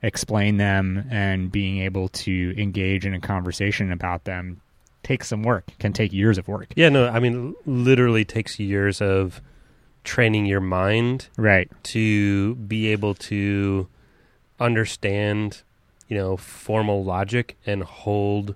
explain 0.02 0.56
them 0.56 1.06
and 1.12 1.52
being 1.52 1.80
able 1.80 2.08
to 2.08 2.56
engage 2.58 3.06
in 3.06 3.14
a 3.14 3.20
conversation 3.20 3.92
about 3.92 4.24
them 4.24 4.62
takes 5.04 5.28
some 5.28 5.44
work. 5.44 5.66
Can 5.80 5.94
take 5.94 6.14
years 6.14 6.38
of 6.38 6.48
work. 6.48 6.74
Yeah, 6.76 6.90
no, 6.90 7.08
I 7.08 7.20
mean, 7.20 7.56
literally 7.66 8.24
takes 8.26 8.60
years 8.60 9.02
of 9.02 9.42
training 10.04 10.46
your 10.46 10.62
mind 10.62 11.28
Right. 11.38 11.70
to 11.84 12.56
be 12.56 12.88
able 12.88 13.14
to 13.16 13.88
understand, 14.60 15.62
you 16.08 16.18
know, 16.18 16.38
formal 16.38 17.04
logic 17.04 17.58
and 17.66 17.84
hold 17.84 18.56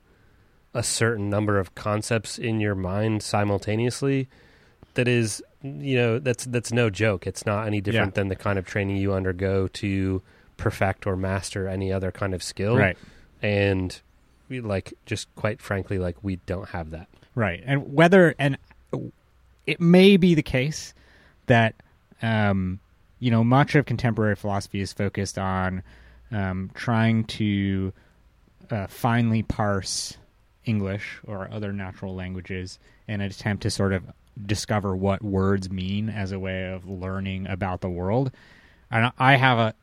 a 0.73 0.84
certain 0.84 1.29
number 1.29 1.58
of 1.60 1.73
concepts 1.75 2.38
in 2.38 2.60
your 2.60 2.76
mind 2.76 3.24
simultaneously. 3.24 4.28
That 4.95 5.07
is, 5.07 5.43
you 5.61 5.95
know, 5.97 6.20
that's 6.20 6.45
that's 6.45 6.72
no 6.72 6.89
joke. 6.89 7.28
It's 7.28 7.45
not 7.45 7.67
any 7.67 7.82
different 7.82 8.13
Yeah. 8.15 8.22
than 8.22 8.28
the 8.30 8.36
kind 8.36 8.57
of 8.59 8.65
training 8.65 8.97
you 8.97 9.13
undergo 9.13 9.67
to 9.67 10.22
perfect 10.57 11.05
or 11.05 11.15
master 11.17 11.67
any 11.67 11.91
other 11.91 12.11
kind 12.11 12.34
of 12.34 12.41
skill. 12.41 12.78
Right. 12.78 12.97
And 13.41 13.99
we, 14.50 14.62
like 14.62 14.93
just 15.06 15.34
quite 15.36 15.62
frankly 15.62 15.98
like 16.00 16.18
we 16.24 16.38
don't 16.46 16.70
have 16.70 16.91
that. 16.91 17.08
Right. 17.34 17.62
And 17.66 17.93
whether 17.93 18.36
and 18.39 18.58
it 19.66 19.82
may 19.82 20.18
be 20.18 20.36
the 20.36 20.43
case 20.43 20.93
that 21.48 21.76
um, 22.22 22.80
you 23.20 23.32
know 23.32 23.43
much 23.43 23.76
of 23.76 23.86
contemporary 23.86 24.36
philosophy 24.36 24.82
is 24.82 24.93
focused 24.93 25.38
on 25.38 25.84
um, 26.32 26.72
trying 26.74 27.26
to 27.26 27.93
uh, 28.72 28.88
finely 28.88 29.43
parse 29.43 30.18
English 30.66 31.20
or 31.26 31.50
other 31.52 31.72
natural 31.72 32.16
languages 32.16 32.80
in 33.08 33.22
an 33.22 33.30
attempt 33.30 33.64
to 33.64 33.70
sort 33.70 33.93
of 33.93 34.04
discover 34.46 34.96
what 34.96 35.24
words 35.24 35.70
mean 35.70 36.10
as 36.10 36.32
a 36.32 36.39
way 36.39 36.72
of 36.72 36.88
learning 36.88 37.48
about 37.48 37.82
the 37.82 37.89
world. 37.89 38.32
And 38.91 39.12
I 39.18 39.36
have 39.36 39.58
a 39.58 39.74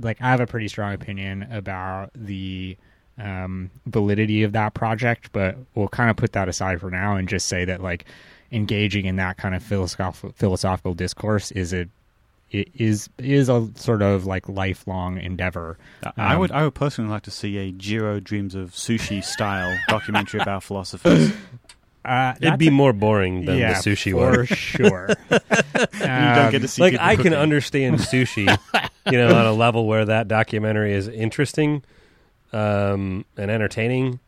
like 0.00 0.20
I 0.20 0.30
have 0.30 0.40
a 0.40 0.46
pretty 0.46 0.68
strong 0.68 0.92
opinion 0.92 1.46
about 1.50 2.10
the 2.14 2.76
um, 3.18 3.70
validity 3.86 4.42
of 4.42 4.52
that 4.52 4.74
project, 4.74 5.30
but 5.32 5.56
we'll 5.74 5.88
kind 5.88 6.10
of 6.10 6.16
put 6.16 6.32
that 6.32 6.48
aside 6.48 6.80
for 6.80 6.90
now 6.90 7.16
and 7.16 7.28
just 7.28 7.46
say 7.46 7.64
that 7.64 7.82
like 7.82 8.04
engaging 8.52 9.06
in 9.06 9.16
that 9.16 9.36
kind 9.36 9.54
of 9.54 9.62
philosophical 9.62 10.32
philosophical 10.36 10.94
discourse 10.94 11.50
is 11.52 11.72
a 11.72 11.86
is 12.50 13.08
is 13.18 13.48
a 13.48 13.68
sort 13.74 14.02
of 14.02 14.26
like 14.26 14.48
lifelong 14.48 15.18
endeavor. 15.18 15.76
Um, 16.04 16.12
I 16.16 16.36
would 16.36 16.52
I 16.52 16.64
would 16.64 16.74
personally 16.74 17.10
like 17.10 17.22
to 17.24 17.30
see 17.30 17.56
a 17.58 17.72
Jiro 17.72 18.20
Dreams 18.20 18.54
of 18.54 18.70
Sushi 18.70 19.24
style 19.24 19.76
documentary 19.88 20.40
about 20.40 20.62
philosophers. 20.62 21.32
Uh, 22.04 22.34
It'd 22.38 22.58
be 22.58 22.68
more 22.68 22.92
boring 22.92 23.46
than 23.46 23.56
yeah, 23.56 23.80
the 23.80 23.90
sushi 23.90 24.12
for 24.12 24.26
one. 24.26 24.46
For 24.46 24.54
sure. 24.54 25.08
you 25.30 25.78
don't 26.00 26.50
get 26.50 26.60
to 26.60 26.68
see 26.68 26.82
like 26.82 26.92
people 26.92 27.06
I 27.06 27.16
can 27.16 27.32
understand 27.32 27.96
sushi, 27.96 28.58
you 29.10 29.18
know, 29.18 29.34
on 29.34 29.46
a 29.46 29.52
level 29.52 29.86
where 29.86 30.04
that 30.04 30.28
documentary 30.28 30.92
is 30.92 31.08
interesting 31.08 31.82
um, 32.54 33.24
and 33.36 33.50
entertaining, 33.50 34.20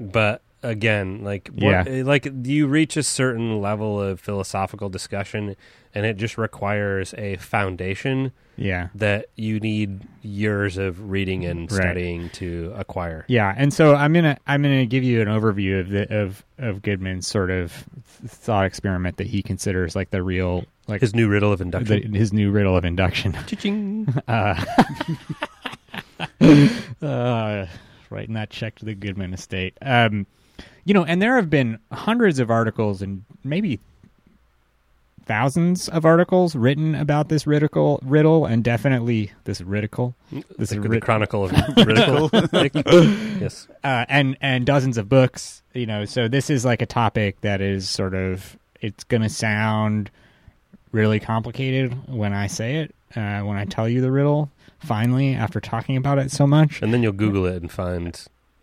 but 0.00 0.42
again, 0.62 1.22
like 1.24 1.48
what, 1.54 1.86
Yeah. 1.90 2.02
like 2.04 2.28
you 2.44 2.66
reach 2.66 2.96
a 2.96 3.02
certain 3.02 3.60
level 3.60 4.00
of 4.00 4.20
philosophical 4.20 4.88
discussion, 4.88 5.56
and 5.94 6.06
it 6.06 6.16
just 6.16 6.38
requires 6.38 7.14
a 7.18 7.36
foundation 7.36 8.32
yeah. 8.56 8.88
that 8.94 9.26
you 9.36 9.58
need 9.60 10.00
years 10.22 10.76
of 10.78 11.10
reading 11.10 11.44
and 11.44 11.70
Right. 11.70 11.80
studying 11.82 12.30
to 12.30 12.72
acquire. 12.76 13.24
Yeah, 13.28 13.52
and 13.56 13.72
so 13.72 13.94
I'm 13.94 14.12
gonna 14.12 14.36
I'm 14.46 14.62
gonna 14.62 14.86
give 14.86 15.02
you 15.04 15.20
an 15.20 15.28
overview 15.28 15.80
of 15.80 15.88
the 15.90 16.14
of 16.16 16.44
of 16.58 16.82
Goodman's 16.82 17.26
sort 17.26 17.50
of 17.50 17.72
thought 18.26 18.64
experiment 18.66 19.16
that 19.16 19.26
he 19.26 19.42
considers 19.42 19.96
like 19.96 20.10
the 20.10 20.22
real 20.22 20.64
like 20.88 21.00
His 21.00 21.14
new 21.14 21.28
riddle 21.28 21.52
of 21.52 21.58
the, 21.58 21.64
induction. 21.64 22.12
his 22.14 22.32
new 22.32 22.50
riddle 22.50 22.76
of 22.76 22.84
induction. 22.84 23.32
Cha-ching. 23.46 24.06
Uh, 27.02 27.66
writing 28.10 28.34
that 28.34 28.48
check 28.50 28.76
to 28.76 28.84
the 28.84 28.94
Goodman 28.94 29.34
estate. 29.34 29.76
Um, 29.82 30.24
you 30.84 30.94
know, 30.94 31.04
and 31.04 31.20
there 31.20 31.34
have 31.34 31.50
been 31.50 31.80
hundreds 31.90 32.38
of 32.38 32.48
articles 32.48 33.02
and 33.02 33.24
maybe 33.42 33.80
thousands 35.24 35.88
of 35.88 36.04
articles 36.04 36.54
written 36.54 36.94
about 36.94 37.28
this 37.28 37.46
riddle, 37.46 38.00
riddle, 38.04 38.46
and 38.46 38.62
definitely 38.62 39.32
this 39.44 39.60
ridicle, 39.62 40.14
this 40.58 40.70
the, 40.70 40.80
the 40.80 40.88
rid- 40.88 41.02
Chronicle 41.02 41.44
of 41.44 41.52
Ridicule. 41.76 42.30
yes. 43.40 43.66
uh, 43.84 44.04
and 44.08 44.36
and 44.40 44.66
dozens 44.66 44.98
of 44.98 45.08
books. 45.08 45.62
You 45.74 45.86
know, 45.86 46.04
so 46.04 46.28
this 46.28 46.50
is 46.50 46.64
like 46.64 46.82
a 46.82 46.86
topic 46.86 47.40
that 47.40 47.60
is 47.60 47.88
sort 47.88 48.14
of 48.14 48.56
it's 48.80 49.04
going 49.04 49.22
to 49.22 49.28
sound 49.28 50.10
really 50.92 51.20
complicated 51.20 52.08
when 52.08 52.32
I 52.32 52.46
say 52.46 52.76
it. 52.76 52.94
Uh, 53.16 53.40
when 53.40 53.56
I 53.56 53.64
tell 53.66 53.88
you 53.88 54.00
the 54.00 54.10
riddle, 54.10 54.50
finally, 54.82 55.34
after 55.34 55.60
talking 55.60 55.96
about 55.96 56.18
it 56.18 56.30
so 56.30 56.46
much. 56.46 56.82
And 56.82 56.92
then 56.92 57.02
you'll 57.02 57.12
Google 57.12 57.46
it 57.46 57.62
and 57.62 57.70
find. 57.70 58.12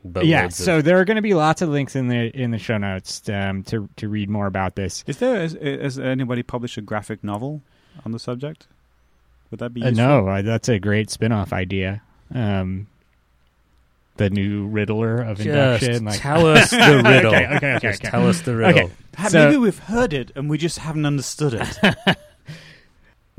boatloads 0.03 0.27
Yeah, 0.29 0.45
of- 0.45 0.53
so 0.53 0.81
there 0.81 0.99
are 0.99 1.05
going 1.05 1.15
to 1.17 1.21
be 1.21 1.33
lots 1.33 1.61
of 1.61 1.69
links 1.69 1.95
in 1.95 2.07
the 2.07 2.29
in 2.39 2.51
the 2.51 2.57
show 2.57 2.77
notes 2.77 3.27
um, 3.29 3.63
to 3.63 3.89
to 3.97 4.07
read 4.07 4.29
more 4.29 4.47
about 4.47 4.75
this. 4.75 5.03
Is 5.07 5.17
there 5.17 5.41
has, 5.41 5.53
has 5.61 5.99
anybody 5.99 6.43
published 6.43 6.77
a 6.77 6.81
graphic 6.81 7.23
novel 7.23 7.61
on 8.05 8.11
the 8.11 8.19
subject? 8.19 8.67
Would 9.51 9.59
that 9.59 9.73
be 9.73 9.81
Uh, 9.83 9.89
useful? 9.89 10.05
no, 10.07 10.27
uh, 10.27 10.41
that's 10.43 10.69
a 10.69 10.79
great 10.79 11.09
spin-off 11.09 11.51
idea. 11.53 12.01
Um, 12.33 12.87
the 14.17 14.29
new 14.29 14.67
Riddler 14.67 15.21
of 15.21 15.37
just 15.37 15.47
induction. 15.49 16.05
Like, 16.05 16.19
tell 16.19 16.45
us 16.47 16.69
the 16.71 17.01
riddle. 17.05 17.33
Okay, 17.33 17.45
okay, 17.55 17.55
okay, 17.75 17.79
Just 17.87 18.01
okay. 18.03 18.11
tell 18.11 18.27
us 18.27 18.41
the 18.41 18.55
riddle. 18.55 18.83
Okay. 19.17 19.29
So- 19.29 19.45
Maybe 19.47 19.57
we've 19.57 19.79
heard 19.79 20.13
it 20.13 20.31
and 20.35 20.49
we 20.49 20.57
just 20.57 20.77
haven't 20.79 21.05
understood 21.05 21.53
it. 21.55 22.17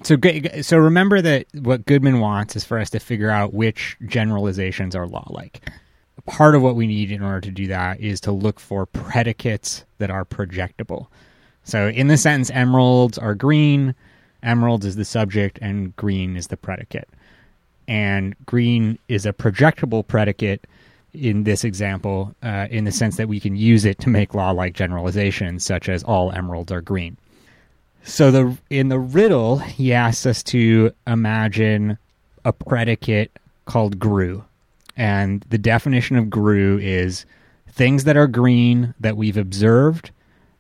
So, 0.03 0.16
so 0.62 0.78
remember 0.78 1.20
that 1.20 1.46
what 1.55 1.84
Goodman 1.84 2.20
wants 2.20 2.57
is 2.57 2.64
for 2.64 2.78
us 2.78 2.90
to 2.90 2.98
figure 2.98 3.30
out 3.30 3.53
which 3.53 3.96
generalizations 4.07 4.96
are 4.96 5.07
law-like. 5.07 5.61
Part 6.26 6.55
of 6.55 6.62
what 6.62 6.76
we 6.76 6.86
need 6.86 7.11
in 7.11 7.22
order 7.22 7.40
to 7.42 7.51
do 7.51 7.66
that 7.68 8.01
is 8.01 8.20
to 8.22 8.32
look 8.32 8.61
for 8.61 8.86
predicates 8.86 9.84
that 9.98 10.11
are 10.11 10.24
projectable. 10.24 11.07
So, 11.64 11.88
in 11.88 12.09
the 12.09 12.16
sentence, 12.16 12.51
emeralds 12.51 13.18
are 13.18 13.34
green. 13.34 13.94
Emeralds 14.42 14.86
is 14.86 14.96
the 14.96 15.05
subject, 15.05 15.59
and 15.61 15.94
green 15.96 16.36
is 16.36 16.48
the 16.48 16.57
predicate. 16.57 17.09
And 17.88 18.34
green 18.46 18.98
is 19.09 19.26
a 19.26 19.32
projectable 19.32 20.07
predicate 20.07 20.66
in 21.12 21.44
this 21.44 21.64
example, 21.64 22.34
uh, 22.42 22.68
in 22.70 22.84
the 22.84 22.92
sense 22.92 23.16
that 23.16 23.28
we 23.28 23.40
can 23.40 23.57
use 23.57 23.84
it 23.84 23.98
to 23.98 24.09
make 24.09 24.34
law-like 24.34 24.74
generalizations, 24.74 25.64
such 25.64 25.88
as 25.88 26.03
all 26.05 26.30
emeralds 26.32 26.70
are 26.70 26.80
green. 26.80 27.16
So 28.03 28.30
the 28.30 28.57
in 28.70 28.88
the 28.88 28.98
riddle, 28.98 29.59
he 29.59 29.92
asks 29.92 30.26
us 30.26 30.42
to 30.44 30.92
imagine 31.07 31.98
a 32.44 32.53
predicate 32.53 33.30
called 33.66 33.98
grue. 33.98 34.44
And 34.96 35.44
the 35.48 35.59
definition 35.59 36.16
of 36.16 36.30
grue 36.30 36.78
is 36.78 37.24
things 37.68 38.05
that 38.05 38.16
are 38.16 38.26
green 38.26 38.94
that 39.01 39.16
we've 39.16 39.36
observed 39.36 40.11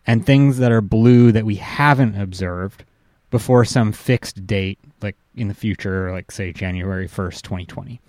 and 0.06 0.24
things 0.24 0.58
that 0.58 0.72
are 0.72 0.80
blue 0.80 1.32
that 1.32 1.44
we 1.44 1.56
haven't 1.56 2.20
observed 2.20 2.84
before 3.30 3.64
some 3.64 3.92
fixed 3.92 4.46
date 4.46 4.78
like 5.02 5.16
in 5.34 5.48
the 5.48 5.54
future 5.54 6.12
like 6.12 6.30
say 6.30 6.52
January 6.52 7.08
1st, 7.08 7.42
2020. 7.42 8.00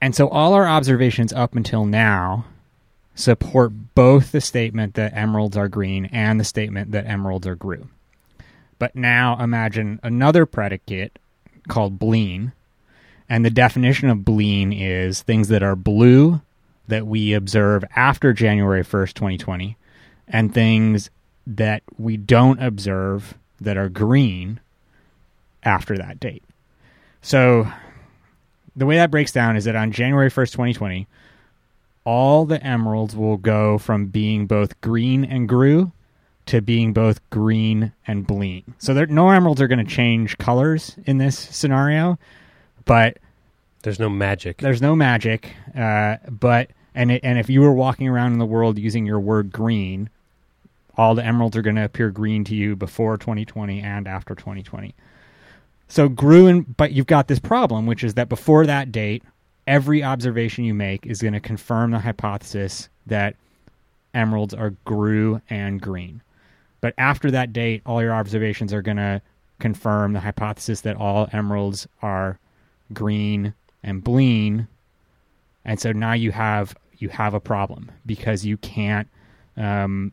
And 0.00 0.14
so 0.14 0.28
all 0.28 0.54
our 0.54 0.66
observations 0.66 1.32
up 1.32 1.54
until 1.54 1.84
now 1.84 2.44
support 3.14 3.72
both 3.94 4.32
the 4.32 4.40
statement 4.40 4.94
that 4.94 5.14
emeralds 5.14 5.56
are 5.56 5.68
green 5.68 6.06
and 6.06 6.38
the 6.38 6.44
statement 6.44 6.92
that 6.92 7.06
emeralds 7.06 7.46
are 7.46 7.54
grue. 7.54 7.88
But 8.78 8.94
now 8.94 9.42
imagine 9.42 10.00
another 10.02 10.46
predicate 10.46 11.18
called 11.68 11.98
bleen. 11.98 12.52
And 13.28 13.44
the 13.44 13.50
definition 13.50 14.08
of 14.08 14.18
bleen 14.18 14.72
is 14.72 15.22
things 15.22 15.48
that 15.48 15.62
are 15.62 15.76
blue 15.76 16.40
that 16.88 17.06
we 17.06 17.32
observe 17.32 17.84
after 17.96 18.32
January 18.32 18.84
1st, 18.84 19.14
2020, 19.14 19.76
and 20.28 20.54
things 20.54 21.10
that 21.46 21.82
we 21.98 22.16
don't 22.16 22.62
observe 22.62 23.34
that 23.60 23.76
are 23.76 23.88
green 23.88 24.60
after 25.62 25.96
that 25.96 26.20
date. 26.20 26.44
So 27.22 27.70
the 28.76 28.86
way 28.86 28.96
that 28.96 29.10
breaks 29.10 29.32
down 29.32 29.56
is 29.56 29.64
that 29.64 29.74
on 29.74 29.90
January 29.90 30.30
1st, 30.30 30.52
2020, 30.52 31.08
all 32.04 32.44
the 32.44 32.62
emeralds 32.64 33.16
will 33.16 33.36
go 33.36 33.78
from 33.78 34.06
being 34.06 34.46
both 34.46 34.80
green 34.80 35.24
and 35.24 35.48
grue 35.48 35.90
to 36.46 36.60
being 36.62 36.92
both 36.92 37.20
green 37.30 37.92
and 38.06 38.26
bleen. 38.26 38.62
So 38.78 38.94
there, 38.94 39.06
no 39.06 39.30
emeralds 39.30 39.60
are 39.60 39.68
going 39.68 39.84
to 39.84 39.90
change 39.90 40.38
colors 40.38 40.96
in 41.04 41.18
this 41.18 41.36
scenario, 41.38 42.18
but 42.84 43.18
There's 43.82 43.98
no 43.98 44.08
magic. 44.08 44.58
there's 44.58 44.80
no 44.82 44.94
magic. 44.96 45.52
Uh, 45.76 46.16
but 46.28 46.70
and 46.94 47.10
it, 47.10 47.20
and 47.24 47.38
if 47.38 47.50
you 47.50 47.60
were 47.60 47.72
walking 47.72 48.08
around 48.08 48.32
in 48.32 48.38
the 48.38 48.46
world 48.46 48.78
using 48.78 49.04
your 49.06 49.20
word 49.20 49.52
green, 49.52 50.08
all 50.96 51.14
the 51.14 51.24
emeralds 51.24 51.56
are 51.56 51.62
going 51.62 51.76
to 51.76 51.84
appear 51.84 52.10
green 52.10 52.42
to 52.44 52.54
you 52.54 52.74
before 52.76 53.18
2020 53.18 53.80
and 53.82 54.08
after 54.08 54.34
2020. 54.34 54.94
So 55.88 56.08
grue 56.08 56.46
and 56.46 56.76
but 56.76 56.92
you've 56.92 57.06
got 57.06 57.28
this 57.28 57.38
problem, 57.38 57.86
which 57.86 58.02
is 58.02 58.14
that 58.14 58.28
before 58.28 58.66
that 58.66 58.90
date, 58.92 59.22
every 59.66 60.02
observation 60.02 60.64
you 60.64 60.74
make 60.74 61.04
is 61.06 61.20
going 61.20 61.34
to 61.34 61.40
confirm 61.40 61.90
the 61.90 61.98
hypothesis 61.98 62.88
that 63.06 63.34
emeralds 64.14 64.54
are 64.54 64.70
grue 64.84 65.40
and 65.50 65.80
green. 65.82 66.22
But 66.86 66.94
after 66.98 67.32
that 67.32 67.52
date, 67.52 67.82
all 67.84 68.00
your 68.00 68.14
observations 68.14 68.72
are 68.72 68.80
going 68.80 68.98
to 68.98 69.20
confirm 69.58 70.12
the 70.12 70.20
hypothesis 70.20 70.82
that 70.82 70.94
all 70.94 71.28
emeralds 71.32 71.88
are 72.00 72.38
green 72.92 73.54
and 73.82 74.04
bleen. 74.04 74.68
And 75.64 75.80
so 75.80 75.90
now 75.90 76.12
you 76.12 76.30
have 76.30 76.76
you 76.98 77.08
have 77.08 77.34
a 77.34 77.40
problem 77.40 77.90
because 78.06 78.46
you 78.46 78.56
can't 78.58 79.08
um, 79.56 80.12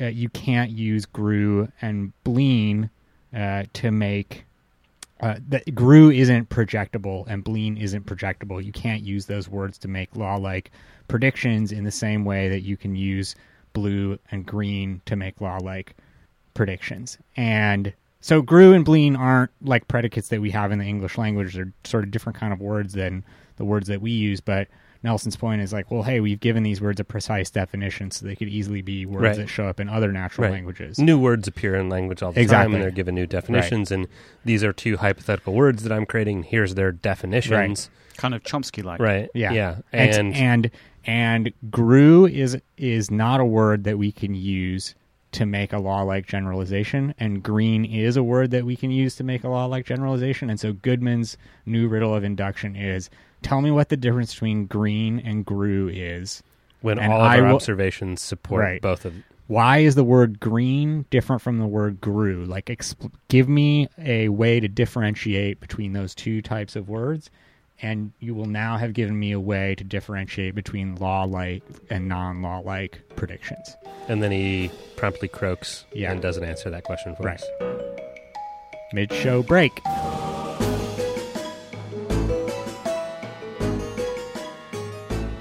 uh, 0.00 0.06
you 0.06 0.30
can't 0.30 0.70
use 0.70 1.04
grue 1.04 1.70
and 1.82 2.10
bleen 2.24 2.88
uh, 3.34 3.64
to 3.74 3.90
make 3.90 4.46
uh, 5.20 5.34
that 5.48 5.74
grue 5.74 6.10
isn't 6.10 6.48
projectable 6.48 7.26
and 7.28 7.44
bleen 7.44 7.78
isn't 7.78 8.06
projectable. 8.06 8.64
You 8.64 8.72
can't 8.72 9.02
use 9.02 9.26
those 9.26 9.46
words 9.46 9.76
to 9.80 9.88
make 9.88 10.16
law 10.16 10.36
like 10.36 10.70
predictions 11.06 11.70
in 11.70 11.84
the 11.84 11.92
same 11.92 12.24
way 12.24 12.48
that 12.48 12.60
you 12.60 12.78
can 12.78 12.96
use 12.96 13.36
blue 13.76 14.18
and 14.30 14.46
green 14.46 15.02
to 15.04 15.16
make 15.16 15.38
law 15.38 15.58
like 15.62 15.94
predictions. 16.54 17.18
And 17.36 17.92
so 18.22 18.40
grue 18.40 18.72
and 18.72 18.86
bleen 18.86 19.18
aren't 19.18 19.50
like 19.62 19.86
predicates 19.86 20.28
that 20.28 20.40
we 20.40 20.50
have 20.50 20.72
in 20.72 20.78
the 20.78 20.86
English 20.86 21.18
language. 21.18 21.54
They're 21.54 21.74
sort 21.84 22.04
of 22.04 22.10
different 22.10 22.38
kind 22.38 22.54
of 22.54 22.60
words 22.60 22.94
than 22.94 23.22
the 23.56 23.66
words 23.66 23.88
that 23.88 24.00
we 24.00 24.10
use, 24.12 24.40
but 24.40 24.68
Nelson's 25.06 25.36
point 25.36 25.62
is 25.62 25.72
like, 25.72 25.90
well, 25.90 26.02
hey, 26.02 26.18
we've 26.20 26.40
given 26.40 26.64
these 26.64 26.80
words 26.80 26.98
a 27.00 27.04
precise 27.04 27.48
definition, 27.48 28.10
so 28.10 28.26
they 28.26 28.34
could 28.36 28.48
easily 28.48 28.82
be 28.82 29.06
words 29.06 29.22
Right. 29.22 29.36
that 29.36 29.48
show 29.48 29.66
up 29.66 29.78
in 29.80 29.88
other 29.88 30.10
natural 30.12 30.48
Right. 30.48 30.52
languages. 30.54 30.98
New 30.98 31.16
words 31.18 31.46
appear 31.46 31.76
in 31.76 31.88
language 31.88 32.22
all 32.22 32.32
the 32.32 32.44
time, 32.44 32.74
and 32.74 32.82
they're 32.82 32.90
given 32.90 33.14
new 33.14 33.26
definitions. 33.26 33.92
And 33.92 34.08
these 34.44 34.64
are 34.64 34.72
two 34.72 34.96
hypothetical 34.96 35.54
words 35.54 35.84
that 35.84 35.92
I'm 35.92 36.06
creating. 36.06 36.42
Here's 36.42 36.74
their 36.74 36.90
definitions. 36.92 37.88
Kind 38.16 38.34
of 38.34 38.42
Chomsky 38.42 38.82
like. 38.82 38.98
Right. 39.00 39.28
Yeah, 39.32 39.52
Yeah. 39.52 39.76
and 39.92 40.10
And, 40.14 40.34
and 40.36 40.70
and 41.04 41.52
grue 41.70 42.26
is 42.26 42.58
is 42.76 43.10
not 43.10 43.38
a 43.40 43.44
word 43.44 43.84
that 43.84 43.96
we 43.98 44.10
can 44.10 44.34
use 44.34 44.94
to 45.32 45.44
make 45.46 45.72
a 45.72 45.78
law 45.78 46.02
like 46.02 46.26
generalization, 46.26 47.14
and 47.18 47.42
green 47.42 47.84
is 47.84 48.16
a 48.16 48.22
word 48.22 48.50
that 48.52 48.64
we 48.64 48.74
can 48.74 48.90
use 48.90 49.14
to 49.16 49.22
make 49.24 49.44
a 49.44 49.48
law 49.48 49.66
like 49.66 49.84
generalization. 49.84 50.48
And 50.50 50.58
so 50.58 50.72
Goodman's 50.72 51.36
new 51.66 51.88
riddle 51.88 52.14
of 52.14 52.24
induction 52.24 52.74
is: 52.74 53.10
tell 53.42 53.60
me 53.60 53.70
what 53.70 53.88
the 53.88 53.96
difference 53.96 54.32
between 54.34 54.66
green 54.66 55.20
and 55.20 55.44
grue 55.44 55.88
is. 55.88 56.42
when 56.82 56.98
all 57.00 57.20
of 57.20 57.26
I 57.26 57.38
our 57.40 57.46
will- 57.48 57.54
observations 57.56 58.20
support 58.22 58.62
Right. 58.62 58.80
both 58.82 59.04
of 59.04 59.12
them. 59.14 59.24
Why 59.48 59.78
is 59.78 59.94
the 59.96 60.04
word 60.04 60.38
green 60.38 61.04
different 61.10 61.40
from 61.42 61.58
the 61.58 61.66
word 61.66 62.00
grue? 62.00 62.44
Like, 62.44 62.66
expl- 62.66 63.10
give 63.28 63.48
me 63.48 63.88
a 63.98 64.28
way 64.28 64.60
to 64.60 64.68
differentiate 64.68 65.58
between 65.58 65.94
those 65.94 66.14
two 66.14 66.42
types 66.42 66.76
of 66.76 66.88
words, 66.88 67.30
and 67.82 68.12
you 68.20 68.34
will 68.34 68.46
now 68.46 68.76
have 68.76 68.92
given 68.92 69.18
me 69.18 69.32
a 69.32 69.40
way 69.40 69.74
to 69.76 69.84
differentiate 69.84 70.54
between 70.54 70.94
law-like 70.96 71.62
and 71.90 72.06
non-law-like 72.08 73.00
predictions. 73.16 73.74
And 74.08 74.22
then 74.22 74.30
he 74.32 74.70
promptly 74.96 75.28
croaks 75.28 75.86
Yeah. 75.92 76.12
and 76.12 76.20
doesn't 76.22 76.44
answer 76.44 76.70
that 76.70 76.84
question 76.84 77.16
for 77.16 77.22
Right. 77.24 77.40
us. 77.40 77.46
Mid-show 78.92 79.42
break. 79.42 79.72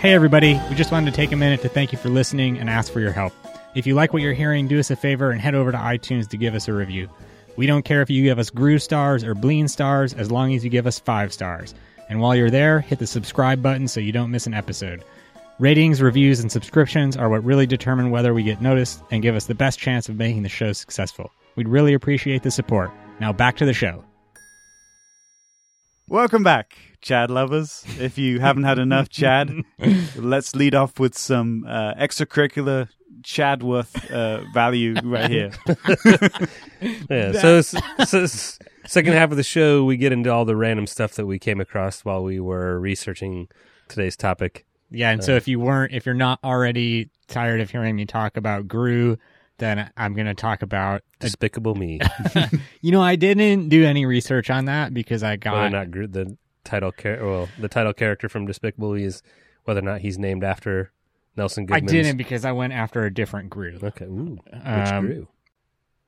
Hey, 0.05 0.13
everybody. 0.13 0.61
We 0.69 0.75
just 0.75 0.91
wanted 0.91 1.09
to 1.09 1.17
take 1.17 1.31
a 1.31 1.35
minute 1.35 1.63
to 1.63 1.67
thank 1.67 1.91
you 1.91 1.97
for 1.97 2.09
listening 2.09 2.59
and 2.59 2.69
ask 2.69 2.93
for 2.93 2.99
your 2.99 3.11
help. 3.11 3.33
If 3.73 3.87
you 3.87 3.95
like 3.95 4.13
what 4.13 4.21
you're 4.21 4.35
hearing, 4.35 4.67
do 4.67 4.77
us 4.77 4.91
a 4.91 4.95
favor 4.95 5.31
and 5.31 5.41
head 5.41 5.55
over 5.55 5.71
to 5.71 5.77
iTunes 5.79 6.29
to 6.29 6.37
give 6.37 6.53
us 6.53 6.67
a 6.67 6.73
review. 6.73 7.09
We 7.57 7.65
don't 7.65 7.85
care 7.85 8.03
if 8.03 8.09
you 8.11 8.21
give 8.21 8.37
us 8.37 8.51
Groove 8.51 8.83
stars 8.83 9.23
or 9.23 9.33
Bleen 9.33 9.67
stars 9.67 10.13
as 10.13 10.29
long 10.29 10.53
as 10.53 10.63
you 10.63 10.69
give 10.69 10.85
us 10.85 10.99
five 10.99 11.33
stars. 11.33 11.73
And 12.07 12.19
while 12.19 12.35
you're 12.35 12.51
there, 12.51 12.81
hit 12.81 12.99
the 12.99 13.07
subscribe 13.07 13.63
button 13.63 13.87
so 13.87 13.99
you 13.99 14.11
don't 14.11 14.29
miss 14.29 14.45
an 14.45 14.53
episode. 14.53 15.03
Ratings, 15.57 16.03
reviews, 16.03 16.39
and 16.39 16.51
subscriptions 16.51 17.17
are 17.17 17.27
what 17.27 17.43
really 17.43 17.65
determine 17.65 18.11
whether 18.11 18.31
we 18.31 18.43
get 18.43 18.61
noticed 18.61 19.01
and 19.09 19.23
give 19.23 19.33
us 19.33 19.47
the 19.47 19.55
best 19.55 19.79
chance 19.79 20.07
of 20.07 20.17
making 20.17 20.43
the 20.43 20.49
show 20.49 20.71
successful. 20.71 21.31
We'd 21.55 21.67
really 21.67 21.95
appreciate 21.95 22.43
the 22.43 22.51
support. 22.51 22.91
Now 23.19 23.33
back 23.33 23.55
to 23.55 23.65
the 23.65 23.73
show. 23.73 24.05
Welcome 26.07 26.43
back, 26.43 26.77
Chad 27.05 27.29
lovers. 27.29 27.85
If 27.99 28.17
you 28.17 28.39
haven't 28.39 28.63
had 28.63 28.79
enough 28.79 29.09
Chad, 29.09 29.51
let's 30.15 30.55
lead 30.55 30.73
off 30.73 30.99
with 30.99 31.15
some 31.15 31.63
uh, 31.67 31.93
extracurricular 31.93 32.89
Chadworth 33.21 34.09
uh, 34.11 34.43
value 34.53 34.95
right 35.03 35.29
here. 35.29 35.51
Yeah. 37.09 37.31
So, 37.31 37.55
s- 37.57 37.75
so 38.07 38.25
second 38.85 39.13
half 39.13 39.31
of 39.31 39.37
the 39.37 39.43
show, 39.43 39.83
we 39.85 39.97
get 39.97 40.11
into 40.11 40.31
all 40.31 40.45
the 40.45 40.55
random 40.55 40.85
stuff 40.87 41.13
that 41.13 41.25
we 41.25 41.39
came 41.39 41.59
across 41.59 42.03
while 42.05 42.23
we 42.23 42.39
were 42.39 42.79
researching 42.79 43.47
today's 43.87 44.15
topic. 44.15 44.65
Yeah, 44.91 45.09
and 45.11 45.23
so 45.23 45.35
if 45.35 45.47
you 45.47 45.59
weren't, 45.59 45.93
if 45.93 46.05
you're 46.05 46.13
not 46.15 46.39
already 46.43 47.09
tired 47.27 47.61
of 47.61 47.71
hearing 47.71 47.95
me 47.95 48.05
talk 48.05 48.37
about 48.37 48.67
Gru, 48.67 49.17
then 49.57 49.89
I'm 49.97 50.13
going 50.13 50.27
to 50.27 50.35
talk 50.35 50.61
about. 50.61 51.01
Despicable 51.19 51.75
Me. 51.75 51.99
You 52.81 52.91
know, 52.91 53.01
I 53.01 53.15
didn't 53.15 53.69
do 53.69 53.83
any 53.83 54.05
research 54.05 54.49
on 54.51 54.65
that 54.65 54.93
because 54.93 55.23
I 55.23 55.37
got. 55.37 55.55
or 55.55 55.69
not 55.71 55.89
Gru- 55.91 56.07
the 56.07 56.37
title 56.65 56.91
char- 56.91 57.25
well, 57.25 57.49
the 57.59 57.69
title 57.69 57.93
character 57.93 58.27
from 58.27 58.45
Despicable 58.45 58.93
Me 58.93 59.03
is 59.03 59.21
whether 59.63 59.79
or 59.79 59.83
not 59.83 60.01
he's 60.01 60.17
named 60.17 60.43
after 60.43 60.91
Nelson 61.37 61.67
I 61.71 61.79
didn't 61.79 62.17
because 62.17 62.45
I 62.45 62.51
went 62.51 62.73
after 62.73 63.05
a 63.05 63.13
different 63.13 63.49
Grue. 63.49 63.79
Okay. 63.81 64.05
Ooh. 64.05 64.39
Which 64.51 64.61
Um, 64.65 65.05
Grue? 65.05 65.27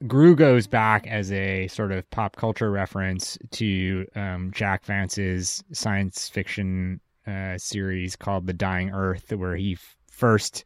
Grue 0.08 0.36
goes 0.36 0.68
back 0.68 1.08
as 1.08 1.32
a 1.32 1.68
sort 1.68 1.92
of 1.92 2.10
pop 2.12 2.36
culture 2.36 2.70
reference 2.70 3.38
to 3.52 4.06
um, 4.16 4.52
Jack 4.54 4.86
Vance's 4.86 5.64
science 5.72 6.30
fiction 6.30 7.00
uh, 7.26 7.58
series 7.58 8.16
called 8.16 8.46
The 8.48 8.54
Dying 8.54 8.92
Earth, 8.92 9.34
where 9.34 9.56
he 9.56 9.74
f- 9.74 9.98
first 10.12 10.64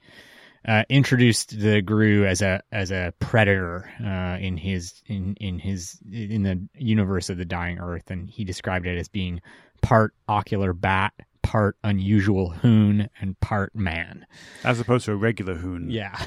uh, 0.67 0.83
introduced 0.89 1.57
the 1.59 1.81
Grue 1.81 2.25
as 2.25 2.41
a 2.43 2.61
as 2.71 2.91
a 2.91 3.13
predator 3.19 3.89
uh, 4.03 4.37
in 4.39 4.57
his 4.57 5.01
in 5.07 5.35
in 5.39 5.57
his 5.59 5.97
in 6.11 6.43
the 6.43 6.61
universe 6.75 7.29
of 7.31 7.37
the 7.37 7.45
Dying 7.45 7.79
Earth, 7.79 8.11
and 8.11 8.29
he 8.29 8.43
described 8.43 8.85
it 8.85 8.97
as 8.97 9.07
being 9.07 9.41
part 9.81 10.13
ocular 10.27 10.73
bat, 10.73 11.13
part 11.41 11.77
unusual 11.83 12.49
hoon, 12.49 13.09
and 13.19 13.39
part 13.39 13.75
man. 13.75 14.25
As 14.63 14.79
opposed 14.79 15.05
to 15.05 15.13
a 15.13 15.15
regular 15.15 15.55
hoon. 15.55 15.89
Yeah. 15.89 16.17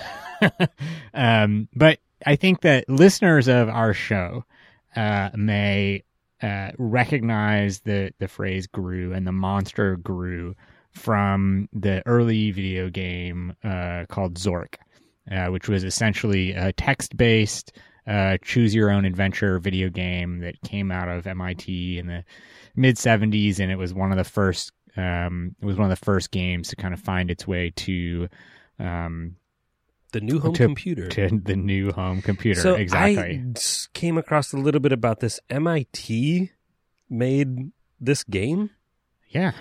um, 1.14 1.68
but 1.74 1.98
I 2.26 2.36
think 2.36 2.62
that 2.62 2.88
listeners 2.88 3.48
of 3.48 3.68
our 3.68 3.94
show 3.94 4.44
uh, 4.96 5.30
may 5.34 6.05
uh, 6.42 6.70
recognize 6.78 7.80
the, 7.80 8.12
the 8.18 8.28
phrase 8.28 8.66
Grue 8.66 9.12
and 9.12 9.26
the 9.26 9.32
monster 9.32 9.96
Grue 9.96 10.55
from 10.92 11.68
the 11.72 12.07
early 12.07 12.50
video 12.50 12.88
game 12.88 13.55
uh, 13.64 14.05
called 14.09 14.34
Zork, 14.34 14.76
uh, 15.30 15.46
which 15.46 15.68
was 15.68 15.84
essentially 15.84 16.52
a 16.52 16.72
text 16.72 17.16
based 17.16 17.72
uh, 18.07 18.38
choose 18.42 18.74
your 18.74 18.90
own 18.90 19.05
adventure 19.05 19.59
video 19.59 19.88
game 19.88 20.40
that 20.40 20.61
came 20.62 20.90
out 20.90 21.09
of 21.09 21.26
MIT 21.26 21.98
in 21.98 22.07
the 22.07 22.24
mid 22.76 22.96
70s, 22.96 23.59
and 23.61 23.70
it 23.72 23.76
was 23.76 23.94
one 23.94 24.11
of 24.11 24.18
the 24.18 24.24
first. 24.24 24.72
Um, 24.96 25.57
it 25.61 25.64
was 25.66 25.76
one 25.76 25.90
of 25.90 25.98
the 25.98 26.05
first 26.05 26.30
games 26.30 26.68
to 26.68 26.76
kind 26.76 26.94
of 26.94 27.00
find 27.00 27.30
its 27.30 27.46
way 27.48 27.72
to 27.76 28.28
um, 28.78 29.36
The 30.12 30.20
new 30.20 30.38
home 30.38 30.55
to- 30.55 30.64
computer. 30.64 31.09
to 31.09 31.40
the 31.42 31.57
new 31.57 31.90
home 31.92 32.22
computer. 32.22 32.61
So 32.61 32.74
exactly. 32.74 33.42
I 33.44 33.59
came 33.92 34.16
across 34.18 34.52
a 34.52 34.57
little 34.57 34.80
bit 34.80 34.92
about 34.92 35.18
this. 35.20 35.40
MIT 35.50 36.52
made 37.11 37.72
this 38.00 38.22
game. 38.22 38.70
Yeah. 39.30 39.52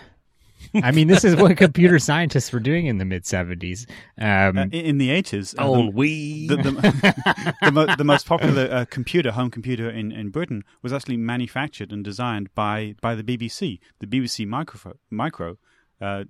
I 0.76 0.92
mean, 0.92 1.08
this 1.08 1.24
is 1.24 1.36
what 1.36 1.56
computer 1.58 2.00
scientists 2.00 2.52
were 2.52 2.60
doing 2.60 2.86
in 2.88 2.98
the 2.98 3.06
mid 3.06 3.24
70s. 3.24 3.88
Um, 4.18 4.58
Uh, 4.58 4.62
in, 4.64 4.72
in 4.72 4.98
the 4.98 5.10
80s, 5.10 5.58
uh, 5.58 5.64
Oh, 5.66 5.76
the, 5.86 5.90
we. 5.92 6.48
the, 6.48 6.58
the, 6.58 7.54
the, 7.64 7.72
mo- 7.72 7.96
the 7.98 8.04
most 8.04 8.26
popular 8.26 8.68
uh, 8.72 8.86
computer, 8.90 9.32
home 9.32 9.50
computer 9.52 9.90
in, 9.90 10.12
in 10.12 10.30
Britain, 10.30 10.64
was 10.82 10.94
actually 10.94 11.18
manufactured 11.18 11.92
and 11.92 12.04
designed 12.04 12.54
by, 12.56 12.96
by 13.02 13.16
the 13.16 13.24
BBC. 13.24 13.80
The 14.00 14.08
BBC 14.08 14.48
Micro, 14.48 14.94
micro 15.10 15.58
uh, 16.02 16.24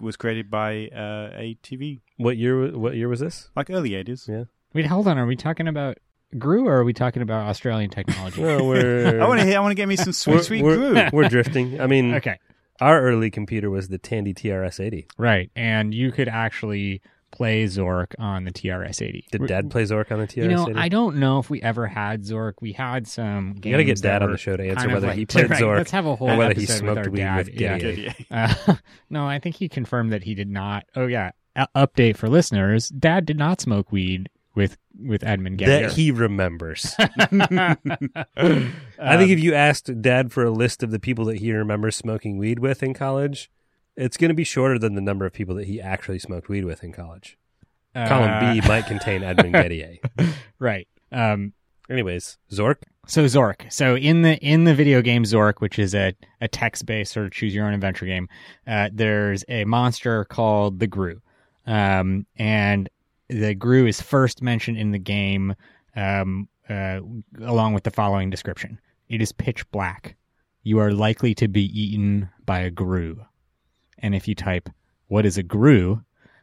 was 0.00 0.16
created 0.16 0.50
by 0.50 0.88
uh, 0.94 1.30
a 1.34 1.56
TV, 1.62 2.00
what 2.16 2.36
year? 2.36 2.76
What 2.76 2.94
year 2.94 3.08
was 3.08 3.20
this? 3.20 3.48
like 3.56 3.70
early 3.70 3.90
80s. 3.90 4.28
Yeah. 4.28 4.44
wait, 4.74 4.86
hold 4.86 5.08
on. 5.08 5.16
Are 5.18 5.26
we 5.26 5.36
talking 5.36 5.66
about 5.68 5.98
grue 6.36 6.66
or 6.66 6.74
are 6.78 6.84
we 6.84 6.92
talking 6.92 7.22
about 7.22 7.48
Australian 7.48 7.90
technology? 7.90 8.42
No, 8.42 8.64
we're. 8.64 9.20
I 9.22 9.26
want 9.28 9.40
to 9.40 9.46
hear. 9.46 9.56
I 9.56 9.60
want 9.60 9.70
to 9.70 9.76
get 9.76 9.88
me 9.88 9.96
some 9.96 10.12
sweet, 10.12 10.34
we're, 10.34 10.42
sweet 10.42 10.62
we're, 10.62 10.76
groove. 10.76 11.12
we're 11.12 11.28
drifting. 11.28 11.80
I 11.80 11.86
mean, 11.86 12.14
okay. 12.16 12.38
Our 12.80 13.00
early 13.02 13.30
computer 13.30 13.70
was 13.70 13.88
the 13.88 13.98
Tandy 13.98 14.34
TRS-80. 14.34 15.06
Right. 15.18 15.50
And 15.54 15.94
you 15.94 16.12
could 16.12 16.28
actually 16.28 17.02
play 17.30 17.64
Zork 17.64 18.14
on 18.18 18.44
the 18.44 18.52
TRS 18.52 19.02
80. 19.02 19.26
Did 19.32 19.46
Dad 19.46 19.70
play 19.70 19.82
Zork 19.82 20.12
on 20.12 20.20
the 20.20 20.26
TRS-80? 20.26 20.42
You 20.42 20.48
know, 20.48 20.72
I 20.76 20.88
don't 20.88 21.16
know 21.16 21.40
if 21.40 21.50
we 21.50 21.60
ever 21.62 21.86
had 21.86 22.22
Zork. 22.22 22.54
We 22.60 22.72
had 22.72 23.08
some. 23.08 23.54
You 23.62 23.72
gotta 23.72 23.84
get 23.84 24.00
Dad 24.00 24.22
on 24.22 24.30
the 24.30 24.38
show 24.38 24.56
to 24.56 24.68
answer 24.68 24.88
whether 24.88 25.08
like 25.08 25.16
he 25.16 25.26
played 25.26 25.50
right, 25.50 25.60
Zork 25.60 25.78
Let's 25.78 25.90
have 25.90 26.06
a 26.06 26.14
whole 26.14 26.30
or 26.30 26.36
whether 26.36 26.54
he 26.54 26.62
episode 26.62 26.84
with 26.88 26.98
our 26.98 27.10
weed 27.10 27.18
dad. 27.18 27.46
with 27.46 27.60
yeah. 27.60 27.76
Yeah. 27.76 28.12
Uh, 28.30 28.74
no, 29.10 29.26
I 29.26 29.38
think 29.38 29.56
he 29.56 29.68
confirmed 29.68 30.12
that 30.12 30.22
he 30.22 30.34
did 30.34 30.48
not. 30.48 30.84
Oh 30.94 31.06
yeah, 31.06 31.32
U- 31.56 31.64
update 31.76 32.16
for 32.16 32.28
listeners: 32.28 32.88
Dad 32.88 33.26
did 33.26 33.38
not 33.38 33.60
smoke 33.60 33.90
weed 33.92 34.28
with 34.54 34.76
with 34.98 35.24
Edmund 35.24 35.58
Gettier. 35.58 35.66
that 35.88 35.92
he 35.92 36.10
remembers. 36.10 36.94
I 36.98 37.76
think 39.16 39.30
if 39.30 39.40
you 39.40 39.54
asked 39.54 40.02
Dad 40.02 40.32
for 40.32 40.44
a 40.44 40.50
list 40.50 40.82
of 40.82 40.90
the 40.90 40.98
people 40.98 41.24
that 41.26 41.38
he 41.38 41.52
remembers 41.52 41.96
smoking 41.96 42.38
weed 42.38 42.58
with 42.58 42.82
in 42.82 42.94
college, 42.94 43.50
it's 43.96 44.16
going 44.16 44.28
to 44.28 44.34
be 44.34 44.44
shorter 44.44 44.78
than 44.78 44.94
the 44.94 45.00
number 45.00 45.26
of 45.26 45.32
people 45.32 45.54
that 45.56 45.66
he 45.66 45.80
actually 45.80 46.18
smoked 46.18 46.48
weed 46.48 46.64
with 46.64 46.82
in 46.84 46.92
college. 46.92 47.38
Column 47.94 48.30
Uh, 48.30 48.54
B 48.54 48.60
might 48.66 48.86
contain 48.86 49.22
Edmund 49.22 49.54
Gettier. 49.54 49.98
right. 50.58 50.88
Um, 51.12 51.52
Anyways, 51.90 52.38
Zork. 52.50 52.76
so 53.06 53.24
Zork. 53.26 53.70
So 53.70 53.94
in 53.94 54.22
the 54.22 54.38
in 54.38 54.64
the 54.64 54.74
video 54.74 55.02
game 55.02 55.24
Zork, 55.24 55.60
which 55.60 55.78
is 55.78 55.94
a, 55.94 56.14
a 56.40 56.48
text 56.48 56.86
based 56.86 57.12
sort 57.12 57.26
of 57.26 57.32
choose 57.32 57.54
your 57.54 57.66
own 57.66 57.74
adventure 57.74 58.06
game, 58.06 58.28
uh, 58.66 58.88
there's 58.92 59.44
a 59.48 59.64
monster 59.66 60.24
called 60.24 60.80
the 60.80 60.86
Grue, 60.86 61.20
um, 61.66 62.24
and 62.36 62.88
the 63.28 63.54
Grue 63.54 63.86
is 63.86 64.00
first 64.00 64.42
mentioned 64.42 64.78
in 64.78 64.90
the 64.90 64.98
game, 64.98 65.54
um, 65.96 66.48
uh, 66.68 67.00
along 67.40 67.74
with 67.74 67.84
the 67.84 67.90
following 67.90 68.30
description: 68.30 68.80
It 69.08 69.22
is 69.22 69.32
pitch 69.32 69.70
black. 69.70 70.16
You 70.62 70.78
are 70.78 70.92
likely 70.92 71.34
to 71.36 71.48
be 71.48 71.64
eaten 71.78 72.30
by 72.46 72.60
a 72.60 72.70
Grue, 72.70 73.24
and 73.98 74.14
if 74.14 74.28
you 74.28 74.34
type 74.34 74.68
"What 75.08 75.26
is 75.26 75.38
a 75.38 75.42
Grue," 75.42 76.02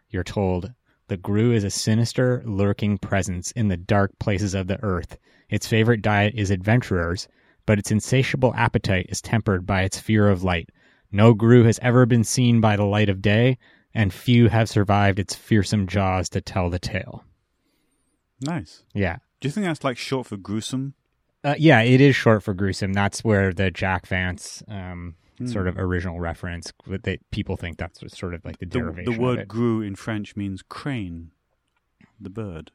you're 0.09 0.23
told 0.23 0.73
the 1.07 1.17
Grue 1.17 1.51
is 1.51 1.65
a 1.65 1.69
sinister, 1.69 2.41
lurking 2.45 2.97
presence 2.97 3.51
in 3.51 3.67
the 3.67 3.75
dark 3.75 4.17
places 4.17 4.53
of 4.53 4.67
the 4.67 4.81
earth. 4.81 5.17
Its 5.49 5.67
favorite 5.67 6.01
diet 6.01 6.33
is 6.35 6.49
adventurers, 6.49 7.27
but 7.65 7.77
its 7.77 7.91
insatiable 7.91 8.53
appetite 8.55 9.07
is 9.09 9.21
tempered 9.21 9.65
by 9.65 9.81
its 9.81 9.99
fear 9.99 10.29
of 10.29 10.43
light. 10.43 10.69
No 11.11 11.33
Grue 11.33 11.65
has 11.65 11.79
ever 11.81 12.05
been 12.05 12.23
seen 12.23 12.61
by 12.61 12.77
the 12.77 12.85
light 12.85 13.09
of 13.09 13.21
day, 13.21 13.57
and 13.93 14.13
few 14.13 14.49
have 14.49 14.69
survived 14.69 15.19
its 15.19 15.35
fearsome 15.35 15.87
jaws 15.87 16.29
to 16.29 16.41
tell 16.41 16.69
the 16.69 16.79
tale. 16.79 17.23
Nice. 18.41 18.83
Yeah. 18.93 19.17
Do 19.39 19.47
you 19.47 19.51
think 19.51 19.65
that's 19.65 19.83
like 19.83 19.97
short 19.97 20.27
for 20.27 20.37
gruesome? 20.37 20.93
Uh, 21.43 21.55
yeah, 21.57 21.81
it 21.81 21.99
is 22.01 22.15
short 22.15 22.43
for 22.43 22.53
gruesome. 22.53 22.93
That's 22.93 23.23
where 23.23 23.51
the 23.53 23.71
Jack 23.71 24.07
Vance 24.07 24.63
um, 24.67 25.15
Hmm. 25.39 25.47
sort 25.47 25.67
of 25.67 25.77
original 25.79 26.19
reference 26.19 26.71
that 26.85 27.19
people 27.31 27.57
think 27.57 27.77
that's 27.77 27.99
sort 28.17 28.33
of 28.35 28.45
like 28.45 28.59
the 28.59 28.65
The, 28.67 28.79
derivation. 28.79 29.13
the 29.13 29.19
word 29.19 29.47
grue 29.47 29.81
in 29.81 29.95
French 29.95 30.35
means 30.35 30.61
crane, 30.61 31.31
the 32.19 32.29
bird. 32.29 32.71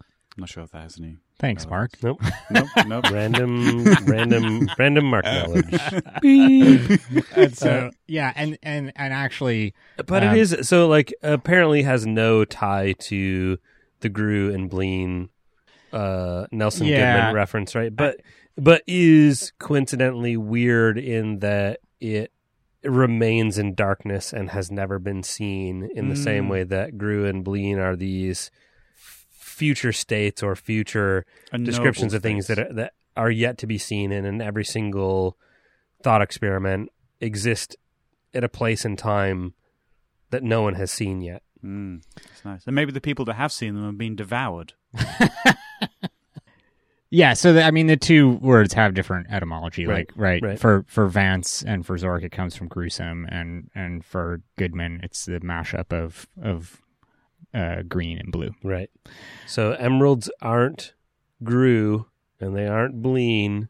I'm 0.00 0.06
not 0.40 0.48
sure 0.50 0.62
if 0.62 0.70
that 0.70 0.82
has 0.82 1.00
any. 1.00 1.16
Thanks, 1.38 1.66
Mark. 1.66 1.90
Nope. 2.02 2.20
Nope, 2.50 2.68
nope. 2.86 3.10
Random, 3.10 3.84
random, 4.06 4.68
random 4.78 5.04
mark 5.06 5.24
knowledge. 5.24 5.74
And 7.36 7.56
so 7.56 7.90
yeah, 8.06 8.32
and 8.36 8.56
and 8.62 8.92
and 8.96 9.12
actually, 9.12 9.74
But 9.96 10.22
Um, 10.22 10.34
it 10.34 10.38
is 10.38 10.56
so 10.62 10.86
like 10.88 11.12
apparently 11.22 11.82
has 11.82 12.06
no 12.06 12.44
tie 12.44 12.92
to 13.00 13.58
the 14.00 14.08
Grue 14.08 14.52
and 14.54 14.70
Bleen 14.70 15.28
uh 15.92 16.46
Nelson 16.52 16.86
Yeah. 16.86 17.16
Goodman 17.16 17.34
reference, 17.34 17.74
right? 17.74 17.94
But 17.94 18.20
but 18.56 18.82
is 18.86 19.52
coincidentally 19.58 20.36
weird 20.36 20.98
in 20.98 21.40
that 21.40 21.80
it 22.00 22.30
remains 22.84 23.58
in 23.58 23.74
darkness 23.74 24.32
and 24.32 24.50
has 24.50 24.70
never 24.70 24.98
been 24.98 25.22
seen 25.22 25.90
in 25.94 26.08
the 26.10 26.16
same 26.16 26.46
Mm. 26.46 26.50
way 26.50 26.64
that 26.64 26.98
Grue 26.98 27.26
and 27.26 27.44
Bleen 27.44 27.78
are 27.78 27.96
these 27.96 28.50
f- 28.54 28.63
future 29.54 29.92
states 29.92 30.42
or 30.42 30.54
future 30.56 31.24
A 31.52 31.58
descriptions 31.58 32.12
of 32.12 32.22
things 32.22 32.46
face. 32.48 32.56
that 32.56 32.66
are, 32.70 32.72
that 32.74 32.92
are 33.16 33.30
yet 33.30 33.56
to 33.58 33.66
be 33.66 33.78
seen 33.78 34.12
and 34.12 34.26
in 34.26 34.40
every 34.42 34.64
single 34.64 35.38
thought 36.02 36.20
experiment 36.20 36.90
exist 37.20 37.76
at 38.34 38.44
a 38.44 38.48
place 38.48 38.84
and 38.84 38.98
time 38.98 39.54
that 40.30 40.42
no 40.42 40.62
one 40.62 40.74
has 40.74 40.90
seen 40.90 41.20
yet. 41.20 41.42
Mm, 41.64 42.02
that's 42.16 42.44
nice. 42.44 42.66
And 42.66 42.74
maybe 42.74 42.92
the 42.92 43.00
people 43.00 43.24
that 43.26 43.34
have 43.34 43.52
seen 43.52 43.74
them 43.74 43.86
have 43.86 43.96
been 43.96 44.16
devoured. 44.16 44.74
yeah. 47.10 47.32
So 47.34 47.52
the, 47.52 47.62
I 47.62 47.70
mean, 47.70 47.86
the 47.86 47.96
two 47.96 48.32
words 48.32 48.74
have 48.74 48.94
different 48.94 49.28
etymology. 49.30 49.86
Right, 49.86 50.08
Like 50.08 50.12
right, 50.16 50.42
right. 50.42 50.58
for 50.58 50.84
for 50.88 51.06
Vance 51.06 51.62
and 51.62 51.86
for 51.86 51.96
Zork, 51.96 52.22
it 52.24 52.32
comes 52.32 52.56
from 52.56 52.68
gruesome, 52.68 53.26
and 53.30 53.70
and 53.74 54.04
for 54.04 54.40
Goodman, 54.58 55.00
it's 55.02 55.24
the 55.24 55.40
mashup 55.40 55.92
of 55.92 56.26
of 56.42 56.82
uh, 57.54 57.82
green 57.82 58.18
and 58.18 58.32
blue. 58.32 58.50
Right. 58.62 58.90
So 59.46 59.72
emeralds 59.72 60.30
aren't 60.42 60.94
Grue 61.42 62.06
and 62.40 62.56
they 62.56 62.66
aren't 62.66 63.02
Bleen. 63.02 63.68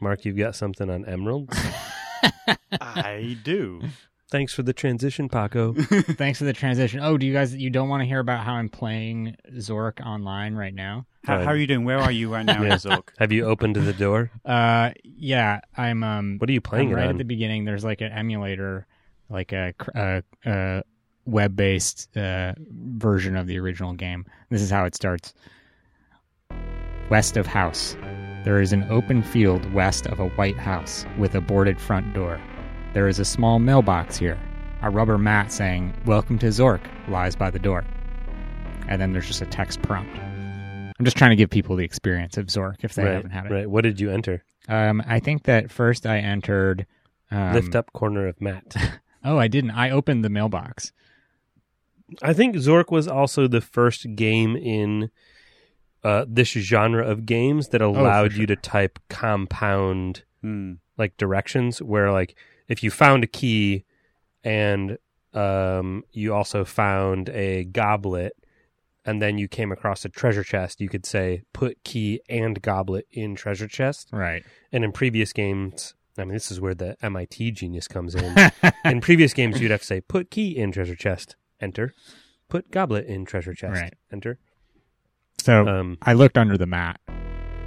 Mark, 0.00 0.24
you've 0.24 0.36
got 0.36 0.54
something 0.54 0.90
on 0.90 1.04
emeralds. 1.06 1.56
I 2.80 3.36
do. 3.42 3.82
Thanks 4.28 4.52
for 4.52 4.62
the 4.64 4.72
transition, 4.72 5.28
Paco. 5.28 5.72
Thanks 5.78 6.40
for 6.40 6.44
the 6.44 6.52
transition. 6.52 6.98
Oh, 7.00 7.16
do 7.16 7.24
you 7.26 7.32
guys 7.32 7.54
you 7.54 7.70
don't 7.70 7.88
want 7.88 8.00
to 8.02 8.06
hear 8.06 8.18
about 8.18 8.44
how 8.44 8.54
I'm 8.54 8.68
playing 8.68 9.36
Zork 9.54 10.04
online 10.04 10.54
right 10.56 10.74
now? 10.74 11.06
How, 11.24 11.38
how 11.44 11.46
are 11.50 11.56
you 11.56 11.66
doing? 11.68 11.84
Where 11.84 11.98
are 12.00 12.10
you 12.10 12.32
right 12.32 12.44
now, 12.44 12.60
Yeah. 12.64 12.74
Zork? 12.74 13.10
Have 13.18 13.30
you 13.30 13.44
opened 13.46 13.76
the 13.76 13.92
door? 13.92 14.30
Uh, 14.44 14.90
yeah, 15.04 15.60
I'm 15.76 16.02
um. 16.02 16.36
What 16.38 16.50
are 16.50 16.52
you 16.52 16.60
playing 16.60 16.88
I'm 16.90 16.96
right 16.96 17.04
on? 17.04 17.10
at 17.10 17.18
the 17.18 17.24
beginning. 17.24 17.64
There's 17.64 17.84
like 17.84 18.00
an 18.00 18.10
emulator, 18.10 18.86
like 19.30 19.52
a, 19.52 19.74
cr- 19.78 19.90
a, 19.94 20.82
a 21.26 21.30
web-based 21.30 22.16
uh, 22.16 22.54
version 22.70 23.36
of 23.36 23.46
the 23.46 23.58
original 23.58 23.92
game. 23.92 24.24
This 24.50 24.62
is 24.62 24.70
how 24.70 24.84
it 24.84 24.94
starts. 24.94 25.34
West 27.10 27.36
of 27.36 27.46
house, 27.46 27.96
there 28.44 28.60
is 28.60 28.72
an 28.72 28.84
open 28.90 29.22
field 29.22 29.72
west 29.72 30.06
of 30.06 30.18
a 30.18 30.28
white 30.30 30.56
house 30.56 31.04
with 31.18 31.34
a 31.34 31.40
boarded 31.40 31.80
front 31.80 32.14
door. 32.14 32.40
There 32.94 33.08
is 33.08 33.18
a 33.18 33.24
small 33.24 33.58
mailbox 33.58 34.16
here. 34.16 34.38
A 34.82 34.90
rubber 34.90 35.18
mat 35.18 35.52
saying 35.52 35.94
"Welcome 36.04 36.38
to 36.40 36.46
Zork" 36.46 36.80
lies 37.08 37.34
by 37.34 37.50
the 37.50 37.58
door. 37.58 37.84
And 38.88 39.00
then 39.00 39.12
there's 39.12 39.26
just 39.26 39.42
a 39.42 39.46
text 39.46 39.82
prompt. 39.82 40.16
I'm 40.18 41.04
just 41.04 41.16
trying 41.16 41.30
to 41.30 41.36
give 41.36 41.50
people 41.50 41.76
the 41.76 41.84
experience 41.84 42.36
of 42.36 42.46
Zork 42.46 42.76
if 42.82 42.94
they 42.94 43.04
right, 43.04 43.14
haven't 43.14 43.30
had 43.30 43.46
it. 43.46 43.52
right. 43.52 43.70
What 43.70 43.82
did 43.82 44.00
you 44.00 44.10
enter? 44.10 44.44
Um, 44.68 45.02
I 45.06 45.18
think 45.18 45.44
that 45.44 45.70
first 45.70 46.06
I 46.06 46.18
entered. 46.18 46.86
Um, 47.30 47.54
Lift 47.54 47.74
up 47.74 47.92
corner 47.92 48.26
of 48.28 48.40
mat. 48.40 48.74
Oh, 49.26 49.38
I 49.38 49.48
didn't. 49.48 49.72
I 49.72 49.90
opened 49.90 50.24
the 50.24 50.30
mailbox. 50.30 50.92
I 52.22 52.32
think 52.32 52.56
Zork 52.56 52.90
was 52.90 53.08
also 53.08 53.48
the 53.48 53.60
first 53.60 54.14
game 54.14 54.56
in 54.56 55.10
uh, 56.04 56.24
this 56.28 56.48
genre 56.50 57.04
of 57.04 57.26
games 57.26 57.68
that 57.68 57.80
allowed 57.82 58.32
sure. 58.32 58.40
you 58.42 58.46
to 58.46 58.56
type 58.56 58.98
compound 59.08 60.22
Hmm. 60.42 60.74
like 60.98 61.16
directions 61.16 61.80
where 61.82 62.12
like 62.12 62.36
if 62.68 62.82
you 62.82 62.90
found 62.90 63.24
a 63.24 63.26
key 63.26 63.84
and 64.44 64.98
um, 65.34 66.04
you 66.12 66.32
also 66.34 66.64
found 66.64 67.30
a 67.30 67.64
goblet 67.64 68.34
and 69.04 69.20
then 69.20 69.38
you 69.38 69.48
came 69.48 69.72
across 69.72 70.04
a 70.04 70.08
treasure 70.08 70.44
chest 70.44 70.80
you 70.80 70.88
could 70.88 71.04
say 71.06 71.42
put 71.52 71.82
key 71.84 72.20
and 72.28 72.60
goblet 72.62 73.06
in 73.10 73.34
treasure 73.34 73.66
chest 73.66 74.10
Right. 74.12 74.44
and 74.70 74.84
in 74.84 74.92
previous 74.92 75.32
games 75.32 75.94
i 76.18 76.22
mean 76.24 76.34
this 76.34 76.50
is 76.52 76.60
where 76.60 76.74
the 76.74 76.96
mit 77.02 77.30
genius 77.54 77.88
comes 77.88 78.14
in 78.14 78.34
in 78.84 79.00
previous 79.00 79.32
games 79.32 79.60
you'd 79.60 79.70
have 79.70 79.80
to 79.80 79.86
say 79.86 80.00
put 80.02 80.30
key 80.30 80.56
in 80.56 80.70
treasure 80.70 80.94
chest 80.96 81.34
enter 81.60 81.94
put 82.48 82.70
goblet 82.70 83.06
in 83.06 83.24
treasure 83.24 83.54
chest 83.54 83.80
Right. 83.80 83.94
enter 84.12 84.38
So 85.42 85.66
um 85.66 85.98
I 86.02 86.12
looked 86.12 86.36
under 86.38 86.56
the 86.58 86.66
mat. 86.66 87.00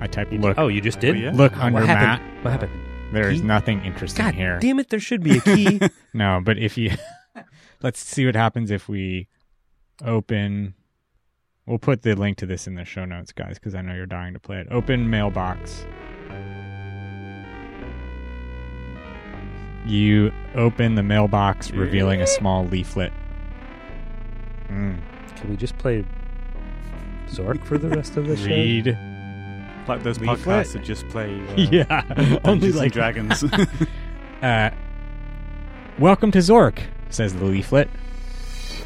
I 0.02 0.08
typed 0.08 0.32
look. 0.34 0.58
oh 0.58 0.68
you 0.68 0.82
just 0.82 1.00
did 1.00 1.16
Oh, 1.16 1.20
yeah? 1.20 1.32
Look 1.34 1.58
under 1.58 1.80
what 1.80 1.88
mat. 1.88 1.98
happened 2.22 2.44
what 2.44 2.52
happened 2.52 2.72
There 3.14 3.30
is 3.30 3.42
Key? 3.42 3.48
nothing 3.48 3.84
interesting 3.86 4.24
god 4.26 4.36
here. 4.36 4.60
damn 4.60 4.80
it 4.80 4.90
there 4.90 5.00
should 5.00 5.24
be 5.24 5.38
a 5.38 5.42
key 5.42 5.80
No, 6.14 6.42
but 6.44 6.58
if 6.58 6.78
you 6.78 6.92
let's 7.82 8.00
see 8.00 8.26
what 8.26 8.36
happens 8.36 8.72
if 8.72 8.88
we 8.90 9.28
open. 10.04 10.74
We'll 11.66 11.78
put 11.78 12.02
the 12.02 12.16
link 12.16 12.38
to 12.38 12.48
this 12.48 12.66
in 12.66 12.74
the 12.74 12.84
show 12.84 13.06
notes, 13.06 13.32
guys, 13.32 13.60
because 13.60 13.76
I 13.76 13.82
know 13.84 13.94
you're 13.94 14.08
dying 14.08 14.34
to 14.34 14.40
play 14.40 14.58
it. 14.60 14.68
Open 14.72 15.08
mailbox. 15.08 15.86
You 19.86 20.32
open 20.56 20.96
the 20.96 21.04
mailbox, 21.04 21.72
revealing 21.72 22.22
a 22.22 22.28
small 22.28 22.66
leaflet. 22.66 23.12
Mm. 24.70 25.00
Can 25.36 25.50
we 25.50 25.56
just 25.58 25.78
play 25.78 26.06
Zork 27.28 27.64
for 27.66 27.78
the 27.78 27.90
rest 27.90 28.18
of 28.18 28.28
the 28.28 28.38
show? 28.38 28.46
Read. 28.46 28.98
Like 29.88 30.04
those 30.04 30.20
Leaflet? 30.20 30.40
podcasts 30.68 30.74
that 30.74 30.84
just 30.84 31.08
play 31.10 31.40
uh, 31.50 31.56
yeah, 31.72 32.40
only 32.44 32.72
like 32.72 32.92
Dragons. 32.92 33.44
Uh, 34.42 34.70
welcome 36.00 36.32
to 36.32 36.38
Zork, 36.38 36.80
says 37.10 37.36
the 37.36 37.44
leaflet. 37.44 37.90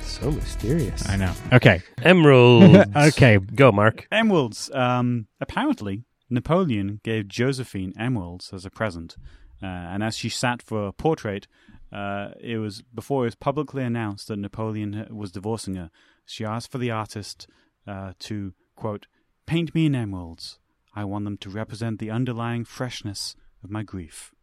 So 0.02 0.32
mysterious. 0.32 1.08
I 1.08 1.16
know. 1.16 1.32
Okay. 1.52 1.84
Emeralds. 2.02 2.76
Okay. 2.96 3.38
Go, 3.38 3.72
Mark. 3.72 4.08
emeralds. 4.12 4.72
Um, 4.74 5.28
apparently, 5.40 6.06
Napoleon 6.28 7.02
gave 7.04 7.28
Josephine 7.28 7.94
emeralds 8.00 8.50
as 8.52 8.66
a 8.66 8.72
present, 8.72 9.16
uh, 9.62 9.68
and 9.68 10.02
as 10.04 10.18
she 10.18 10.28
sat 10.28 10.64
for 10.64 10.88
a 10.88 10.92
portrait, 10.92 11.46
uh, 11.94 12.30
it 12.40 12.58
was 12.58 12.82
before 12.82 13.24
it 13.24 13.28
was 13.28 13.36
publicly 13.36 13.84
announced 13.84 14.28
that 14.28 14.38
Napoleon 14.40 15.08
was 15.12 15.32
divorcing 15.32 15.76
her. 15.76 15.92
She 16.26 16.44
asked 16.44 16.72
for 16.72 16.78
the 16.80 16.92
artist 16.92 17.48
uh, 17.88 18.14
to 18.20 18.54
quote 18.76 19.08
paint 19.46 19.74
me 19.76 19.86
in 19.86 19.96
emeralds. 19.96 20.60
I 20.96 21.04
want 21.06 21.26
them 21.26 21.38
to 21.38 21.50
represent 21.50 22.00
the 22.00 22.10
underlying 22.12 22.66
freshness 22.66 23.36
of 23.64 23.70
my 23.70 23.84
grief, 23.84 24.34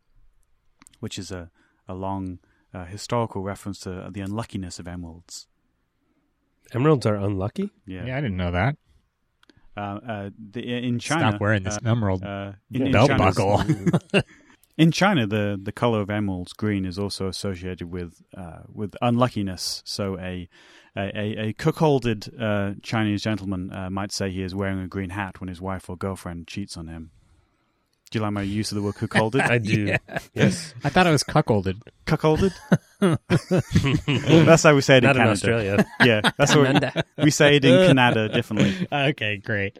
which 1.00 1.18
is 1.18 1.30
a 1.30 1.50
a 1.88 1.94
long 1.94 2.38
uh, 2.72 2.84
historical 2.84 3.42
reference 3.42 3.80
to 3.80 4.08
the 4.12 4.20
unluckiness 4.20 4.78
of 4.78 4.86
emeralds. 4.86 5.48
Emeralds 6.72 7.04
are 7.06 7.16
unlucky. 7.16 7.70
Yeah. 7.86 8.06
Yeah, 8.06 8.18
I 8.18 8.20
didn't 8.20 8.36
know 8.36 8.52
that. 8.52 8.76
Uh, 9.76 9.80
uh, 9.80 10.30
the, 10.52 10.60
in 10.86 10.98
China, 10.98 11.30
Stop 11.30 11.40
wearing 11.40 11.62
this 11.64 11.76
uh, 11.76 11.80
emerald 11.90 12.22
uh, 12.24 12.52
in, 12.70 12.86
in 12.86 12.92
belt 12.92 13.08
China- 13.10 13.24
buckle. 13.24 13.64
in 14.76 14.92
China, 14.92 15.26
the, 15.26 15.58
the 15.62 15.72
color 15.72 16.00
of 16.00 16.10
emeralds 16.10 16.52
green 16.52 16.84
is 16.84 16.98
also 16.98 17.28
associated 17.28 17.90
with 17.90 18.22
uh, 18.36 18.60
with 18.72 18.94
unluckiness. 19.02 19.82
So 19.84 20.18
a 20.18 20.48
a, 20.96 21.00
a, 21.00 21.48
a 21.48 21.52
cuckolded 21.54 22.28
uh, 22.40 22.74
Chinese 22.82 23.22
gentleman 23.22 23.72
uh, 23.72 23.90
might 23.90 24.12
say 24.12 24.30
he 24.30 24.42
is 24.42 24.54
wearing 24.54 24.80
a 24.80 24.88
green 24.88 25.10
hat 25.10 25.40
when 25.40 25.48
his 25.48 25.60
wife 25.60 25.88
or 25.88 25.96
girlfriend 25.96 26.46
cheats 26.48 26.76
on 26.76 26.88
him. 26.88 27.10
Do 28.10 28.18
you 28.18 28.24
like 28.24 28.32
my 28.32 28.42
use 28.42 28.72
of 28.72 28.76
the 28.76 28.82
word 28.82 28.96
cuckolded? 28.96 29.40
I 29.48 29.58
do. 29.58 29.94
Yes. 30.34 30.74
I 30.82 30.88
thought 30.88 31.06
it 31.06 31.10
was 31.12 31.22
cuckolded. 31.22 31.80
cuckolded. 32.06 32.52
that's 34.46 34.64
how 34.64 34.74
we 34.74 34.80
say 34.80 34.96
it 34.96 35.04
Not 35.04 35.14
in 35.14 35.22
in 35.22 35.26
Canada. 35.28 35.30
Australia. 35.30 35.86
Yeah, 36.04 36.30
that's 36.36 36.56
what 36.56 36.96
we, 37.16 37.24
we 37.26 37.30
say 37.30 37.54
it 37.56 37.64
in 37.64 37.86
Canada 37.86 38.28
differently. 38.28 38.88
Okay, 38.90 39.36
great. 39.36 39.78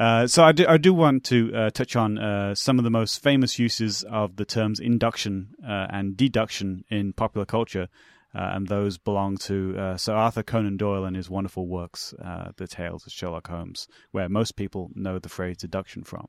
Uh, 0.00 0.26
so 0.26 0.42
I 0.42 0.52
do, 0.52 0.64
I 0.66 0.78
do 0.78 0.94
want 0.94 1.24
to 1.24 1.54
uh, 1.54 1.68
touch 1.68 1.94
on 1.94 2.16
uh, 2.16 2.54
some 2.54 2.78
of 2.78 2.84
the 2.84 2.90
most 2.90 3.22
famous 3.22 3.58
uses 3.58 4.02
of 4.04 4.36
the 4.36 4.46
terms 4.46 4.80
induction 4.80 5.48
uh, 5.62 5.88
and 5.90 6.16
deduction 6.16 6.86
in 6.88 7.12
popular 7.12 7.44
culture, 7.44 7.88
uh, 8.34 8.52
and 8.54 8.66
those 8.66 8.96
belong 8.96 9.36
to 9.36 9.94
Sir 9.98 10.14
Arthur 10.14 10.42
Conan 10.42 10.78
Doyle 10.78 11.04
and 11.04 11.16
his 11.16 11.28
wonderful 11.28 11.66
works, 11.66 12.14
The 12.56 12.66
Tales 12.66 13.06
of 13.06 13.12
Sherlock 13.12 13.48
Holmes, 13.48 13.88
where 14.10 14.30
most 14.30 14.56
people 14.56 14.90
know 14.94 15.18
the 15.18 15.28
phrase 15.28 15.58
deduction 15.58 16.02
from. 16.04 16.28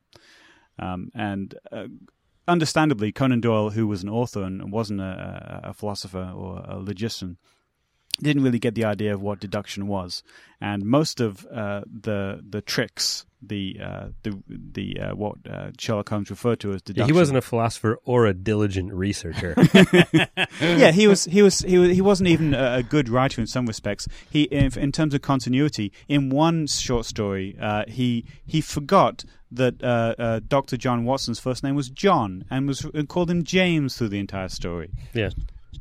Um, 0.77 1.09
and 1.15 1.55
understandably, 2.49 3.13
Conan 3.13 3.39
Doyle, 3.39 3.69
who 3.69 3.87
was 3.87 4.03
an 4.03 4.09
author 4.09 4.43
and 4.43 4.69
wasn't 4.73 4.99
a, 4.99 5.61
a 5.63 5.73
philosopher 5.73 6.33
or 6.35 6.61
a 6.67 6.77
logician, 6.77 7.37
didn't 8.19 8.43
really 8.43 8.59
get 8.59 8.75
the 8.75 8.85
idea 8.85 9.13
of 9.13 9.21
what 9.21 9.39
deduction 9.39 9.87
was, 9.87 10.23
and 10.59 10.83
most 10.85 11.19
of 11.19 11.45
uh, 11.47 11.81
the 11.85 12.43
the 12.47 12.61
tricks, 12.61 13.25
the 13.41 13.79
uh, 13.83 14.07
the 14.23 14.41
the 14.47 14.99
uh, 14.99 15.15
what 15.15 15.35
uh, 15.49 15.71
Sherlock 15.77 16.09
Holmes 16.09 16.29
referred 16.29 16.59
to 16.61 16.73
as 16.73 16.81
deduction. 16.81 17.13
he 17.13 17.17
wasn't 17.17 17.37
a 17.37 17.41
philosopher 17.41 17.97
or 18.05 18.25
a 18.25 18.33
diligent 18.33 18.93
researcher. 18.93 19.55
yeah, 20.61 20.91
he 20.91 21.07
was. 21.07 21.25
He 21.25 21.41
was. 21.41 21.59
He 21.59 21.77
was. 21.77 21.91
He 21.91 22.01
wasn't 22.01 22.29
even 22.29 22.53
a, 22.53 22.83
good 22.83 23.09
writer 23.09 23.41
in 23.41 23.47
some 23.47 23.65
respects. 23.65 24.07
He, 24.29 24.43
in, 24.43 24.77
in 24.77 24.91
terms 24.91 25.13
of 25.13 25.21
continuity, 25.21 25.91
in 26.07 26.29
one 26.29 26.67
short 26.67 27.05
story, 27.05 27.57
uh, 27.59 27.85
he 27.87 28.25
he 28.45 28.61
forgot 28.61 29.23
that 29.51 29.83
uh, 29.83 30.15
uh, 30.17 30.39
Doctor 30.47 30.77
John 30.77 31.03
Watson's 31.03 31.39
first 31.39 31.63
name 31.63 31.75
was 31.75 31.89
John 31.89 32.45
and 32.49 32.67
was 32.67 32.85
and 32.93 33.09
called 33.09 33.29
him 33.29 33.43
James 33.43 33.97
through 33.97 34.09
the 34.09 34.19
entire 34.19 34.49
story. 34.49 34.91
yeah, 35.13 35.29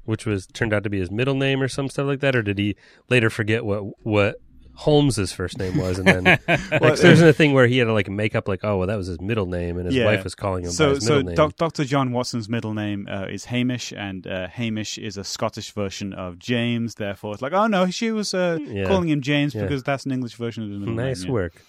which 0.05 0.27
was 0.27 0.47
turned 0.49 0.73
out 0.73 0.85
to 0.85 0.91
be 0.91 0.99
his 1.01 1.11
middle 1.11 1.35
name 1.35 1.61
or 1.63 1.69
some 1.69 1.89
stuff 1.89 2.07
like 2.07 2.21
that, 2.21 2.35
or 2.37 2.43
did 2.43 2.59
he 2.59 2.77
later 3.09 3.31
forget 3.31 3.65
what 3.65 3.83
what 4.05 4.37
Holmes's 4.75 5.31
first 5.31 5.59
name 5.59 5.77
was, 5.77 5.99
and 5.99 6.09
then 6.09 6.25
like, 6.81 6.97
there's 6.97 7.21
a 7.21 7.35
thing 7.35 7.53
where 7.53 7.67
he 7.67 7.77
had 7.79 7.85
to 7.85 7.93
like 7.93 8.09
make 8.09 8.35
up 8.35 8.49
like, 8.49 8.61
oh 8.63 8.79
well, 8.79 8.87
that 8.87 8.97
was 8.97 9.09
his 9.09 9.21
middle 9.21 9.45
name, 9.45 9.77
and 9.77 9.85
his 9.87 9.95
Yeah. 9.95 10.07
wife 10.07 10.25
was 10.25 10.35
calling 10.35 10.65
him 10.65 10.71
by 10.71 10.75
So, 10.75 10.95
his 10.95 11.05
so 11.05 11.17
middle 11.17 11.27
name. 11.27 11.35
doc, 11.35 11.57
Dr. 11.57 11.85
John 11.85 12.13
Watson's 12.13 12.49
middle 12.49 12.73
name 12.73 13.07
uh, 13.11 13.27
is 13.29 13.47
Hamish, 13.47 13.93
and 13.93 14.27
uh, 14.27 14.49
Hamish 14.49 14.97
is 14.97 15.19
a 15.19 15.25
Scottish 15.25 15.73
version 15.73 16.15
of 16.15 16.39
James. 16.39 16.95
Therefore, 16.95 17.35
it's 17.35 17.43
like, 17.43 17.53
oh 17.53 17.67
no, 17.67 17.91
she 17.91 18.11
was 18.11 18.33
uh, 18.33 18.59
Yeah. 18.63 18.87
calling 18.87 19.11
him 19.11 19.21
James 19.21 19.55
Yeah. 19.55 19.63
because 19.63 19.83
that's 19.83 20.07
an 20.07 20.13
English 20.13 20.35
version 20.37 20.65
of 20.65 20.71
his 20.71 20.79
middle 20.79 20.95
nice 20.95 21.21
name. 21.23 21.29
yeah. 21.29 21.33
work. 21.35 21.63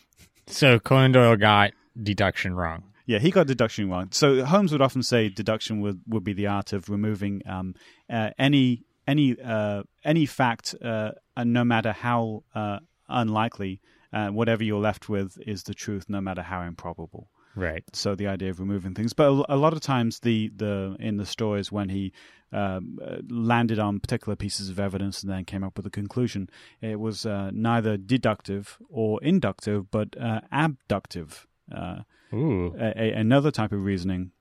So 0.48 0.80
Conan 0.80 1.12
Doyle 1.12 1.36
got 1.36 1.72
deduction 2.02 2.54
wrong. 2.54 2.84
Yeah, 3.12 3.20
he 3.20 3.30
got 3.30 3.46
deduction 3.46 3.90
wrong. 3.90 4.08
So 4.12 4.46
Holmes 4.46 4.72
would 4.72 4.82
often 4.82 5.04
say 5.04 5.28
deduction 5.28 5.82
would, 5.82 6.00
would 6.08 6.24
be 6.24 6.32
the 6.32 6.48
art 6.48 6.72
of 6.72 6.90
removing 6.90 7.42
um, 7.46 7.76
uh, 8.10 8.30
any 8.40 8.86
any 9.06 9.36
uh, 9.38 9.84
any 10.06 10.26
fact, 10.26 10.76
uh, 10.82 11.12
and 11.36 11.52
no 11.52 11.66
matter 11.66 11.92
how 11.92 12.46
uh, 12.56 12.80
unlikely, 13.10 13.82
uh, 14.14 14.30
whatever 14.30 14.64
you're 14.64 14.80
left 14.80 15.10
with 15.10 15.38
is 15.46 15.64
the 15.64 15.74
truth, 15.74 16.06
no 16.08 16.22
matter 16.22 16.42
how 16.42 16.62
improbable. 16.62 17.28
Right. 17.54 17.84
So 17.92 18.16
the 18.16 18.28
idea 18.28 18.50
of 18.50 18.62
removing 18.62 18.94
things, 18.94 19.12
but 19.12 19.26
a, 19.26 19.56
a 19.56 19.58
lot 19.58 19.74
of 19.74 19.82
times 19.82 20.20
the 20.20 20.50
the 20.56 20.96
in 20.98 21.18
the 21.18 21.26
stories 21.26 21.70
when 21.70 21.90
he 21.90 22.14
um, 22.54 22.98
uh, 23.06 23.18
landed 23.30 23.78
on 23.78 24.00
particular 24.00 24.38
pieces 24.38 24.70
of 24.70 24.80
evidence 24.80 25.22
and 25.22 25.30
then 25.30 25.44
came 25.44 25.66
up 25.66 25.76
with 25.76 25.86
a 25.86 25.90
conclusion, 25.90 26.50
it 26.80 26.98
was 26.98 27.26
uh, 27.26 27.52
neither 27.54 27.98
deductive 27.98 28.78
or 28.90 29.22
inductive, 29.22 29.92
but 29.92 30.16
uh, 30.18 30.40
abductive. 30.50 31.46
Uh, 31.72 32.02
a, 32.34 32.94
a, 32.96 33.12
another 33.14 33.52
type 33.52 33.72
of 33.74 33.84
reasoning, 33.84 34.32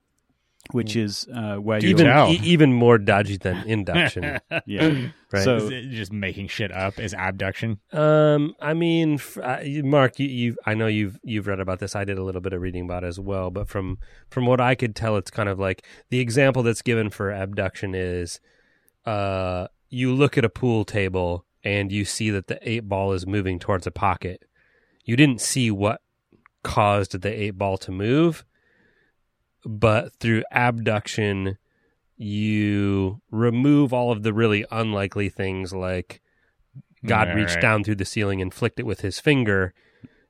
which 0.71 0.95
is 0.95 1.27
uh, 1.35 1.55
where 1.55 1.79
you 1.79 1.89
Even 1.89 2.05
tell. 2.05 2.29
e- 2.29 2.39
even 2.43 2.71
more 2.73 2.97
dodgy 2.97 3.35
than 3.37 3.57
induction, 3.67 4.39
yeah. 4.65 5.07
right? 5.31 5.43
So- 5.43 5.57
Is 5.57 5.69
it 5.69 5.89
just 5.89 6.13
making 6.13 6.47
shit 6.47 6.71
up 6.71 6.99
is 6.99 7.13
abduction. 7.13 7.79
Um, 7.91 8.53
I 8.61 8.73
mean, 8.73 9.15
f- 9.15 9.37
uh, 9.37 9.59
Mark, 9.83 10.19
you, 10.19 10.27
you've 10.27 10.57
I 10.65 10.73
know 10.73 10.87
you've 10.87 11.19
you've 11.23 11.47
read 11.47 11.59
about 11.59 11.79
this. 11.79 11.95
I 11.95 12.05
did 12.05 12.17
a 12.17 12.23
little 12.23 12.41
bit 12.41 12.53
of 12.53 12.61
reading 12.61 12.85
about 12.85 13.03
it 13.03 13.07
as 13.07 13.19
well, 13.19 13.49
but 13.51 13.67
from 13.67 13.97
from 14.29 14.45
what 14.45 14.61
I 14.61 14.75
could 14.75 14.95
tell, 14.95 15.17
it's 15.17 15.31
kind 15.31 15.49
of 15.49 15.59
like 15.59 15.85
the 16.09 16.19
example 16.19 16.63
that's 16.63 16.81
given 16.81 17.09
for 17.09 17.31
abduction 17.31 17.93
is, 17.95 18.39
uh, 19.05 19.67
you 19.89 20.13
look 20.13 20.37
at 20.37 20.45
a 20.45 20.49
pool 20.49 20.85
table 20.85 21.45
and 21.63 21.91
you 21.91 22.05
see 22.05 22.29
that 22.29 22.47
the 22.47 22.57
eight 22.69 22.87
ball 22.87 23.11
is 23.13 23.27
moving 23.27 23.59
towards 23.59 23.85
a 23.85 23.91
pocket. 23.91 24.43
You 25.03 25.15
didn't 25.17 25.41
see 25.41 25.69
what 25.71 25.99
caused 26.63 27.21
the 27.21 27.41
eight 27.41 27.57
ball 27.57 27.77
to 27.79 27.91
move, 27.91 28.45
but 29.65 30.13
through 30.15 30.43
abduction, 30.51 31.57
you 32.17 33.21
remove 33.31 33.93
all 33.93 34.11
of 34.11 34.23
the 34.23 34.33
really 34.33 34.65
unlikely 34.71 35.29
things 35.29 35.73
like 35.73 36.21
God 37.05 37.35
reached 37.35 37.55
right. 37.55 37.61
down 37.61 37.83
through 37.83 37.95
the 37.95 38.05
ceiling 38.05 38.41
and 38.41 38.53
flicked 38.53 38.79
it 38.79 38.85
with 38.85 39.01
his 39.01 39.19
finger. 39.19 39.73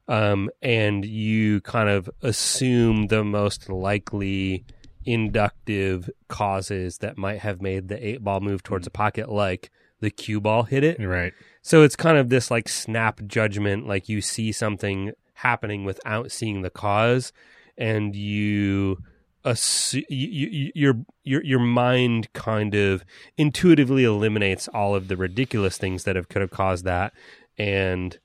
Um, 0.07 0.49
and 0.61 1.05
you 1.05 1.61
kind 1.61 1.89
of 1.89 2.09
assume 2.21 3.07
the 3.07 3.23
most 3.23 3.69
likely 3.69 4.65
inductive 5.05 6.09
causes 6.27 6.99
that 6.99 7.17
might 7.17 7.39
have 7.39 7.61
made 7.61 7.87
the 7.87 8.05
eight 8.05 8.23
ball 8.23 8.39
move 8.39 8.63
towards 8.63 8.87
a 8.87 8.91
pocket, 8.91 9.29
like 9.29 9.69
the 9.99 10.11
cue 10.11 10.41
ball 10.41 10.63
hit 10.63 10.83
it. 10.83 10.99
Right. 10.99 11.33
So 11.61 11.83
it's 11.83 11.95
kind 11.95 12.17
of 12.17 12.29
this 12.29 12.49
like 12.49 12.67
snap 12.67 13.21
judgment, 13.27 13.87
like 13.87 14.09
you 14.09 14.21
see 14.21 14.51
something 14.51 15.11
happening 15.41 15.83
without 15.83 16.31
seeing 16.31 16.61
the 16.61 16.69
cause, 16.69 17.33
and 17.77 18.15
you 18.15 18.97
assu- 19.45 20.05
you, 20.09 20.47
you, 20.49 20.71
your 20.75 20.93
your 21.23 21.43
your 21.43 21.59
mind 21.59 22.31
kind 22.33 22.75
of 22.75 23.03
intuitively 23.37 24.03
eliminates 24.03 24.67
all 24.67 24.95
of 24.95 25.07
the 25.07 25.17
ridiculous 25.17 25.77
things 25.77 26.03
that 26.03 26.15
have 26.15 26.29
could 26.29 26.41
have 26.41 26.51
caused 26.51 26.85
that, 26.85 27.13
and 27.57 28.19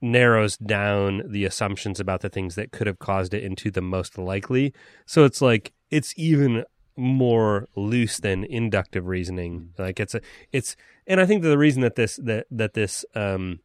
narrows 0.00 0.56
down 0.58 1.22
the 1.26 1.44
assumptions 1.44 1.98
about 1.98 2.20
the 2.20 2.28
things 2.28 2.56
that 2.56 2.72
could 2.72 2.86
have 2.86 2.98
caused 2.98 3.32
it 3.32 3.42
into 3.42 3.70
the 3.70 3.80
most 3.80 4.18
likely. 4.18 4.72
So 5.06 5.24
it's 5.24 5.40
like 5.40 5.72
it's 5.90 6.12
even 6.16 6.64
more 6.96 7.68
loose 7.74 8.18
than 8.18 8.44
inductive 8.44 9.06
reasoning. 9.06 9.70
Like 9.78 9.98
it's 9.98 10.14
a 10.14 10.20
it's 10.52 10.76
and 11.06 11.20
I 11.20 11.26
think 11.26 11.42
that 11.42 11.48
the 11.48 11.58
reason 11.58 11.82
that 11.82 11.96
this 11.96 12.16
that 12.16 12.46
that 12.50 12.74
this 12.74 13.04
um 13.14 13.60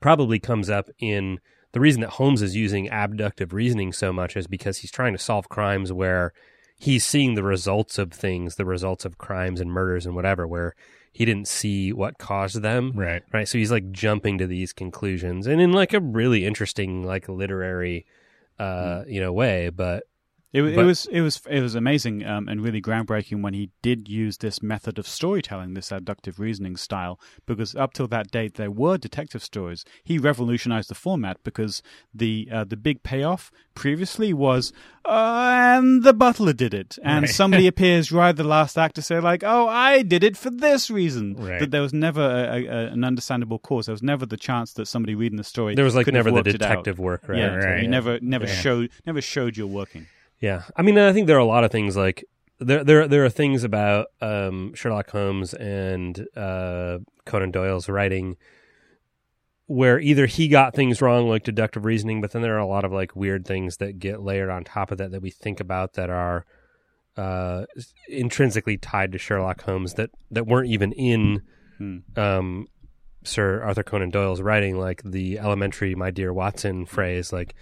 probably 0.00 0.38
comes 0.38 0.70
up 0.70 0.88
in 0.98 1.40
the 1.72 1.80
reason 1.80 2.00
that 2.00 2.10
Holmes 2.10 2.42
is 2.42 2.56
using 2.56 2.90
abductive 2.90 3.52
reasoning 3.52 3.92
so 3.92 4.12
much 4.12 4.36
is 4.36 4.46
because 4.46 4.78
he's 4.78 4.90
trying 4.90 5.12
to 5.12 5.18
solve 5.18 5.48
crimes 5.48 5.92
where 5.92 6.32
he's 6.78 7.04
seeing 7.04 7.34
the 7.34 7.42
results 7.42 7.98
of 7.98 8.12
things, 8.12 8.56
the 8.56 8.64
results 8.64 9.04
of 9.04 9.18
crimes 9.18 9.60
and 9.60 9.70
murders 9.70 10.06
and 10.06 10.14
whatever, 10.14 10.46
where 10.46 10.74
he 11.12 11.24
didn't 11.24 11.48
see 11.48 11.92
what 11.92 12.18
caused 12.18 12.62
them. 12.62 12.92
Right. 12.94 13.22
Right. 13.32 13.48
So 13.48 13.58
he's 13.58 13.72
like 13.72 13.90
jumping 13.90 14.38
to 14.38 14.46
these 14.46 14.72
conclusions 14.72 15.46
and 15.46 15.60
in 15.60 15.72
like 15.72 15.92
a 15.92 16.00
really 16.00 16.44
interesting, 16.44 17.04
like 17.04 17.28
literary 17.28 18.06
uh, 18.58 19.04
you 19.06 19.20
know, 19.20 19.32
way. 19.32 19.70
But 19.70 20.04
It, 20.50 20.62
wa- 20.62 20.68
it 20.68 20.82
was 20.84 21.04
it 21.12 21.20
was 21.20 21.42
it 21.50 21.60
was 21.60 21.74
amazing 21.74 22.24
um, 22.24 22.48
and 22.48 22.62
really 22.62 22.80
groundbreaking 22.80 23.42
when 23.42 23.52
he 23.52 23.68
did 23.82 24.08
use 24.08 24.38
this 24.38 24.62
method 24.62 24.98
of 24.98 25.06
storytelling, 25.06 25.74
this 25.74 25.92
abductive 25.92 26.40
reasoning 26.40 26.76
style, 26.76 27.20
because 27.44 27.74
up 27.76 27.92
till 27.92 28.08
that 28.08 28.30
date 28.30 28.54
there 28.54 28.70
were 28.70 28.96
detective 28.96 29.44
stories. 29.44 29.84
He 30.04 30.16
revolutionized 30.18 30.88
the 30.88 30.94
format 30.94 31.36
because 31.44 31.82
the 32.14 32.48
uh, 32.50 32.64
the 32.64 32.78
big 32.78 33.02
payoff 33.02 33.50
previously 33.74 34.32
was, 34.32 34.72
uh, 35.04 35.50
and 35.78 36.02
the 36.02 36.12
butler 36.14 36.52
did 36.54 36.72
it, 36.74 36.98
and 37.04 37.24
Right. 37.24 37.30
somebody 37.34 37.66
appears 37.66 38.10
right 38.10 38.30
at 38.30 38.36
the 38.36 38.44
last 38.44 38.78
act 38.78 38.94
to 38.96 39.02
say 39.02 39.20
like, 39.20 39.44
oh, 39.44 39.68
I 39.68 40.02
did 40.02 40.24
it 40.24 40.36
for 40.36 40.50
this 40.50 40.90
reason. 40.90 41.36
Right. 41.36 41.60
But 41.60 41.70
there 41.72 41.82
was 41.82 41.92
never 41.92 42.22
a, 42.22 42.64
a, 42.66 42.86
an 42.92 43.04
understandable 43.04 43.58
cause. 43.58 43.86
There 43.86 43.92
was 43.92 44.02
never 44.02 44.24
the 44.26 44.36
chance 44.38 44.72
that 44.74 44.86
somebody 44.86 45.14
reading 45.14 45.36
the 45.36 45.44
story 45.44 45.74
there 45.74 45.84
was 45.84 45.94
like 45.94 46.06
could 46.06 46.14
never 46.14 46.30
the 46.30 46.34
worked 46.36 46.48
it 46.48 46.54
out. 46.62 46.68
detective 46.70 46.98
work, 46.98 47.28
right? 47.28 47.38
Yeah, 47.38 47.54
Right. 47.54 47.82
you 47.82 47.88
never 47.88 48.18
never 48.20 48.46
Yeah. 48.46 48.54
showed 48.54 48.90
never 49.06 49.20
showed 49.20 49.56
you're 49.58 49.66
working. 49.66 50.06
Yeah, 50.40 50.62
I 50.76 50.82
mean, 50.82 50.98
I 50.98 51.12
think 51.12 51.26
there 51.26 51.36
are 51.36 51.40
a 51.40 51.44
lot 51.44 51.64
of 51.64 51.70
things 51.70 51.96
like 51.96 52.24
there 52.58 52.84
there 52.84 53.08
there 53.08 53.24
are 53.24 53.30
things 53.30 53.64
about 53.64 54.06
um, 54.20 54.74
Sherlock 54.74 55.10
Holmes 55.10 55.54
and 55.54 56.26
uh, 56.36 56.98
Conan 57.24 57.50
Doyle's 57.50 57.88
writing 57.88 58.36
where 59.66 60.00
either 60.00 60.24
he 60.24 60.48
got 60.48 60.74
things 60.74 61.02
wrong, 61.02 61.28
like 61.28 61.44
deductive 61.44 61.84
reasoning, 61.84 62.22
but 62.22 62.30
then 62.32 62.40
there 62.40 62.54
are 62.54 62.60
a 62.60 62.66
lot 62.66 62.86
of 62.86 62.92
like 62.92 63.14
weird 63.14 63.44
things 63.46 63.76
that 63.76 63.98
get 63.98 64.22
layered 64.22 64.48
on 64.48 64.64
top 64.64 64.90
of 64.90 64.96
that 64.96 65.10
that 65.10 65.20
we 65.20 65.30
think 65.30 65.60
about 65.60 65.92
that 65.92 66.08
are 66.08 66.46
uh, 67.18 67.64
intrinsically 68.08 68.78
tied 68.78 69.12
to 69.12 69.18
Sherlock 69.18 69.62
Holmes 69.62 69.94
that 69.94 70.10
that 70.30 70.46
weren't 70.46 70.68
even 70.68 70.92
in 70.92 71.42
Hmm. 71.78 71.98
um, 72.16 72.66
Sir 73.22 73.62
Arthur 73.62 73.84
Conan 73.84 74.10
Doyle's 74.10 74.40
writing, 74.40 74.78
like 74.78 75.02
the 75.04 75.38
elementary 75.38 75.94
"My 75.94 76.10
dear 76.10 76.32
Watson" 76.32 76.86
phrase, 76.86 77.32
like 77.32 77.54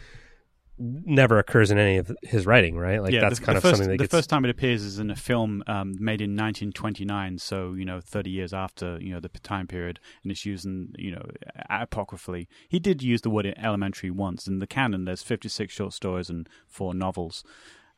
never 0.79 1.39
occurs 1.39 1.71
in 1.71 1.79
any 1.79 1.97
of 1.97 2.11
his 2.23 2.47
writing, 2.47 2.77
right? 2.77 3.03
Like 3.03 3.13
that's 3.13 3.39
the, 3.39 3.45
kind 3.45 3.57
the 3.57 3.59
of 3.59 3.63
first, 3.63 3.77
something 3.77 3.89
that 3.89 3.99
the 3.99 4.05
gets 4.05 4.11
first 4.11 4.31
time 4.31 4.45
it 4.45 4.51
appears 4.51 4.83
is 4.83 4.99
in 4.99 5.11
a 5.11 5.17
film 5.17 5.63
um, 5.67 5.97
made 5.99 6.21
in 6.21 6.31
1929, 6.33 7.39
so 7.39 7.73
you 7.73 7.85
know, 7.85 8.01
30 8.01 8.31
years 8.31 8.53
after 8.53 8.99
you 9.01 9.13
know 9.13 9.21
the 9.21 9.29
time 9.29 9.67
period, 9.67 10.01
and 10.23 10.31
it's 10.31 10.45
used 10.45 10.65
in 10.65 10.95
you 10.99 11.13
know 11.13 11.27
apocryphally. 11.71 12.49
He 12.69 12.79
did 12.79 13.03
use 13.03 13.23
the 13.23 13.31
word 13.31 13.53
elementary 13.57 14.11
once 14.11 14.47
in 14.47 14.59
the 14.59 14.67
canon. 14.67 15.05
There's 15.05 15.23
56 15.23 15.73
short 15.73 15.93
stories 15.93 16.29
and 16.29 16.49
four 16.67 16.95
novels. 16.95 17.45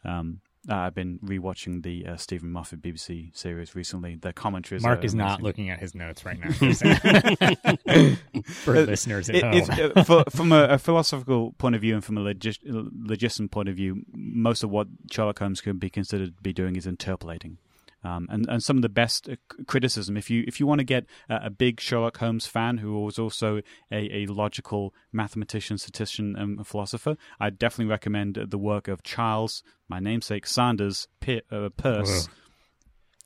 Um, 0.05 0.41
uh, 0.69 0.75
I've 0.75 0.95
been 0.95 1.19
rewatching 1.25 1.83
the 1.83 2.07
uh, 2.07 2.17
Steven 2.17 2.51
Moffat 2.51 2.83
BBC 2.83 3.37
series 3.37 3.75
recently. 3.75 4.17
The 4.17 4.33
commentaries. 4.33 4.83
Mark 4.83 5.01
are 5.03 5.07
is 5.07 5.15
not 5.15 5.43
looking 5.43 5.71
at 5.71 5.79
his 5.79 5.95
notes 5.95 6.25
right 6.25 6.39
now. 6.39 6.51
For 8.45 8.77
Uh, 8.77 8.81
listeners 8.83 9.29
at 9.29 9.37
It, 9.37 9.45
home. 9.45 9.53
it's, 9.55 9.69
uh, 9.71 10.05
for, 10.05 10.25
from 10.31 10.53
a, 10.53 10.65
a 10.65 10.79
philosophical 10.79 11.53
point 11.53 11.75
of 11.75 11.81
view 11.81 11.95
and 11.95 12.05
from 12.05 12.19
a 12.19 12.21
logis- 12.21 12.59
logician 12.65 13.49
point 13.49 13.69
of 13.69 13.77
view, 13.77 14.05
most 14.13 14.63
of 14.63 14.71
what 14.71 14.89
Sherlock 15.11 15.39
Holmes 15.39 15.61
could 15.61 15.81
be 15.81 15.91
considered 15.91 16.37
to 16.37 16.43
be 16.43 16.53
doing 16.53 16.77
is 16.77 16.87
interpolating. 16.87 17.59
Um, 18.05 18.29
and 18.31 18.49
and 18.49 18.63
some 18.63 18.77
of 18.77 18.83
the 18.83 18.89
best 18.89 19.29
uh, 19.29 19.37
criticism. 19.67 20.17
If 20.17 20.31
you 20.31 20.45
if 20.47 20.61
you 20.61 20.67
want 20.67 20.79
to 20.79 20.85
get 20.85 21.07
a, 21.29 21.47
a 21.47 21.51
big 21.51 21.81
Sherlock 21.81 22.19
Holmes 22.19 22.47
fan 22.47 22.79
who 22.79 23.01
was 23.01 23.19
also 23.19 23.61
a, 23.91 24.23
a 24.23 24.27
logical 24.27 24.95
mathematician, 25.13 25.79
statistician, 25.79 26.37
and 26.37 26.65
philosopher, 26.67 27.17
I 27.41 27.51
definitely 27.51 27.91
recommend 27.91 28.39
the 28.49 28.59
work 28.59 28.87
of 28.87 29.03
Charles, 29.03 29.65
my 29.89 29.99
namesake 29.99 30.47
Sanders 30.47 31.09
P- 31.21 31.43
uh, 31.51 31.71
Peirce. 31.77 32.29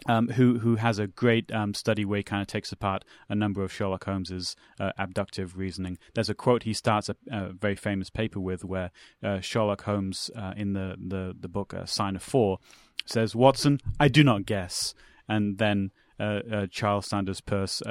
Um, 0.06 0.30
who 0.30 0.58
who 0.58 0.74
has 0.76 0.98
a 0.98 1.06
great 1.06 1.52
um, 1.52 1.74
study 1.74 2.04
where 2.04 2.16
he 2.16 2.22
kind 2.24 2.42
of 2.42 2.48
takes 2.48 2.72
apart 2.72 3.04
a 3.28 3.36
number 3.36 3.62
of 3.62 3.72
Sherlock 3.72 4.04
Holmes's 4.04 4.56
uh, 4.80 4.90
abductive 4.98 5.56
reasoning. 5.56 5.96
There's 6.14 6.28
a 6.28 6.34
quote 6.34 6.64
he 6.64 6.72
starts 6.72 7.08
a, 7.08 7.14
a 7.30 7.52
very 7.52 7.76
famous 7.76 8.10
paper 8.10 8.40
with 8.40 8.64
where 8.64 8.90
uh, 9.22 9.38
Sherlock 9.38 9.82
Holmes 9.82 10.28
uh, 10.34 10.54
in 10.56 10.72
the 10.72 10.96
the 10.98 11.36
the 11.38 11.46
book 11.46 11.72
uh, 11.72 11.86
Sign 11.86 12.16
of 12.16 12.22
Four 12.24 12.58
says, 13.07 13.34
"Watson, 13.36 13.80
I 14.00 14.09
do 14.09 14.22
not 14.24 14.46
guess," 14.46 14.94
and 15.28 15.59
then. 15.59 15.90
Uh, 16.20 16.40
uh, 16.53 16.66
Charles 16.70 17.07
Sanders 17.07 17.40
Peirce 17.40 17.82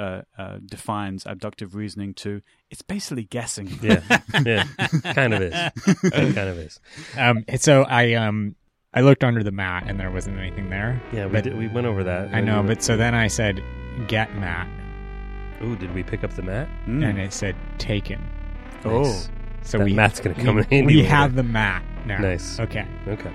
defines 0.64 1.26
abductive 1.26 1.74
reasoning 1.74 2.14
to 2.14 2.40
it's 2.70 2.80
basically 2.80 3.24
guessing. 3.24 3.68
Yeah, 3.82 4.00
yeah, 4.46 4.64
kind 5.12 5.34
of 5.34 5.42
is. 5.42 5.52
kind 6.10 6.38
of 6.38 6.56
is. 6.56 6.80
Um, 7.18 7.44
so 7.56 7.82
I 7.82 8.14
um 8.14 8.54
I 8.94 9.02
looked 9.02 9.22
under 9.22 9.42
the 9.42 9.50
mat 9.50 9.84
and 9.86 10.00
there 10.00 10.10
wasn't 10.10 10.38
anything 10.38 10.70
there. 10.70 11.02
Yeah, 11.12 11.26
we 11.26 11.32
But- 11.32 11.44
did, 11.44 11.58
we 11.58 11.68
went 11.68 11.86
over 11.86 12.04
that. 12.04 12.32
I 12.34 12.40
know, 12.40 12.62
but 12.62 12.82
so 12.82 12.96
then 12.96 13.14
I 13.14 13.26
said, 13.26 13.60
"Get 14.06 14.34
mat," 14.36 14.68
ooh, 15.62 15.76
did 15.76 15.92
we 15.94 16.02
pick 16.02 16.24
up 16.24 16.30
the 16.32 16.42
mat? 16.42 16.68
Mm. 16.86 17.04
and 17.04 17.18
it 17.18 17.34
said 17.34 17.54
"taken." 17.76 18.24
Oh. 18.86 19.12
So 19.62 19.76
That 19.78 19.84
we 19.84 19.92
mat's 19.94 20.20
gonna 20.20 20.36
come 20.42 20.56
we, 20.56 20.64
in 20.70 20.86
We 20.86 20.96
later. 20.98 21.08
have 21.08 21.34
the 21.34 21.42
mat 21.42 21.84
now. 22.06 22.18
Nice. 22.18 22.58
Okay. 22.60 22.86
Okay. 23.08 23.32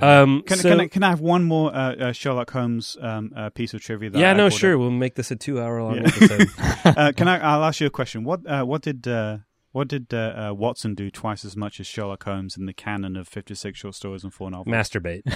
Um, 0.00 0.42
Can, 0.42 0.58
so, 0.58 0.68
can, 0.70 0.80
I, 0.80 0.86
can 0.88 1.02
I 1.02 1.10
have 1.10 1.20
one 1.20 1.44
more 1.44 1.74
uh, 1.74 1.94
uh, 1.94 2.12
Sherlock 2.12 2.50
Holmes 2.50 2.96
um, 3.00 3.32
uh, 3.36 3.50
piece 3.50 3.74
of 3.74 3.80
trivia? 3.80 4.10
That 4.10 4.18
yeah, 4.18 4.30
I 4.30 4.34
no, 4.34 4.48
sure. 4.48 4.74
up? 4.74 4.80
We'll 4.80 4.90
make 4.90 5.14
this 5.14 5.30
a 5.30 5.36
two-hour-long 5.36 5.96
Yeah. 5.96 6.02
episode. 6.06 6.48
uh, 6.84 7.12
can 7.16 7.28
I? 7.28 7.38
I'll 7.38 7.64
ask 7.64 7.80
you 7.80 7.86
a 7.86 7.90
question. 7.90 8.24
What 8.24 8.46
uh, 8.46 8.64
what 8.64 8.82
did 8.82 9.06
uh, 9.08 9.38
what 9.72 9.88
did 9.88 10.12
uh, 10.14 10.48
uh, 10.50 10.54
Watson 10.54 10.94
do 10.94 11.10
twice 11.10 11.44
as 11.44 11.56
much 11.56 11.80
as 11.80 11.86
Sherlock 11.86 12.24
Holmes 12.24 12.56
in 12.56 12.66
the 12.66 12.72
canon 12.72 13.16
of 13.16 13.28
fifty 13.28 13.54
six 13.54 13.78
short 13.80 13.94
stories 13.94 14.24
and 14.24 14.32
four 14.32 14.50
novels? 14.50 14.68
Masturbate. 14.72 15.22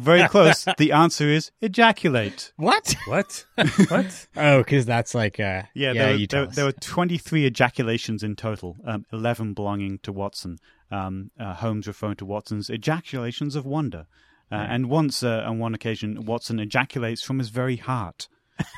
Very 0.00 0.26
close. 0.28 0.64
the 0.78 0.92
answer 0.92 1.28
is 1.28 1.50
ejaculate. 1.60 2.52
What? 2.56 2.94
What? 3.06 3.44
What? 3.88 4.26
Oh, 4.36 4.58
because 4.58 4.86
that's 4.86 5.14
like 5.14 5.38
uh 5.38 5.64
Yeah, 5.74 5.92
yeah. 5.92 5.92
there, 5.92 6.14
you 6.14 6.22
were, 6.22 6.26
tell 6.26 6.40
there, 6.42 6.48
us. 6.48 6.56
there 6.56 6.64
were 6.64 6.72
23 6.72 7.44
ejaculations 7.44 8.22
in 8.22 8.34
total, 8.34 8.76
um, 8.86 9.04
11 9.12 9.52
belonging 9.52 9.98
to 10.04 10.12
Watson. 10.12 10.58
Um, 10.90 11.30
uh, 11.38 11.54
Holmes 11.54 11.86
referring 11.86 12.16
to 12.16 12.24
Watson's 12.24 12.68
ejaculations 12.70 13.54
of 13.56 13.64
wonder. 13.64 14.06
Uh, 14.52 14.56
And 14.56 14.90
once, 14.90 15.22
uh, 15.22 15.44
on 15.46 15.58
one 15.60 15.74
occasion, 15.74 16.24
Watson 16.26 16.58
ejaculates 16.58 17.22
from 17.22 17.38
his 17.38 17.50
very 17.50 17.76
heart. 17.76 18.28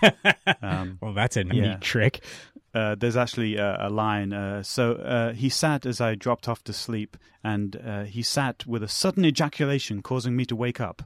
um, 0.63 0.99
well, 1.01 1.15
that's 1.15 1.37
a 1.37 1.45
Yeah. 1.45 1.53
neat 1.53 1.81
trick. 1.81 2.23
uh, 2.75 2.95
there's 2.95 3.17
actually 3.17 3.57
a, 3.57 3.87
a 3.87 3.91
line. 3.91 4.33
Uh, 4.33 4.63
so 4.63 4.93
uh, 4.95 5.33
he 5.33 5.49
sat 5.49 5.85
as 5.87 6.01
I 6.01 6.15
dropped 6.15 6.49
off 6.49 6.63
to 6.65 6.73
sleep, 6.73 7.17
and 7.43 7.77
uh, 7.77 8.05
he 8.05 8.23
sat 8.23 8.67
with 8.67 8.83
a 8.83 8.89
sudden 8.89 9.25
ejaculation, 9.25 10.03
causing 10.03 10.37
me 10.37 10.45
to 10.47 10.57
wake 10.57 10.81
up. 10.81 11.03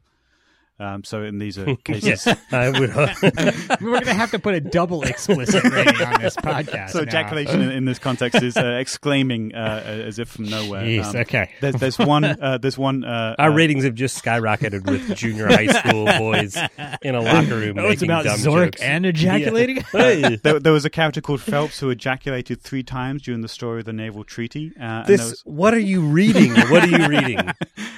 Um, 0.78 1.04
so 1.04 1.22
in 1.22 1.38
these 1.38 1.58
are 1.58 1.74
cases. 1.84 2.04
Yes, 2.26 2.26
I 2.52 2.68
would. 2.68 2.94
We're 3.80 4.00
gonna 4.00 4.12
have 4.14 4.30
to 4.32 4.38
put 4.38 4.54
a 4.54 4.60
double 4.60 5.02
explicit 5.04 5.64
rating 5.64 6.02
on 6.02 6.20
this 6.20 6.36
podcast. 6.36 6.90
So 6.90 6.98
now. 7.00 7.04
ejaculation 7.04 7.62
in, 7.62 7.70
in 7.70 7.84
this 7.86 7.98
context 7.98 8.42
is 8.42 8.56
uh, 8.56 8.76
exclaiming 8.78 9.54
uh, 9.54 9.82
as 9.86 10.18
if 10.18 10.28
from 10.28 10.44
nowhere. 10.50 10.82
Jeez, 10.82 11.04
Um, 11.06 11.16
okay. 11.16 11.50
There's, 11.60 11.76
there's 11.76 11.98
one. 11.98 12.24
Uh, 12.24 12.58
there's 12.60 12.76
one. 12.76 13.04
Uh, 13.04 13.34
Our 13.38 13.50
uh, 13.50 13.54
ratings 13.54 13.84
have 13.84 13.94
just 13.94 14.22
skyrocketed 14.22 14.88
with 14.90 15.16
junior 15.16 15.46
high 15.48 15.66
school 15.68 16.04
boys 16.18 16.56
in 17.02 17.14
a 17.14 17.20
locker 17.20 17.56
room 17.56 17.78
Oh, 17.78 17.88
it's 17.88 18.02
about 18.02 18.24
dumb 18.24 18.38
Zork 18.38 18.64
jokes. 18.66 18.82
and 18.82 19.06
ejaculating. 19.06 19.76
Yeah. 19.76 19.82
Hey. 19.92 20.36
There, 20.42 20.60
there 20.60 20.72
was 20.72 20.84
a 20.84 20.90
character 20.90 21.20
called 21.20 21.40
Phelps 21.40 21.80
who 21.80 21.90
ejaculated 21.90 22.60
three 22.60 22.82
times 22.82 23.22
during 23.22 23.40
the 23.40 23.48
story 23.48 23.80
of 23.80 23.86
the 23.86 23.92
naval 23.92 24.24
treaty. 24.24 24.72
Uh, 24.78 24.82
and, 24.82 25.06
there 25.06 25.16
This. 25.16 25.30
was, 25.30 25.40
What 25.46 25.72
are 25.74 25.78
you 25.78 26.02
reading? 26.02 26.52
What 26.54 26.84
are 26.84 26.88
you 26.88 27.08
reading? 27.08 27.38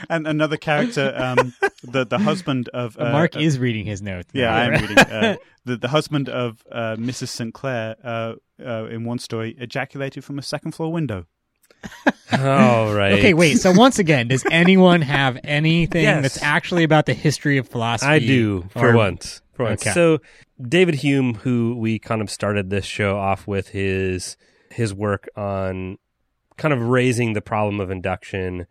and 0.09 0.27
another 0.27 0.57
character, 0.57 1.13
um, 1.17 1.55
the 1.83 2.05
the 2.07 2.19
husband 2.19 2.68
of 2.71 2.97
uh, 2.99 3.11
Mark 3.13 3.37
uh, 3.37 3.41
is 3.41 3.59
reading 3.59 3.85
his 3.87 4.03
notes. 4.03 4.31
Yeah. 4.33 4.55
I 4.55 4.65
am 4.65 4.73
reading. 4.81 4.99
Uh, 4.99 5.37
the 5.65 5.77
the 5.77 5.89
husband 5.89 6.29
of 6.29 6.65
uh, 6.71 6.97
Mrs. 6.97 7.29
St. 7.29 7.53
Clair 7.55 7.97
uh, 8.03 8.35
uh, 8.65 8.85
in 8.87 9.05
one 9.05 9.19
story 9.19 9.57
ejaculated 9.59 10.25
from 10.25 10.39
a 10.39 10.43
second 10.43 10.73
floor 10.73 10.93
window. 10.93 11.27
All 12.33 12.95
right. 12.95 13.13
Okay, 13.13 13.35
wait. 13.35 13.57
So 13.59 13.73
once 13.73 13.99
again, 13.99 14.29
does 14.29 14.45
anyone 14.51 15.03
have 15.03 15.39
anything 15.45 16.03
Yes. 16.03 16.23
that's 16.23 16.43
actually 16.43 16.85
about 16.85 17.07
the 17.07 17.15
history 17.15 17.59
of 17.59 17.69
philosophy? 17.69 18.11
I 18.11 18.19
do 18.19 18.69
for 18.71 18.91
or- 18.91 18.97
once. 18.97 19.43
For 19.55 19.65
once. 19.65 19.83
Okay. 19.83 19.93
So 19.93 20.19
David 20.61 20.97
Hume, 20.97 21.35
who 21.35 21.77
we 21.77 21.99
kind 21.99 22.21
of 22.21 22.31
started 22.31 22.71
this 22.71 22.85
show 22.85 23.17
off 23.17 23.47
with 23.47 23.69
his 23.69 24.37
his 24.71 24.93
work 24.95 25.29
on 25.37 25.99
kind 26.57 26.75
of 26.75 26.81
raising 26.81 27.33
the 27.33 27.41
problem 27.41 27.81
of 27.81 27.91
induction, 27.91 28.67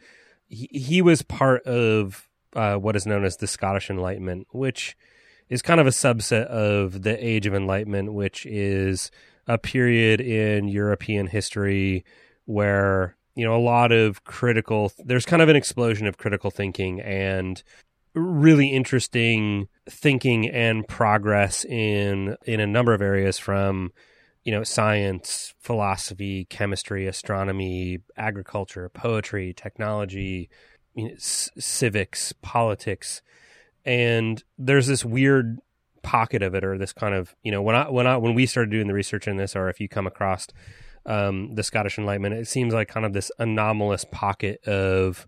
he, 0.48 0.68
he 0.72 1.02
was 1.02 1.22
part 1.22 1.64
of 1.64 2.28
uh, 2.54 2.76
what 2.76 2.96
is 2.96 3.06
known 3.06 3.24
as 3.24 3.38
the 3.38 3.48
Scottish 3.48 3.90
Enlightenment, 3.90 4.48
which 4.52 4.96
is 5.50 5.62
kind 5.62 5.80
of 5.80 5.88
a 5.88 5.92
subset 5.92 6.46
of 6.46 7.04
the 7.04 7.26
Age 7.26 7.46
of 7.46 7.54
Enlightenment, 7.54 8.14
which 8.14 8.46
is 8.46 9.12
a 9.48 9.58
period 9.58 10.20
in 10.20 10.68
European 10.68 11.28
history 11.28 12.04
where 12.46 13.16
you 13.36 13.46
know 13.46 13.56
a 13.56 13.62
lot 13.62 13.92
of 13.92 14.24
critical 14.24 14.92
there's 15.06 15.26
kind 15.26 15.42
of 15.42 15.50
an 15.50 15.56
explosion 15.56 16.08
of 16.08 16.18
critical 16.18 16.50
thinking 16.50 17.00
and 17.02 17.62
really 18.16 18.70
interesting 18.70 19.68
thinking 19.88 20.50
and 20.50 20.88
progress 20.88 21.64
in 21.66 22.36
in 22.46 22.60
a 22.60 22.68
number 22.68 22.94
of 22.94 23.02
areas 23.02 23.38
from 23.38 23.92
you 24.44 24.52
know 24.52 24.64
science 24.64 25.54
philosophy 25.60 26.46
chemistry 26.46 27.06
astronomy 27.06 28.00
agriculture 28.18 28.90
poetry 28.90 29.54
technology 29.54 30.50
you 30.98 31.08
know, 31.10 31.16
c- 31.18 31.52
civics 31.60 32.34
politics 32.42 33.22
and 33.86 34.44
there's 34.58 34.88
this 34.88 35.06
weird 35.06 35.60
pocket 36.04 36.42
of 36.42 36.54
it 36.56 36.64
or 36.64 36.78
this 36.78 36.92
kind 36.94 37.14
of 37.16 37.36
you 37.44 37.52
know 37.52 37.62
when 37.62 37.76
i 37.76 37.90
when 37.90 38.06
i 38.08 38.18
when 38.18 38.34
we 38.34 38.46
started 38.46 38.70
doing 38.72 38.88
the 38.88 38.94
research 38.94 39.28
in 39.28 39.38
this 39.38 39.56
or 39.56 39.70
if 39.70 39.80
you 39.80 39.88
come 39.88 40.08
across 40.08 40.48
um, 41.06 41.56
the 41.56 41.64
Scottish 41.64 41.98
Enlightenment, 41.98 42.36
it 42.36 42.50
seems 42.50 42.74
like 42.74 42.90
kind 42.90 43.06
of 43.06 43.14
this 43.14 43.32
anomalous 43.40 44.04
pocket 44.12 44.62
of 44.68 45.26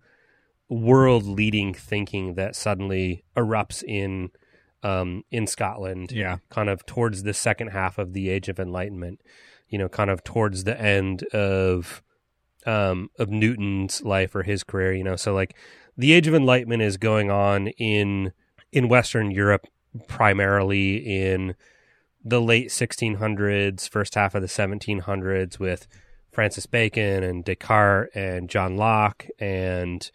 world 0.68 1.24
leading 1.24 1.72
thinking 1.72 2.34
that 2.34 2.54
suddenly 2.54 3.24
erupts 3.34 3.82
in 3.82 4.28
um, 4.82 5.24
in 5.30 5.46
Scotland, 5.46 6.12
Yeah. 6.12 6.36
kind 6.50 6.68
of 6.68 6.84
towards 6.84 7.22
the 7.22 7.32
second 7.32 7.68
half 7.68 7.96
of 7.96 8.12
the 8.12 8.28
Age 8.28 8.50
of 8.50 8.60
Enlightenment. 8.60 9.22
You 9.68 9.78
know, 9.78 9.88
kind 9.88 10.10
of 10.10 10.22
towards 10.22 10.64
the 10.64 10.78
end 10.78 11.22
of 11.32 12.02
um, 12.66 13.10
of 13.18 13.30
Newton's 13.30 14.02
life 14.02 14.34
or 14.34 14.42
his 14.42 14.64
career. 14.64 14.92
You 14.92 15.04
know, 15.04 15.16
so 15.16 15.34
like 15.34 15.56
the 15.96 16.12
Age 16.12 16.26
of 16.26 16.34
Enlightenment 16.34 16.82
is 16.82 16.96
going 16.96 17.30
on 17.30 17.68
in 17.68 18.32
in 18.72 18.88
Western 18.88 19.30
Europe 19.30 19.66
primarily 20.06 20.96
in 20.96 21.54
the 22.24 22.40
late 22.40 22.68
1600s, 22.68 23.88
first 23.88 24.14
half 24.14 24.34
of 24.34 24.42
the 24.42 24.48
1700s 24.48 25.58
with 25.58 25.86
Francis 26.32 26.66
Bacon 26.66 27.22
and 27.22 27.44
Descartes 27.44 28.10
and 28.14 28.48
John 28.48 28.76
Locke 28.76 29.26
and 29.38 30.10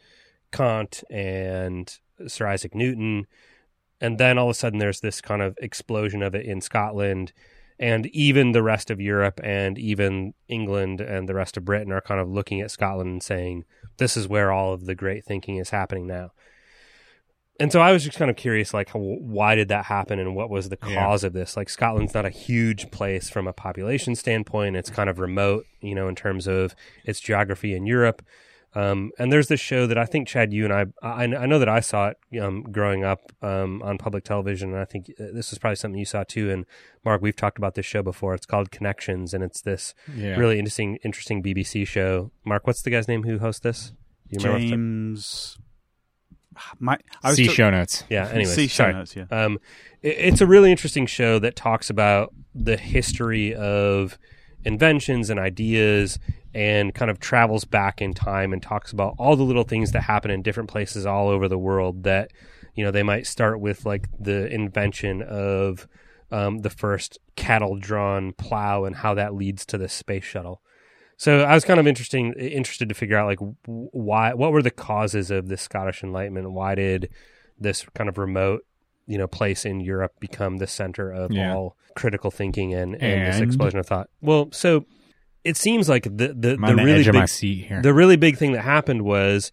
Kant 0.52 1.04
and 1.10 1.98
Sir 2.28 2.48
Isaac 2.48 2.74
Newton. 2.74 3.28
And 4.00 4.18
then 4.18 4.38
all 4.38 4.48
of 4.48 4.52
a 4.52 4.54
sudden 4.54 4.80
there's 4.80 5.02
this 5.02 5.20
kind 5.20 5.42
of 5.42 5.58
explosion 5.62 6.22
of 6.22 6.36
it 6.36 6.46
in 6.46 6.62
Scotland. 6.62 7.34
And 7.78 8.06
even 8.08 8.54
the 8.54 8.64
rest 8.64 8.90
of 8.90 9.02
Europe 9.02 9.42
and 9.44 9.78
even 9.78 10.34
England 10.48 11.02
and 11.02 11.28
the 11.28 11.34
rest 11.36 11.58
of 11.58 11.66
Britain 11.66 11.92
are 11.92 12.02
kind 12.02 12.22
of 12.22 12.30
looking 12.30 12.62
at 12.62 12.72
Scotland 12.72 13.10
and 13.10 13.24
saying, 13.24 13.66
this 13.98 14.16
is 14.16 14.28
where 14.28 14.52
all 14.52 14.74
of 14.74 14.86
the 14.86 14.96
great 14.96 15.26
thinking 15.26 15.58
is 15.58 15.72
happening 15.72 16.08
now. 16.08 16.32
And 17.60 17.72
so 17.72 17.80
I 17.80 17.94
was 17.94 18.04
just 18.04 18.18
kind 18.18 18.30
of 18.30 18.36
curious, 18.36 18.74
like, 18.74 18.90
how, 18.90 19.00
why 19.00 19.56
did 19.56 19.70
that 19.70 19.86
happen 19.86 20.20
and 20.20 20.36
what 20.36 20.50
was 20.50 20.68
the 20.68 20.78
Yeah. 20.86 20.96
cause 20.96 21.24
of 21.24 21.32
this? 21.32 21.56
Like, 21.56 21.70
Scotland's 21.70 22.14
not 22.14 22.26
a 22.26 22.30
huge 22.30 22.92
place 22.92 23.30
from 23.30 23.48
a 23.48 23.54
population 23.54 24.16
standpoint. 24.16 24.76
It's 24.76 24.90
kind 24.90 25.10
of 25.10 25.20
remote, 25.20 25.66
you 25.80 25.96
know, 25.96 26.10
in 26.10 26.16
terms 26.16 26.48
of 26.48 26.76
its 27.06 27.22
geography 27.22 27.74
in 27.74 27.86
Europe. 27.86 28.22
Um, 28.76 29.12
and 29.18 29.32
there's 29.32 29.48
this 29.48 29.60
show 29.62 29.88
that 29.88 29.98
I 29.98 30.06
think 30.06 30.28
Chad, 30.28 30.52
you 30.52 30.66
and 30.66 30.74
I, 30.74 30.86
I, 31.02 31.24
I 31.24 31.46
know 31.46 31.60
that 31.60 31.70
I 31.70 31.80
saw 31.80 32.10
it 32.10 32.18
um, 32.42 32.64
growing 32.64 33.04
up 33.06 33.32
um, 33.42 33.82
on 33.84 33.98
public 33.98 34.24
television, 34.26 34.72
and 34.74 34.80
I 34.80 34.86
think 34.86 35.10
uh, 35.20 35.28
this 35.34 35.54
is 35.54 35.60
probably 35.60 35.78
something 35.78 35.98
you 35.98 36.06
saw 36.06 36.24
too. 36.24 36.52
And 36.52 36.66
Mark, 37.06 37.22
we've 37.22 37.36
talked 37.36 37.58
about 37.58 37.76
this 37.76 37.86
show 37.86 38.04
before. 38.04 38.34
It's 38.34 38.46
called 38.46 38.72
Connections, 38.72 39.34
and 39.34 39.44
it's 39.44 39.62
this 39.62 39.94
Yeah. 40.16 40.36
really 40.36 40.60
interesting, 40.60 40.98
interesting 41.06 41.42
BBC 41.42 41.88
show. 41.88 42.32
Mark, 42.44 42.68
what's 42.68 42.82
the 42.82 42.90
guy's 42.90 43.08
name 43.08 43.24
who 43.24 43.40
hosts 43.40 43.62
this? 43.62 43.94
Do 44.30 44.38
you 44.40 44.46
remember? 44.46 44.60
the- 44.66 44.70
James. 44.72 45.58
My, 46.80 46.98
I 47.22 47.30
was 47.30 47.36
See 47.38 47.48
to- 47.48 47.54
show 47.54 47.70
notes. 47.70 48.04
Yeah. 48.10 48.28
Anyways, 48.30 48.54
See 48.56 48.68
show 48.68 48.84
sorry. 48.84 48.94
notes, 48.94 49.16
yeah. 49.16 49.26
Um, 49.30 49.60
it, 50.02 50.16
it's 50.18 50.42
a 50.42 50.46
really 50.48 50.72
interesting 50.72 51.06
show 51.06 51.38
that 51.40 51.56
talks 51.56 51.90
about 51.90 52.34
the 52.54 52.78
history 52.78 53.54
of 53.54 54.18
inventions 54.66 55.30
and 55.30 55.40
ideas 55.40 56.20
and 56.54 56.94
kind 56.94 57.12
of 57.12 57.20
travels 57.20 57.66
back 57.66 58.02
in 58.02 58.14
time 58.14 58.54
and 58.54 58.62
talks 58.62 58.92
about 58.92 59.16
all 59.18 59.36
the 59.36 59.44
little 59.44 59.64
things 59.64 59.92
that 59.92 60.02
happen 60.02 60.32
in 60.32 60.42
different 60.42 60.70
places 60.70 61.06
all 61.06 61.28
over 61.30 61.48
the 61.48 61.58
world 61.58 62.04
that 62.04 62.32
You 62.76 62.84
know, 62.84 62.92
they 62.92 63.04
might 63.04 63.26
start 63.26 63.60
with 63.60 63.86
like 63.86 64.08
the 64.20 64.48
invention 64.48 65.22
of 65.22 65.88
um, 66.32 66.60
the 66.60 66.70
first 66.70 67.20
cattle 67.36 67.78
drawn 67.78 68.34
plow 68.34 68.86
and 68.86 68.96
how 68.96 69.14
that 69.14 69.34
leads 69.34 69.66
to 69.68 69.78
the 69.78 69.88
space 69.88 70.26
shuttle. 70.26 70.62
So 71.18 71.42
I 71.42 71.54
was 71.54 71.64
kind 71.64 71.80
of 71.80 71.88
interesting 71.88 72.34
interested 72.34 72.90
to 72.90 72.96
figure 72.96 73.18
out 73.18 73.28
like 73.28 73.40
why 73.66 74.34
what 74.34 74.52
were 74.52 74.62
the 74.62 74.72
causes 74.72 75.32
of 75.32 75.48
the 75.48 75.56
Scottish 75.56 76.04
Enlightenment? 76.04 76.52
Why 76.52 76.76
did 76.76 77.10
this 77.58 77.86
kind 77.94 78.10
of 78.10 78.18
remote 78.18 78.66
you 79.08 79.18
know 79.18 79.28
place 79.28 79.66
in 79.66 79.80
Europe 79.80 80.14
become 80.20 80.58
the 80.58 80.68
center 80.68 81.12
of 81.12 81.32
yeah. 81.32 81.54
all 81.54 81.78
critical 81.96 82.32
thinking 82.32 82.74
and, 82.74 82.96
and, 82.96 83.04
and, 83.04 83.34
this 83.34 83.42
explosion 83.42 83.80
of 83.80 83.88
thought? 83.88 84.10
Well, 84.22 84.50
so 84.52 84.86
it 85.44 85.58
seems 85.58 85.88
like 85.88 86.04
the 86.04 86.34
the, 86.34 86.58
the 86.58 86.76
really 86.76 87.04
big 87.04 87.82
the 87.82 87.94
really 87.94 88.18
big 88.18 88.38
thing 88.38 88.54
that 88.54 88.64
happened 88.64 89.04
was 89.04 89.52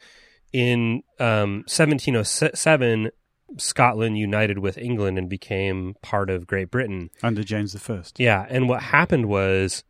in 0.52 1.02
um, 1.18 1.64
1707 1.66 3.10
Scotland 3.58 4.18
united 4.18 4.58
with 4.58 4.78
England 4.78 5.18
and 5.18 5.28
became 5.28 5.94
part 6.02 6.30
of 6.30 6.46
Great 6.46 6.70
Britain 6.70 7.10
under 7.22 7.44
James 7.44 7.76
I. 7.88 8.02
Yeah, 8.16 8.46
and 8.48 8.68
what 8.68 8.82
happened 8.82 9.26
was 9.26 9.84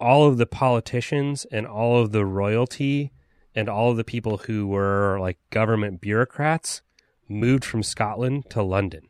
all 0.00 0.26
of 0.28 0.38
the 0.38 0.46
politicians 0.46 1.46
and 1.50 1.66
all 1.66 2.00
of 2.00 2.12
the 2.12 2.24
royalty 2.24 3.12
and 3.54 3.68
all 3.68 3.90
of 3.90 3.96
the 3.96 4.04
people 4.04 4.38
who 4.38 4.66
were 4.66 5.18
like 5.20 5.38
government 5.50 6.00
bureaucrats 6.00 6.82
moved 7.28 7.64
from 7.64 7.82
Scotland 7.82 8.44
to 8.50 8.62
London. 8.62 9.08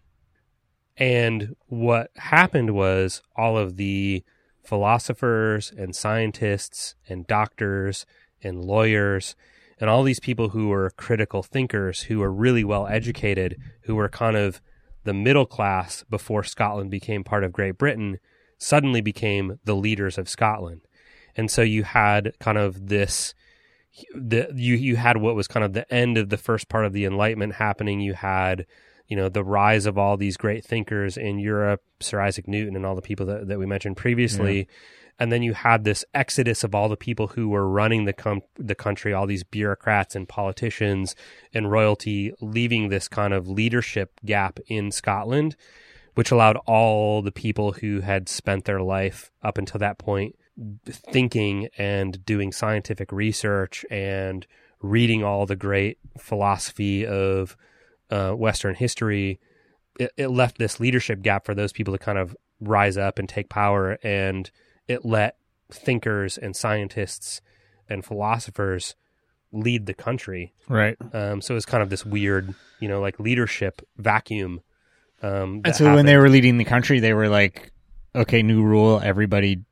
And 0.97 1.57
what 1.67 2.11
happened 2.17 2.75
was 2.75 3.23
all 3.37 3.59
of 3.59 3.77
the 3.77 4.25
philosophers 4.63 5.73
and 5.77 5.95
scientists 5.95 6.95
and 7.09 7.27
doctors 7.27 8.07
and 8.43 8.65
lawyers 8.65 9.35
and 9.81 9.91
all 9.91 10.03
these 10.03 10.21
people 10.21 10.51
who 10.51 10.69
were 10.69 10.91
critical 10.97 11.43
thinkers, 11.43 12.03
who 12.03 12.21
were 12.21 12.33
really 12.33 12.65
well 12.65 12.87
educated, 12.87 13.57
who 13.83 13.95
were 13.95 14.09
kind 14.09 14.37
of 14.37 14.61
the 15.03 15.15
middle 15.15 15.47
class 15.47 16.05
before 16.09 16.45
Scotland 16.45 16.91
became 16.91 17.25
part 17.25 17.45
of 17.45 17.53
Great 17.53 17.77
Britain, 17.77 18.19
suddenly 18.57 19.01
became 19.01 19.59
the 19.65 19.75
leaders 19.75 20.17
of 20.17 20.29
Scotland. 20.29 20.83
And 21.37 21.51
so 21.51 21.63
you 21.63 21.83
had 21.83 22.35
kind 22.39 22.57
of 22.57 22.89
this 22.89 23.35
the 24.15 24.51
you 24.55 24.75
you 24.75 24.97
had 24.97 25.17
what 25.17 25.35
was 25.35 25.49
kind 25.49 25.65
of 25.65 25.73
the 25.73 25.93
end 25.93 26.19
of 26.19 26.29
the 26.29 26.37
first 26.37 26.69
part 26.69 26.85
of 26.85 26.93
the 26.93 27.05
enlightenment 27.05 27.55
happening. 27.55 28.01
You 28.01 28.15
had 28.15 28.67
you 29.09 29.17
know 29.17 29.29
the 29.29 29.45
rise 29.45 29.87
of 29.87 29.99
all 29.99 30.17
these 30.17 30.37
great 30.37 30.65
thinkers 30.65 31.17
in 31.17 31.39
Europe 31.39 31.83
Sir 32.01 32.21
Isaac 32.21 32.49
Newton 32.49 32.77
and 32.77 32.85
all 32.85 32.95
the 32.95 33.03
people 33.03 33.27
that, 33.27 33.49
that 33.49 33.59
we 33.59 33.67
mentioned 33.67 33.97
previously. 33.97 34.59
Yeah. 34.59 34.65
And 35.17 35.31
then 35.31 35.45
you 35.45 35.55
had 35.55 35.85
this 35.85 36.05
exodus 36.13 36.65
of 36.65 36.75
all 36.75 36.89
the 36.89 36.97
people 36.97 37.29
who 37.29 37.49
were 37.49 37.69
running 37.69 38.05
the 38.05 38.13
com- 38.13 38.43
the 38.57 38.75
country, 38.75 39.13
all 39.13 39.29
these 39.29 39.45
bureaucrats 39.45 40.17
and 40.17 40.29
politicians 40.29 41.15
and 41.53 41.71
royalty, 41.71 42.33
leaving 42.41 42.89
this 42.89 43.07
kind 43.07 43.33
of 43.33 43.49
leadership 43.49 44.19
gap 44.27 44.59
in 44.67 44.91
Scotland, 44.91 45.55
which 46.15 46.33
allowed 46.33 46.57
all 46.67 47.23
the 47.23 47.31
people 47.31 47.73
who 47.73 48.01
had 48.01 48.29
spent 48.29 48.65
their 48.65 48.83
life 48.83 49.31
up 49.41 49.57
until 49.57 49.79
that 49.79 49.99
point 49.99 50.35
thinking 50.87 51.69
and 51.77 52.25
doing 52.25 52.53
scientific 52.53 53.11
research 53.13 53.85
and 53.91 54.47
reading 54.81 55.25
all 55.25 55.47
the 55.47 55.57
great 55.57 55.99
philosophy 56.19 57.07
of 57.07 57.57
uh, 58.11 58.33
Western 58.33 58.75
history. 58.75 59.41
It, 59.99 60.13
it 60.17 60.29
left 60.29 60.59
this 60.59 60.79
leadership 60.79 61.23
gap 61.23 61.45
for 61.45 61.55
those 61.55 61.73
people 61.73 61.95
to 61.95 61.99
kind 61.99 62.19
of 62.19 62.37
rise 62.61 62.97
up 62.97 63.19
and 63.19 63.29
take 63.29 63.49
power 63.49 63.99
and 64.03 64.51
it 64.87 65.05
let 65.05 65.37
thinkers 65.71 66.39
and 66.39 66.55
scientists 66.55 67.41
and 67.89 68.05
philosophers 68.05 68.95
lead 69.53 69.87
the 69.87 69.95
country. 69.95 70.53
Right. 70.69 70.97
Um, 71.13 71.41
so 71.41 71.57
it's 71.57 71.67
kind 71.67 71.83
of 71.83 71.91
this 71.91 72.05
weird, 72.05 72.55
you 72.81 72.89
know, 72.89 73.01
like 73.01 73.19
leadership 73.19 73.83
vacuum. 73.97 74.61
Um, 75.23 75.63
and 75.65 75.75
so 75.75 75.85
happened. 75.85 75.97
when 75.97 76.07
they 76.07 76.17
were 76.17 76.29
leading 76.29 76.59
the 76.59 76.65
country, 76.65 77.01
they 77.01 77.15
were 77.15 77.29
like, 77.29 77.73
okay, 78.15 78.43
new 78.43 78.63
rule, 78.63 79.01
everybody 79.03 79.63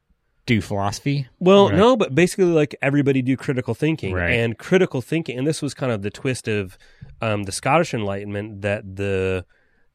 do 0.54 0.60
philosophy? 0.60 1.28
Well, 1.38 1.68
right. 1.68 1.76
no, 1.76 1.96
but 1.96 2.14
basically, 2.14 2.46
like 2.46 2.74
everybody 2.82 3.22
do 3.22 3.36
critical 3.36 3.74
thinking 3.74 4.14
right. 4.14 4.30
and 4.30 4.58
critical 4.58 5.00
thinking. 5.00 5.38
And 5.38 5.46
this 5.46 5.62
was 5.62 5.74
kind 5.74 5.92
of 5.92 6.02
the 6.02 6.10
twist 6.10 6.48
of 6.48 6.76
um, 7.20 7.44
the 7.44 7.52
Scottish 7.52 7.94
Enlightenment 7.94 8.62
that 8.62 8.96
the 8.96 9.44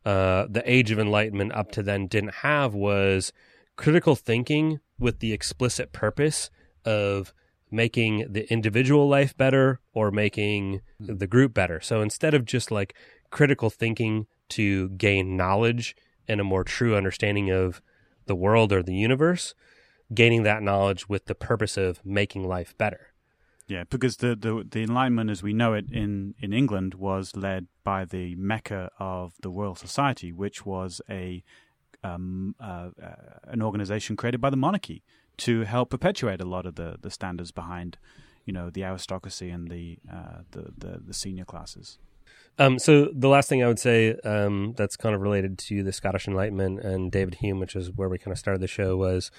uh, 0.05 0.47
the 0.49 0.63
Age 0.65 0.91
of 0.91 0.99
Enlightenment 0.99 1.51
up 1.53 1.71
to 1.71 1.83
then 1.83 2.07
didn't 2.07 2.35
have 2.35 2.73
was 2.73 3.33
critical 3.75 4.15
thinking 4.15 4.79
with 4.99 5.19
the 5.19 5.33
explicit 5.33 5.91
purpose 5.91 6.49
of 6.85 7.33
making 7.69 8.31
the 8.31 8.51
individual 8.51 9.09
life 9.09 9.35
better 9.35 9.81
or 9.93 10.09
making 10.09 10.79
the 10.99 11.27
group 11.27 11.53
better. 11.53 11.81
So 11.81 12.01
instead 12.01 12.33
of 12.33 12.45
just 12.45 12.71
like 12.71 12.95
critical 13.29 13.69
thinking 13.69 14.25
to 14.49 14.89
gain 14.89 15.35
knowledge 15.35 15.95
and 16.27 16.39
a 16.39 16.45
more 16.45 16.63
true 16.63 16.95
understanding 16.95 17.51
of 17.51 17.81
the 18.25 18.35
world 18.35 18.71
or 18.71 18.81
the 18.81 18.95
universe, 18.95 19.53
gaining 20.13 20.43
that 20.43 20.63
knowledge 20.63 21.09
with 21.09 21.25
the 21.25 21.35
purpose 21.35 21.77
of 21.77 22.05
making 22.05 22.47
life 22.47 22.77
better. 22.77 23.07
Yeah, 23.67 23.83
because 23.89 24.17
the, 24.17 24.35
the, 24.35 24.65
the 24.69 24.83
Enlightenment 24.83 25.29
as 25.29 25.43
we 25.43 25.51
know 25.51 25.73
it 25.73 25.91
in, 25.91 26.35
in 26.39 26.53
England 26.53 26.93
was 26.93 27.35
led 27.35 27.67
by 27.83 28.05
the 28.05 28.35
mecca 28.35 28.89
of 28.97 29.33
the 29.41 29.49
Royal 29.49 29.75
Society, 29.75 30.31
which 30.31 30.65
was 30.65 31.01
a 31.09 31.43
um, 32.03 32.55
uh, 32.61 32.89
uh, 33.03 33.15
an 33.45 33.61
organization 33.61 34.15
created 34.15 34.39
by 34.39 34.49
the 34.49 34.55
monarchy 34.55 35.03
to 35.37 35.61
help 35.63 35.89
perpetuate 35.89 36.39
a 36.39 36.45
lot 36.45 36.65
of 36.65 36.75
the, 36.75 36.97
the 37.01 37.11
standards 37.11 37.51
behind, 37.51 37.97
you 38.45 38.53
know, 38.53 38.69
the 38.69 38.83
aristocracy 38.83 39.49
and 39.49 39.69
the 39.69 39.97
uh, 40.11 40.41
the, 40.51 40.71
the, 40.77 41.01
the 41.07 41.13
senior 41.13 41.43
classes. 41.43 41.97
Um, 42.59 42.79
so 42.79 43.09
the 43.13 43.27
last 43.27 43.49
thing 43.49 43.63
I 43.63 43.67
would 43.67 43.79
say 43.79 44.15
um, 44.23 44.73
that's 44.77 44.95
kind 44.95 45.13
of 45.13 45.21
related 45.21 45.57
to 45.59 45.83
the 45.83 45.91
Scottish 45.91 46.27
Enlightenment 46.27 46.79
and 46.79 47.11
David 47.11 47.35
Hume, 47.35 47.59
which 47.59 47.75
is 47.75 47.91
where 47.91 48.09
we 48.09 48.17
kind 48.17 48.31
of 48.31 48.39
started 48.39 48.61
the 48.61 48.67
show, 48.67 48.97
was 48.97 49.29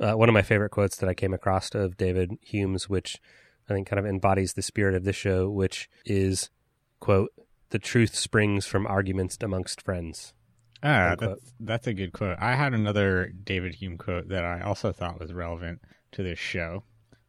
uh, 0.00 0.12
one 0.12 0.28
of 0.28 0.32
my 0.32 0.42
favorite 0.42 0.70
quotes 0.70 0.96
that 0.98 1.08
I 1.08 1.14
came 1.14 1.32
across 1.34 1.74
of 1.74 1.96
David 1.96 2.32
Hume's, 2.42 2.88
which 2.88 3.18
I 3.68 3.74
think 3.74 3.88
kind 3.88 3.98
of 3.98 4.06
embodies 4.06 4.52
the 4.54 4.62
spirit 4.62 4.94
of 4.94 5.04
this 5.04 5.16
show, 5.16 5.48
which 5.50 5.88
is, 6.04 6.50
quote, 7.00 7.30
the 7.70 7.78
truth 7.78 8.14
springs 8.14 8.66
from 8.66 8.86
arguments 8.86 9.36
amongst 9.40 9.82
friends. 9.82 10.32
Ah, 10.82 11.16
that's, 11.18 11.52
that's 11.58 11.86
a 11.86 11.94
good 11.94 12.12
quote. 12.12 12.36
I 12.38 12.54
had 12.54 12.74
another 12.74 13.32
David 13.44 13.74
Hume 13.74 13.98
quote 13.98 14.28
that 14.28 14.44
I 14.44 14.60
also 14.60 14.92
thought 14.92 15.18
was 15.18 15.32
relevant 15.32 15.80
to 16.12 16.22
this 16.22 16.38
show, 16.38 16.84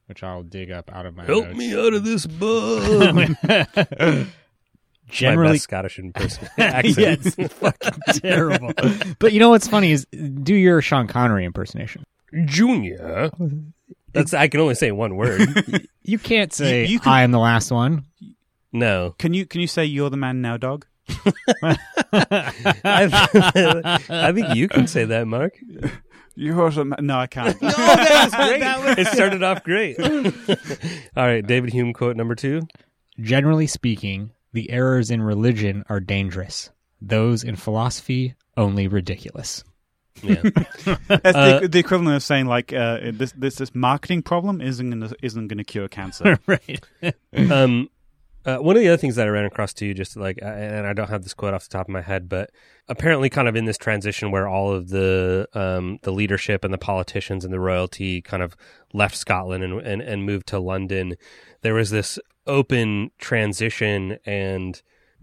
which 0.07 0.22
I'll 0.22 0.43
dig 0.43 0.70
up 0.70 0.91
out 0.93 1.05
of 1.05 1.15
my 1.15 1.26
Help 1.26 1.45
notes. 1.45 1.57
me 1.57 1.74
out 1.74 1.93
of 1.93 2.03
this 2.03 2.26
bug. 2.28 3.36
Generally, 5.09 5.49
my 5.51 5.57
Scottish 5.57 5.99
person 6.13 6.49
accent. 6.57 6.97
yeah, 6.97 7.15
it's 7.18 7.53
fucking 7.53 7.93
terrible. 8.15 8.74
but 9.20 9.32
you 9.32 9.39
know 9.39 9.49
what's 9.49 9.68
funny 9.68 9.91
is 9.93 10.05
do 10.05 10.53
your 10.53 10.82
Sean 10.82 11.07
Connery 11.07 11.45
impersonation. 11.45 12.03
Junior. 12.45 13.31
That's 14.13 14.33
I 14.33 14.47
can 14.47 14.59
only 14.59 14.75
say 14.75 14.91
one 14.91 15.15
word. 15.15 15.88
you 16.03 16.17
can't 16.17 16.53
say 16.53 16.85
you, 16.85 16.93
you 16.93 16.99
can, 16.99 17.11
I 17.11 17.21
am 17.21 17.31
the 17.31 17.39
last 17.39 17.71
one. 17.71 18.05
No. 18.71 19.15
Can 19.17 19.33
you 19.33 19.45
can 19.45 19.61
you 19.61 19.67
say 19.67 19.85
you're 19.85 20.09
the 20.09 20.17
man 20.17 20.41
now, 20.41 20.57
dog? 20.57 20.85
I, 21.63 21.77
I 24.09 24.31
think 24.33 24.55
you 24.55 24.67
can 24.67 24.88
say 24.88 25.05
that, 25.05 25.25
Mark. 25.27 25.57
You 26.35 26.61
also 26.61 26.83
no, 26.83 27.17
I 27.17 27.27
can't. 27.27 27.59
no, 27.61 27.69
that 27.69 28.23
was 28.25 28.35
great. 28.35 28.59
That 28.59 28.83
was... 28.83 28.97
It 28.97 29.07
started 29.07 29.43
off 29.43 29.63
great. 29.63 29.99
All 29.99 31.25
right, 31.25 31.45
David 31.45 31.71
Hume 31.71 31.93
quote 31.93 32.15
number 32.15 32.35
two. 32.35 32.61
Generally 33.19 33.67
speaking, 33.67 34.31
the 34.53 34.69
errors 34.69 35.09
in 35.09 35.21
religion 35.21 35.83
are 35.89 35.99
dangerous. 35.99 36.69
Those 37.01 37.43
in 37.43 37.55
philosophy 37.55 38.35
only 38.55 38.88
ridiculous. 38.88 39.63
Yeah, 40.24 40.41
that's 41.07 41.36
uh, 41.36 41.59
the, 41.61 41.68
the, 41.68 41.80
equivalent 41.80 42.15
of 42.15 42.24
saying 42.24 42.45
like 42.47 42.74
uh, 42.74 43.11
this 43.13 43.34
this 43.34 43.55
this 43.55 43.76
marketing 43.76 44.24
problem 44.24 44.61
isn't 44.61 44.89
gonna 44.89 45.11
isn't 45.22 45.47
gonna 45.47 45.63
cure 45.63 45.88
cancer. 45.88 46.39
right. 46.47 46.84
um, 47.51 47.89
uh, 48.45 48.57
one 48.57 48.78
of 48.78 48.82
the 48.82 48.88
other 48.88 48.97
things 48.97 49.15
that 49.15 49.28
I 49.28 49.30
ran 49.30 49.45
across 49.45 49.74
too, 49.74 49.93
just 49.93 50.15
like, 50.15 50.39
and 50.41 50.88
I 50.88 50.93
don't 50.93 51.09
have 51.09 51.24
this 51.24 51.34
quote 51.34 51.53
off 51.53 51.63
the 51.63 51.78
top 51.78 51.88
of 51.88 51.91
my 51.91 52.01
head, 52.01 52.30
but 52.30 52.49
apparently, 52.88 53.30
kind 53.30 53.47
of 53.47 53.55
in 53.55 53.65
this 53.65 53.78
transition 53.78 54.32
where 54.32 54.47
all 54.47 54.72
of 54.72 54.89
the 54.89 55.47
um, 55.53 55.99
the 56.03 56.11
leadership 56.11 56.63
and 56.63 56.74
the 56.74 56.78
politicians 56.78 57.43
and 57.43 57.53
the 57.53 57.59
royalty 57.59 58.22
kind 58.22 58.41
of 58.41 58.55
left 58.93 59.15
Scotland 59.15 59.63
and, 59.63 59.82
and 59.82 60.01
and 60.01 60.26
moved 60.26 60.47
to 60.47 60.59
London, 60.59 61.15
there 61.61 61.74
was 61.74 61.89
this 61.89 62.18
open 62.45 63.11
transition 63.18 64.18
and 64.26 64.82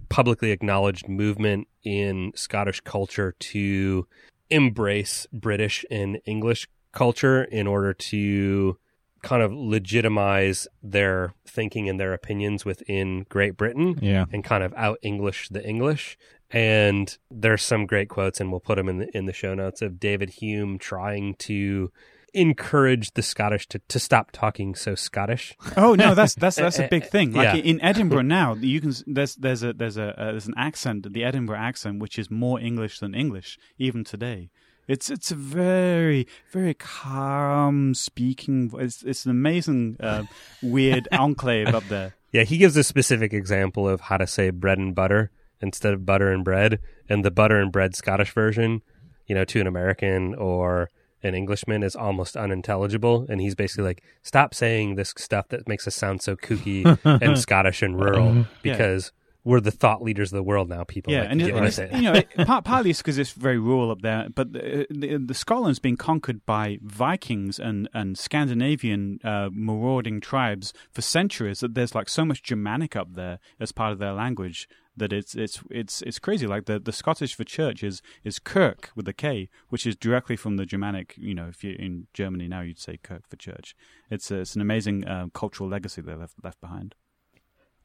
publicly 0.09 0.51
acknowledged 0.51 1.09
movement 1.09 1.66
in 1.82 2.32
Scottish 2.34 2.80
culture 2.80 3.34
to 3.38 4.07
embrace 4.55 5.26
British 5.32 5.84
and 5.90 6.20
English 6.24 6.68
culture 6.92 7.42
in 7.42 7.66
order 7.66 7.92
to 7.92 8.78
kind 9.22 9.42
of 9.42 9.52
legitimize 9.52 10.68
their 10.82 11.34
thinking 11.46 11.88
and 11.88 11.98
their 11.98 12.12
opinions 12.12 12.64
within 12.64 13.26
Great 13.28 13.57
Britain 13.57 13.98
yeah. 14.00 14.26
and 14.32 14.44
kind 14.44 14.62
of 14.62 14.72
out 14.76 14.98
English 15.02 15.48
the 15.48 15.66
English. 15.66 16.16
And 16.50 17.16
there's 17.30 17.62
some 17.62 17.86
great 17.86 18.09
quotes, 18.09 18.38
and 18.38 18.50
we'll 18.50 18.61
put 18.61 18.76
them 18.76 18.88
in 18.88 18.98
the 18.98 19.16
in 19.16 19.26
the 19.26 19.32
show 19.32 19.55
notes 19.55 19.82
of 19.82 19.98
David 19.98 20.30
Hume 20.30 20.78
trying 20.78 21.34
to 21.36 21.90
encourage 22.35 23.12
the 23.14 23.22
Scottish 23.22 23.66
to, 23.68 23.80
to 23.89 23.99
stop 23.99 24.30
talking 24.32 24.74
so 24.74 24.95
Scottish. 24.95 25.57
Oh 25.76 25.95
no, 25.95 26.14
that's 26.14 26.35
that's 26.35 26.57
that's 26.57 26.78
a 26.78 26.89
big 26.89 27.05
thing. 27.14 27.32
Like 27.32 27.55
Yeah. 27.55 27.70
in 27.70 27.80
Edinburgh 27.80 28.22
now, 28.22 28.55
you 28.55 28.80
can 28.80 28.93
there's 29.07 29.37
there's 29.37 29.62
a 29.62 29.72
there's 29.72 29.97
a 29.97 30.18
uh, 30.20 30.30
there's 30.32 30.47
an 30.47 30.55
accent, 30.57 31.12
the 31.12 31.24
Edinburgh 31.24 31.59
accent, 31.59 32.01
which 32.01 32.18
is 32.18 32.30
more 32.30 32.61
English 32.61 32.99
than 33.01 33.14
English 33.14 33.59
even 33.78 34.05
today. 34.05 34.51
It's 34.87 35.09
it's 35.11 35.30
a 35.30 35.35
very 35.35 36.26
very 36.53 36.74
calm 36.74 37.95
speaking. 37.95 38.70
It's 38.78 39.03
it's 39.03 39.24
an 39.24 39.30
amazing 39.30 39.97
uh, 40.01 40.24
weird 40.62 41.09
enclave 41.12 41.74
up 41.74 41.85
there. 41.89 42.14
Yeah, 42.32 42.43
he 42.43 42.59
gives 42.59 42.76
a 42.76 42.85
specific 42.85 43.32
example 43.32 43.89
of 43.89 44.01
how 44.03 44.16
to 44.18 44.26
say 44.26 44.51
bread 44.51 44.78
and 44.78 44.95
butter 44.95 45.30
instead 45.62 45.95
of 45.95 46.05
butter 46.05 46.30
and 46.32 46.45
bread, 46.45 46.80
and 47.09 47.24
the 47.24 47.30
butter 47.30 47.59
and 47.61 47.72
bread 47.72 47.95
Scottish 47.95 48.32
version, 48.32 48.82
you 49.26 49.35
know, 49.35 49.45
to 49.45 49.61
an 49.61 49.66
American 49.66 50.35
or 50.35 50.91
an 51.24 51.34
Englishman 51.34 51.82
is 51.82 51.96
almost 51.96 52.36
unintelligible. 52.36 53.26
And 53.28 53.40
he's 53.40 53.54
basically 53.56 53.84
like, 53.84 54.02
stop 54.22 54.54
saying 54.54 54.94
this 54.94 55.12
stuff 55.16 55.48
that 55.48 55.66
makes 55.66 55.86
us 55.88 55.96
sound 55.96 56.22
so 56.22 56.36
kooky 56.36 56.84
and 57.04 57.38
Scottish 57.38 57.82
and 57.82 57.98
rural 57.98 58.46
because 58.62 59.10
we're 59.46 59.60
the 59.60 59.70
thought 59.70 60.00
leaders 60.02 60.32
of 60.32 60.36
the 60.36 60.42
world 60.42 60.70
now. 60.70 60.84
People, 60.84 61.12
Yeah, 61.12 61.20
like, 61.22 61.30
and 61.32 61.40
you 61.40 61.46
it, 61.46 61.50
get 61.50 61.54
what 61.54 61.64
I 61.64 61.66
it's- 61.66 61.90
say? 61.90 61.90
you 61.96 62.02
know, 62.02 62.12
it, 62.38 62.46
part, 62.46 62.64
partly 62.64 62.90
it's 62.90 63.00
because 63.00 63.18
it's 63.18 63.32
very 63.32 63.58
rural 63.58 63.90
up 63.90 64.00
there, 64.00 64.28
but 64.34 64.52
the, 64.54 64.86
the, 64.88 65.18
the 65.18 65.34
Scotland's 65.34 65.78
been 65.78 65.98
conquered 65.98 66.46
by 66.46 66.78
Vikings 66.82 67.58
and 67.58 67.86
and 67.92 68.16
Scandinavian 68.16 69.18
uh, 69.22 69.50
marauding 69.52 70.20
tribes 70.20 70.72
for 70.92 71.02
centuries. 71.02 71.60
That 71.60 71.74
there's 71.74 71.94
like 71.94 72.08
so 72.08 72.24
much 72.24 72.42
Germanic 72.42 72.96
up 72.96 73.14
there 73.14 73.38
as 73.60 73.72
part 73.72 73.92
of 73.92 73.98
their 73.98 74.12
language 74.12 74.66
that 74.97 75.12
it's 75.12 75.34
it's 75.34 75.61
it's 75.70 76.03
it's 76.03 76.18
crazy. 76.18 76.47
Like 76.47 76.66
the, 76.66 76.78
the 76.78 76.92
Scottish 76.92 77.34
for 77.34 77.45
church 77.45 77.82
is 77.82 78.03
is 78.22 78.38
Kirk 78.38 78.90
with 78.95 79.09
a 79.09 79.12
K, 79.12 79.49
which 79.68 79.86
is 79.86 79.97
directly 79.97 80.36
from 80.36 80.57
the 80.57 80.66
Germanic. 80.66 81.14
You 81.16 81.34
know, 81.34 81.49
if 81.49 81.64
you're 81.64 81.74
in 81.74 82.07
Germany 82.12 82.49
now, 82.49 82.61
you'd 82.61 82.78
say 82.78 82.99
Kirk 83.03 83.28
for 83.28 83.36
church. 83.36 83.74
It's 84.11 84.30
a, 84.30 84.40
it's 84.40 84.55
an 84.55 84.61
amazing 84.61 85.07
uh, 85.07 85.26
cultural 85.32 85.68
legacy 85.68 86.03
they 86.03 86.14
left 86.14 86.34
left 86.42 86.61
behind. 86.61 86.95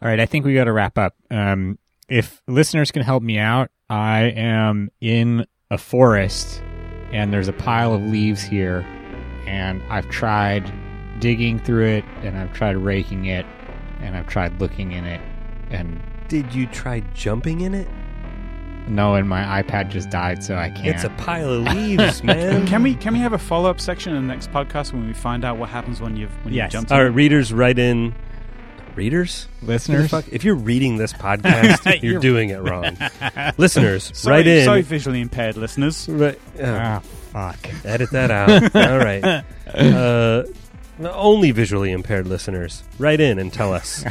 All 0.01 0.07
right, 0.07 0.19
I 0.19 0.25
think 0.25 0.45
we 0.45 0.53
got 0.53 0.65
to 0.65 0.73
wrap 0.73 0.97
up. 0.97 1.15
Um, 1.29 1.77
if 2.07 2.41
listeners 2.47 2.91
can 2.91 3.01
help 3.01 3.21
me 3.21 3.37
out, 3.37 3.69
I 3.89 4.21
am 4.21 4.89
in 5.01 5.45
a 5.69 5.77
forest 5.77 6.61
and 7.11 7.33
there's 7.33 7.47
a 7.47 7.53
pile 7.53 7.93
of 7.93 8.01
leaves 8.01 8.41
here, 8.41 8.81
and 9.47 9.81
I've 9.89 10.09
tried 10.09 10.71
digging 11.19 11.59
through 11.59 11.87
it, 11.87 12.05
and 12.21 12.37
I've 12.37 12.53
tried 12.53 12.77
raking 12.77 13.25
it, 13.25 13.45
and 13.99 14.15
I've 14.15 14.27
tried 14.27 14.59
looking 14.61 14.91
in 14.91 15.05
it, 15.05 15.21
and 15.69 16.01
Did 16.29 16.53
you 16.53 16.65
try 16.67 17.01
jumping 17.13 17.61
in 17.61 17.73
it? 17.73 17.87
no, 18.87 19.13
and 19.13 19.29
my 19.29 19.61
iPad 19.61 19.89
just 19.89 20.09
died, 20.09 20.43
so 20.43 20.55
I 20.55 20.69
can't. 20.71 20.87
It's 20.87 21.03
a 21.03 21.09
pile 21.11 21.51
of 21.51 21.63
leaves, 21.75 22.23
man. 22.23 22.65
Can 22.65 22.81
we 22.81 22.95
can 22.95 23.13
we 23.13 23.19
have 23.19 23.33
a 23.33 23.37
follow 23.37 23.69
up 23.69 23.79
section 23.79 24.15
in 24.15 24.25
the 24.27 24.33
next 24.33 24.51
podcast 24.51 24.93
when 24.93 25.05
we 25.05 25.13
find 25.13 25.45
out 25.45 25.57
what 25.57 25.69
happens 25.69 26.01
when 26.01 26.15
you've 26.17 26.31
when 26.43 26.53
Yes. 26.55 26.65
you've 26.65 26.71
jumped? 26.71 26.91
In? 26.91 26.97
right, 26.97 27.03
readers, 27.13 27.53
write 27.53 27.77
in. 27.77 28.15
Readers? 28.95 29.47
listeners. 29.61 30.09
Fuck, 30.09 30.25
If 30.29 30.43
you're 30.43 30.55
reading 30.55 30.97
this 30.97 31.13
podcast, 31.13 31.85
you're, 32.01 32.13
You're- 32.13 32.21
doing 32.21 32.49
it 32.49 32.57
wrong. 32.57 32.97
Listeners, 33.57 34.11
Sorry, 34.13 34.37
write 34.37 34.47
in. 34.47 34.65
sorry, 34.65 34.81
visually 34.81 35.21
impaired 35.21 35.55
listeners. 35.55 36.09
Right, 36.09 36.39
oh, 36.59 36.63
Ah, 36.65 36.99
fuck. 37.31 37.85
edit 37.85 38.09
that 38.11 38.29
out. 38.31 38.75
All 38.75 38.97
right. 38.97 39.43
Uh, 39.73 40.43
only 41.01 41.51
visually 41.51 41.91
impaired 41.91 42.27
listeners, 42.27 42.83
write 42.97 43.21
in 43.21 43.37
and 43.39 43.53
tell 43.53 43.71
us. 43.73 44.03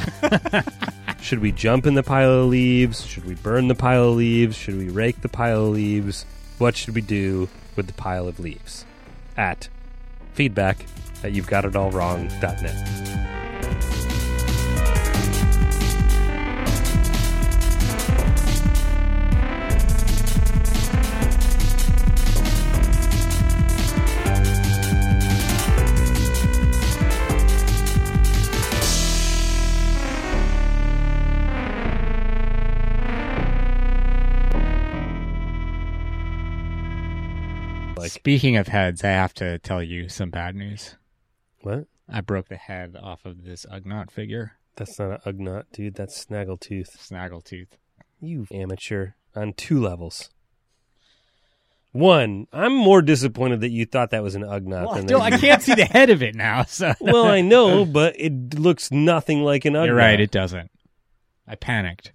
Should 1.20 1.40
we 1.40 1.52
jump 1.52 1.86
in 1.86 1.94
the 1.94 2.02
pile 2.02 2.30
of 2.30 2.48
leaves? 2.48 3.04
Should 3.04 3.24
we 3.24 3.34
burn 3.34 3.68
the 3.68 3.74
pile 3.74 4.10
of 4.10 4.16
leaves? 4.16 4.56
Should 4.56 4.78
we 4.78 4.88
rake 4.88 5.20
the 5.20 5.28
pile 5.28 5.66
of 5.66 5.72
leaves? 5.72 6.24
What 6.58 6.76
should 6.76 6.94
we 6.94 7.00
do 7.00 7.48
with 7.76 7.86
the 7.86 7.92
pile 7.92 8.28
of 8.28 8.40
leaves? 8.40 8.84
At 9.36 9.68
feedback 10.34 10.86
at 11.22 11.32
you've 11.32 11.46
got 11.46 11.64
it 11.64 11.76
all 11.76 11.90
wrong.net. 11.90 13.47
Like- 37.98 38.12
Speaking 38.12 38.56
of 38.56 38.68
heads, 38.68 39.04
I 39.04 39.08
have 39.10 39.34
to 39.34 39.58
tell 39.58 39.82
you 39.82 40.08
some 40.08 40.30
bad 40.30 40.54
news. 40.56 40.96
What? 41.62 41.86
I 42.08 42.20
broke 42.22 42.48
the 42.48 42.56
head 42.56 42.96
off 43.00 43.24
of 43.26 43.44
this 43.44 43.66
Ugnaught 43.70 44.10
figure, 44.10 44.52
That's 44.76 44.98
not 44.98 45.24
an 45.26 45.32
Ugnaught, 45.34 45.64
dude. 45.72 45.94
That's 45.94 46.24
Snaggletooth. 46.24 46.96
Snaggletooth. 46.96 47.68
You 48.20 48.46
amateur 48.50 49.10
on 49.36 49.52
two 49.52 49.80
levels. 49.80 50.30
One, 51.92 52.46
I'm 52.52 52.74
more 52.74 53.00
disappointed 53.02 53.60
that 53.62 53.70
you 53.70 53.86
thought 53.86 54.10
that 54.10 54.22
was 54.22 54.34
an 54.34 54.42
Ugnaught 54.42 54.86
Well, 54.86 54.94
than 54.94 55.08
still, 55.08 55.20
that 55.20 55.32
I 55.32 55.38
can't 55.38 55.62
see 55.66 55.74
the 55.74 55.84
head 55.84 56.10
of 56.10 56.22
it 56.22 56.34
now. 56.34 56.64
So 56.64 56.92
Well, 57.00 57.26
I 57.26 57.40
know, 57.40 57.84
but 57.90 58.14
it 58.18 58.58
looks 58.58 58.90
nothing 58.90 59.42
like 59.42 59.64
an 59.64 59.74
Ugnaught. 59.74 59.86
you're 59.86 59.94
right. 59.94 60.20
It 60.20 60.30
doesn't. 60.30 60.70
I 61.46 61.54
panicked. 61.56 62.12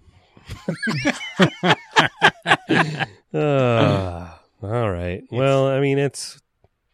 Ah, 3.36 4.40
all 4.64 4.90
right. 4.92 5.24
Well, 5.32 5.68
I 5.68 5.80
mean, 5.80 5.98
it's 5.98 6.40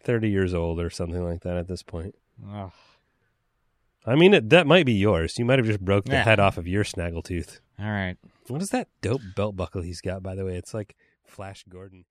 30 0.03 0.29
years 0.29 0.53
old 0.53 0.79
or 0.79 0.89
something 0.89 1.23
like 1.23 1.41
that 1.41 1.57
at 1.57 1.67
this 1.67 1.83
point. 1.83 2.15
Ugh. 2.51 2.71
I 4.05 4.15
mean, 4.15 4.33
it, 4.33 4.49
that 4.49 4.65
might 4.65 4.85
be 4.85 4.93
yours. 4.93 5.37
You 5.37 5.45
might 5.45 5.59
have 5.59 5.67
just 5.67 5.81
broke 5.83 6.05
the 6.05 6.13
Yeah. 6.13 6.23
head 6.23 6.39
off 6.39 6.57
of 6.57 6.67
your 6.67 6.83
Snaggletooth. 6.83 7.59
All 7.79 7.85
right. 7.85 8.17
What 8.47 8.61
is 8.61 8.69
that 8.69 8.87
dope 9.01 9.21
belt 9.35 9.55
buckle 9.55 9.81
he's 9.81 10.01
got, 10.01 10.23
by 10.23 10.35
the 10.35 10.45
way? 10.45 10.55
It's 10.55 10.73
like 10.73 10.95
Flash 11.25 11.63
Gordon. 11.69 12.05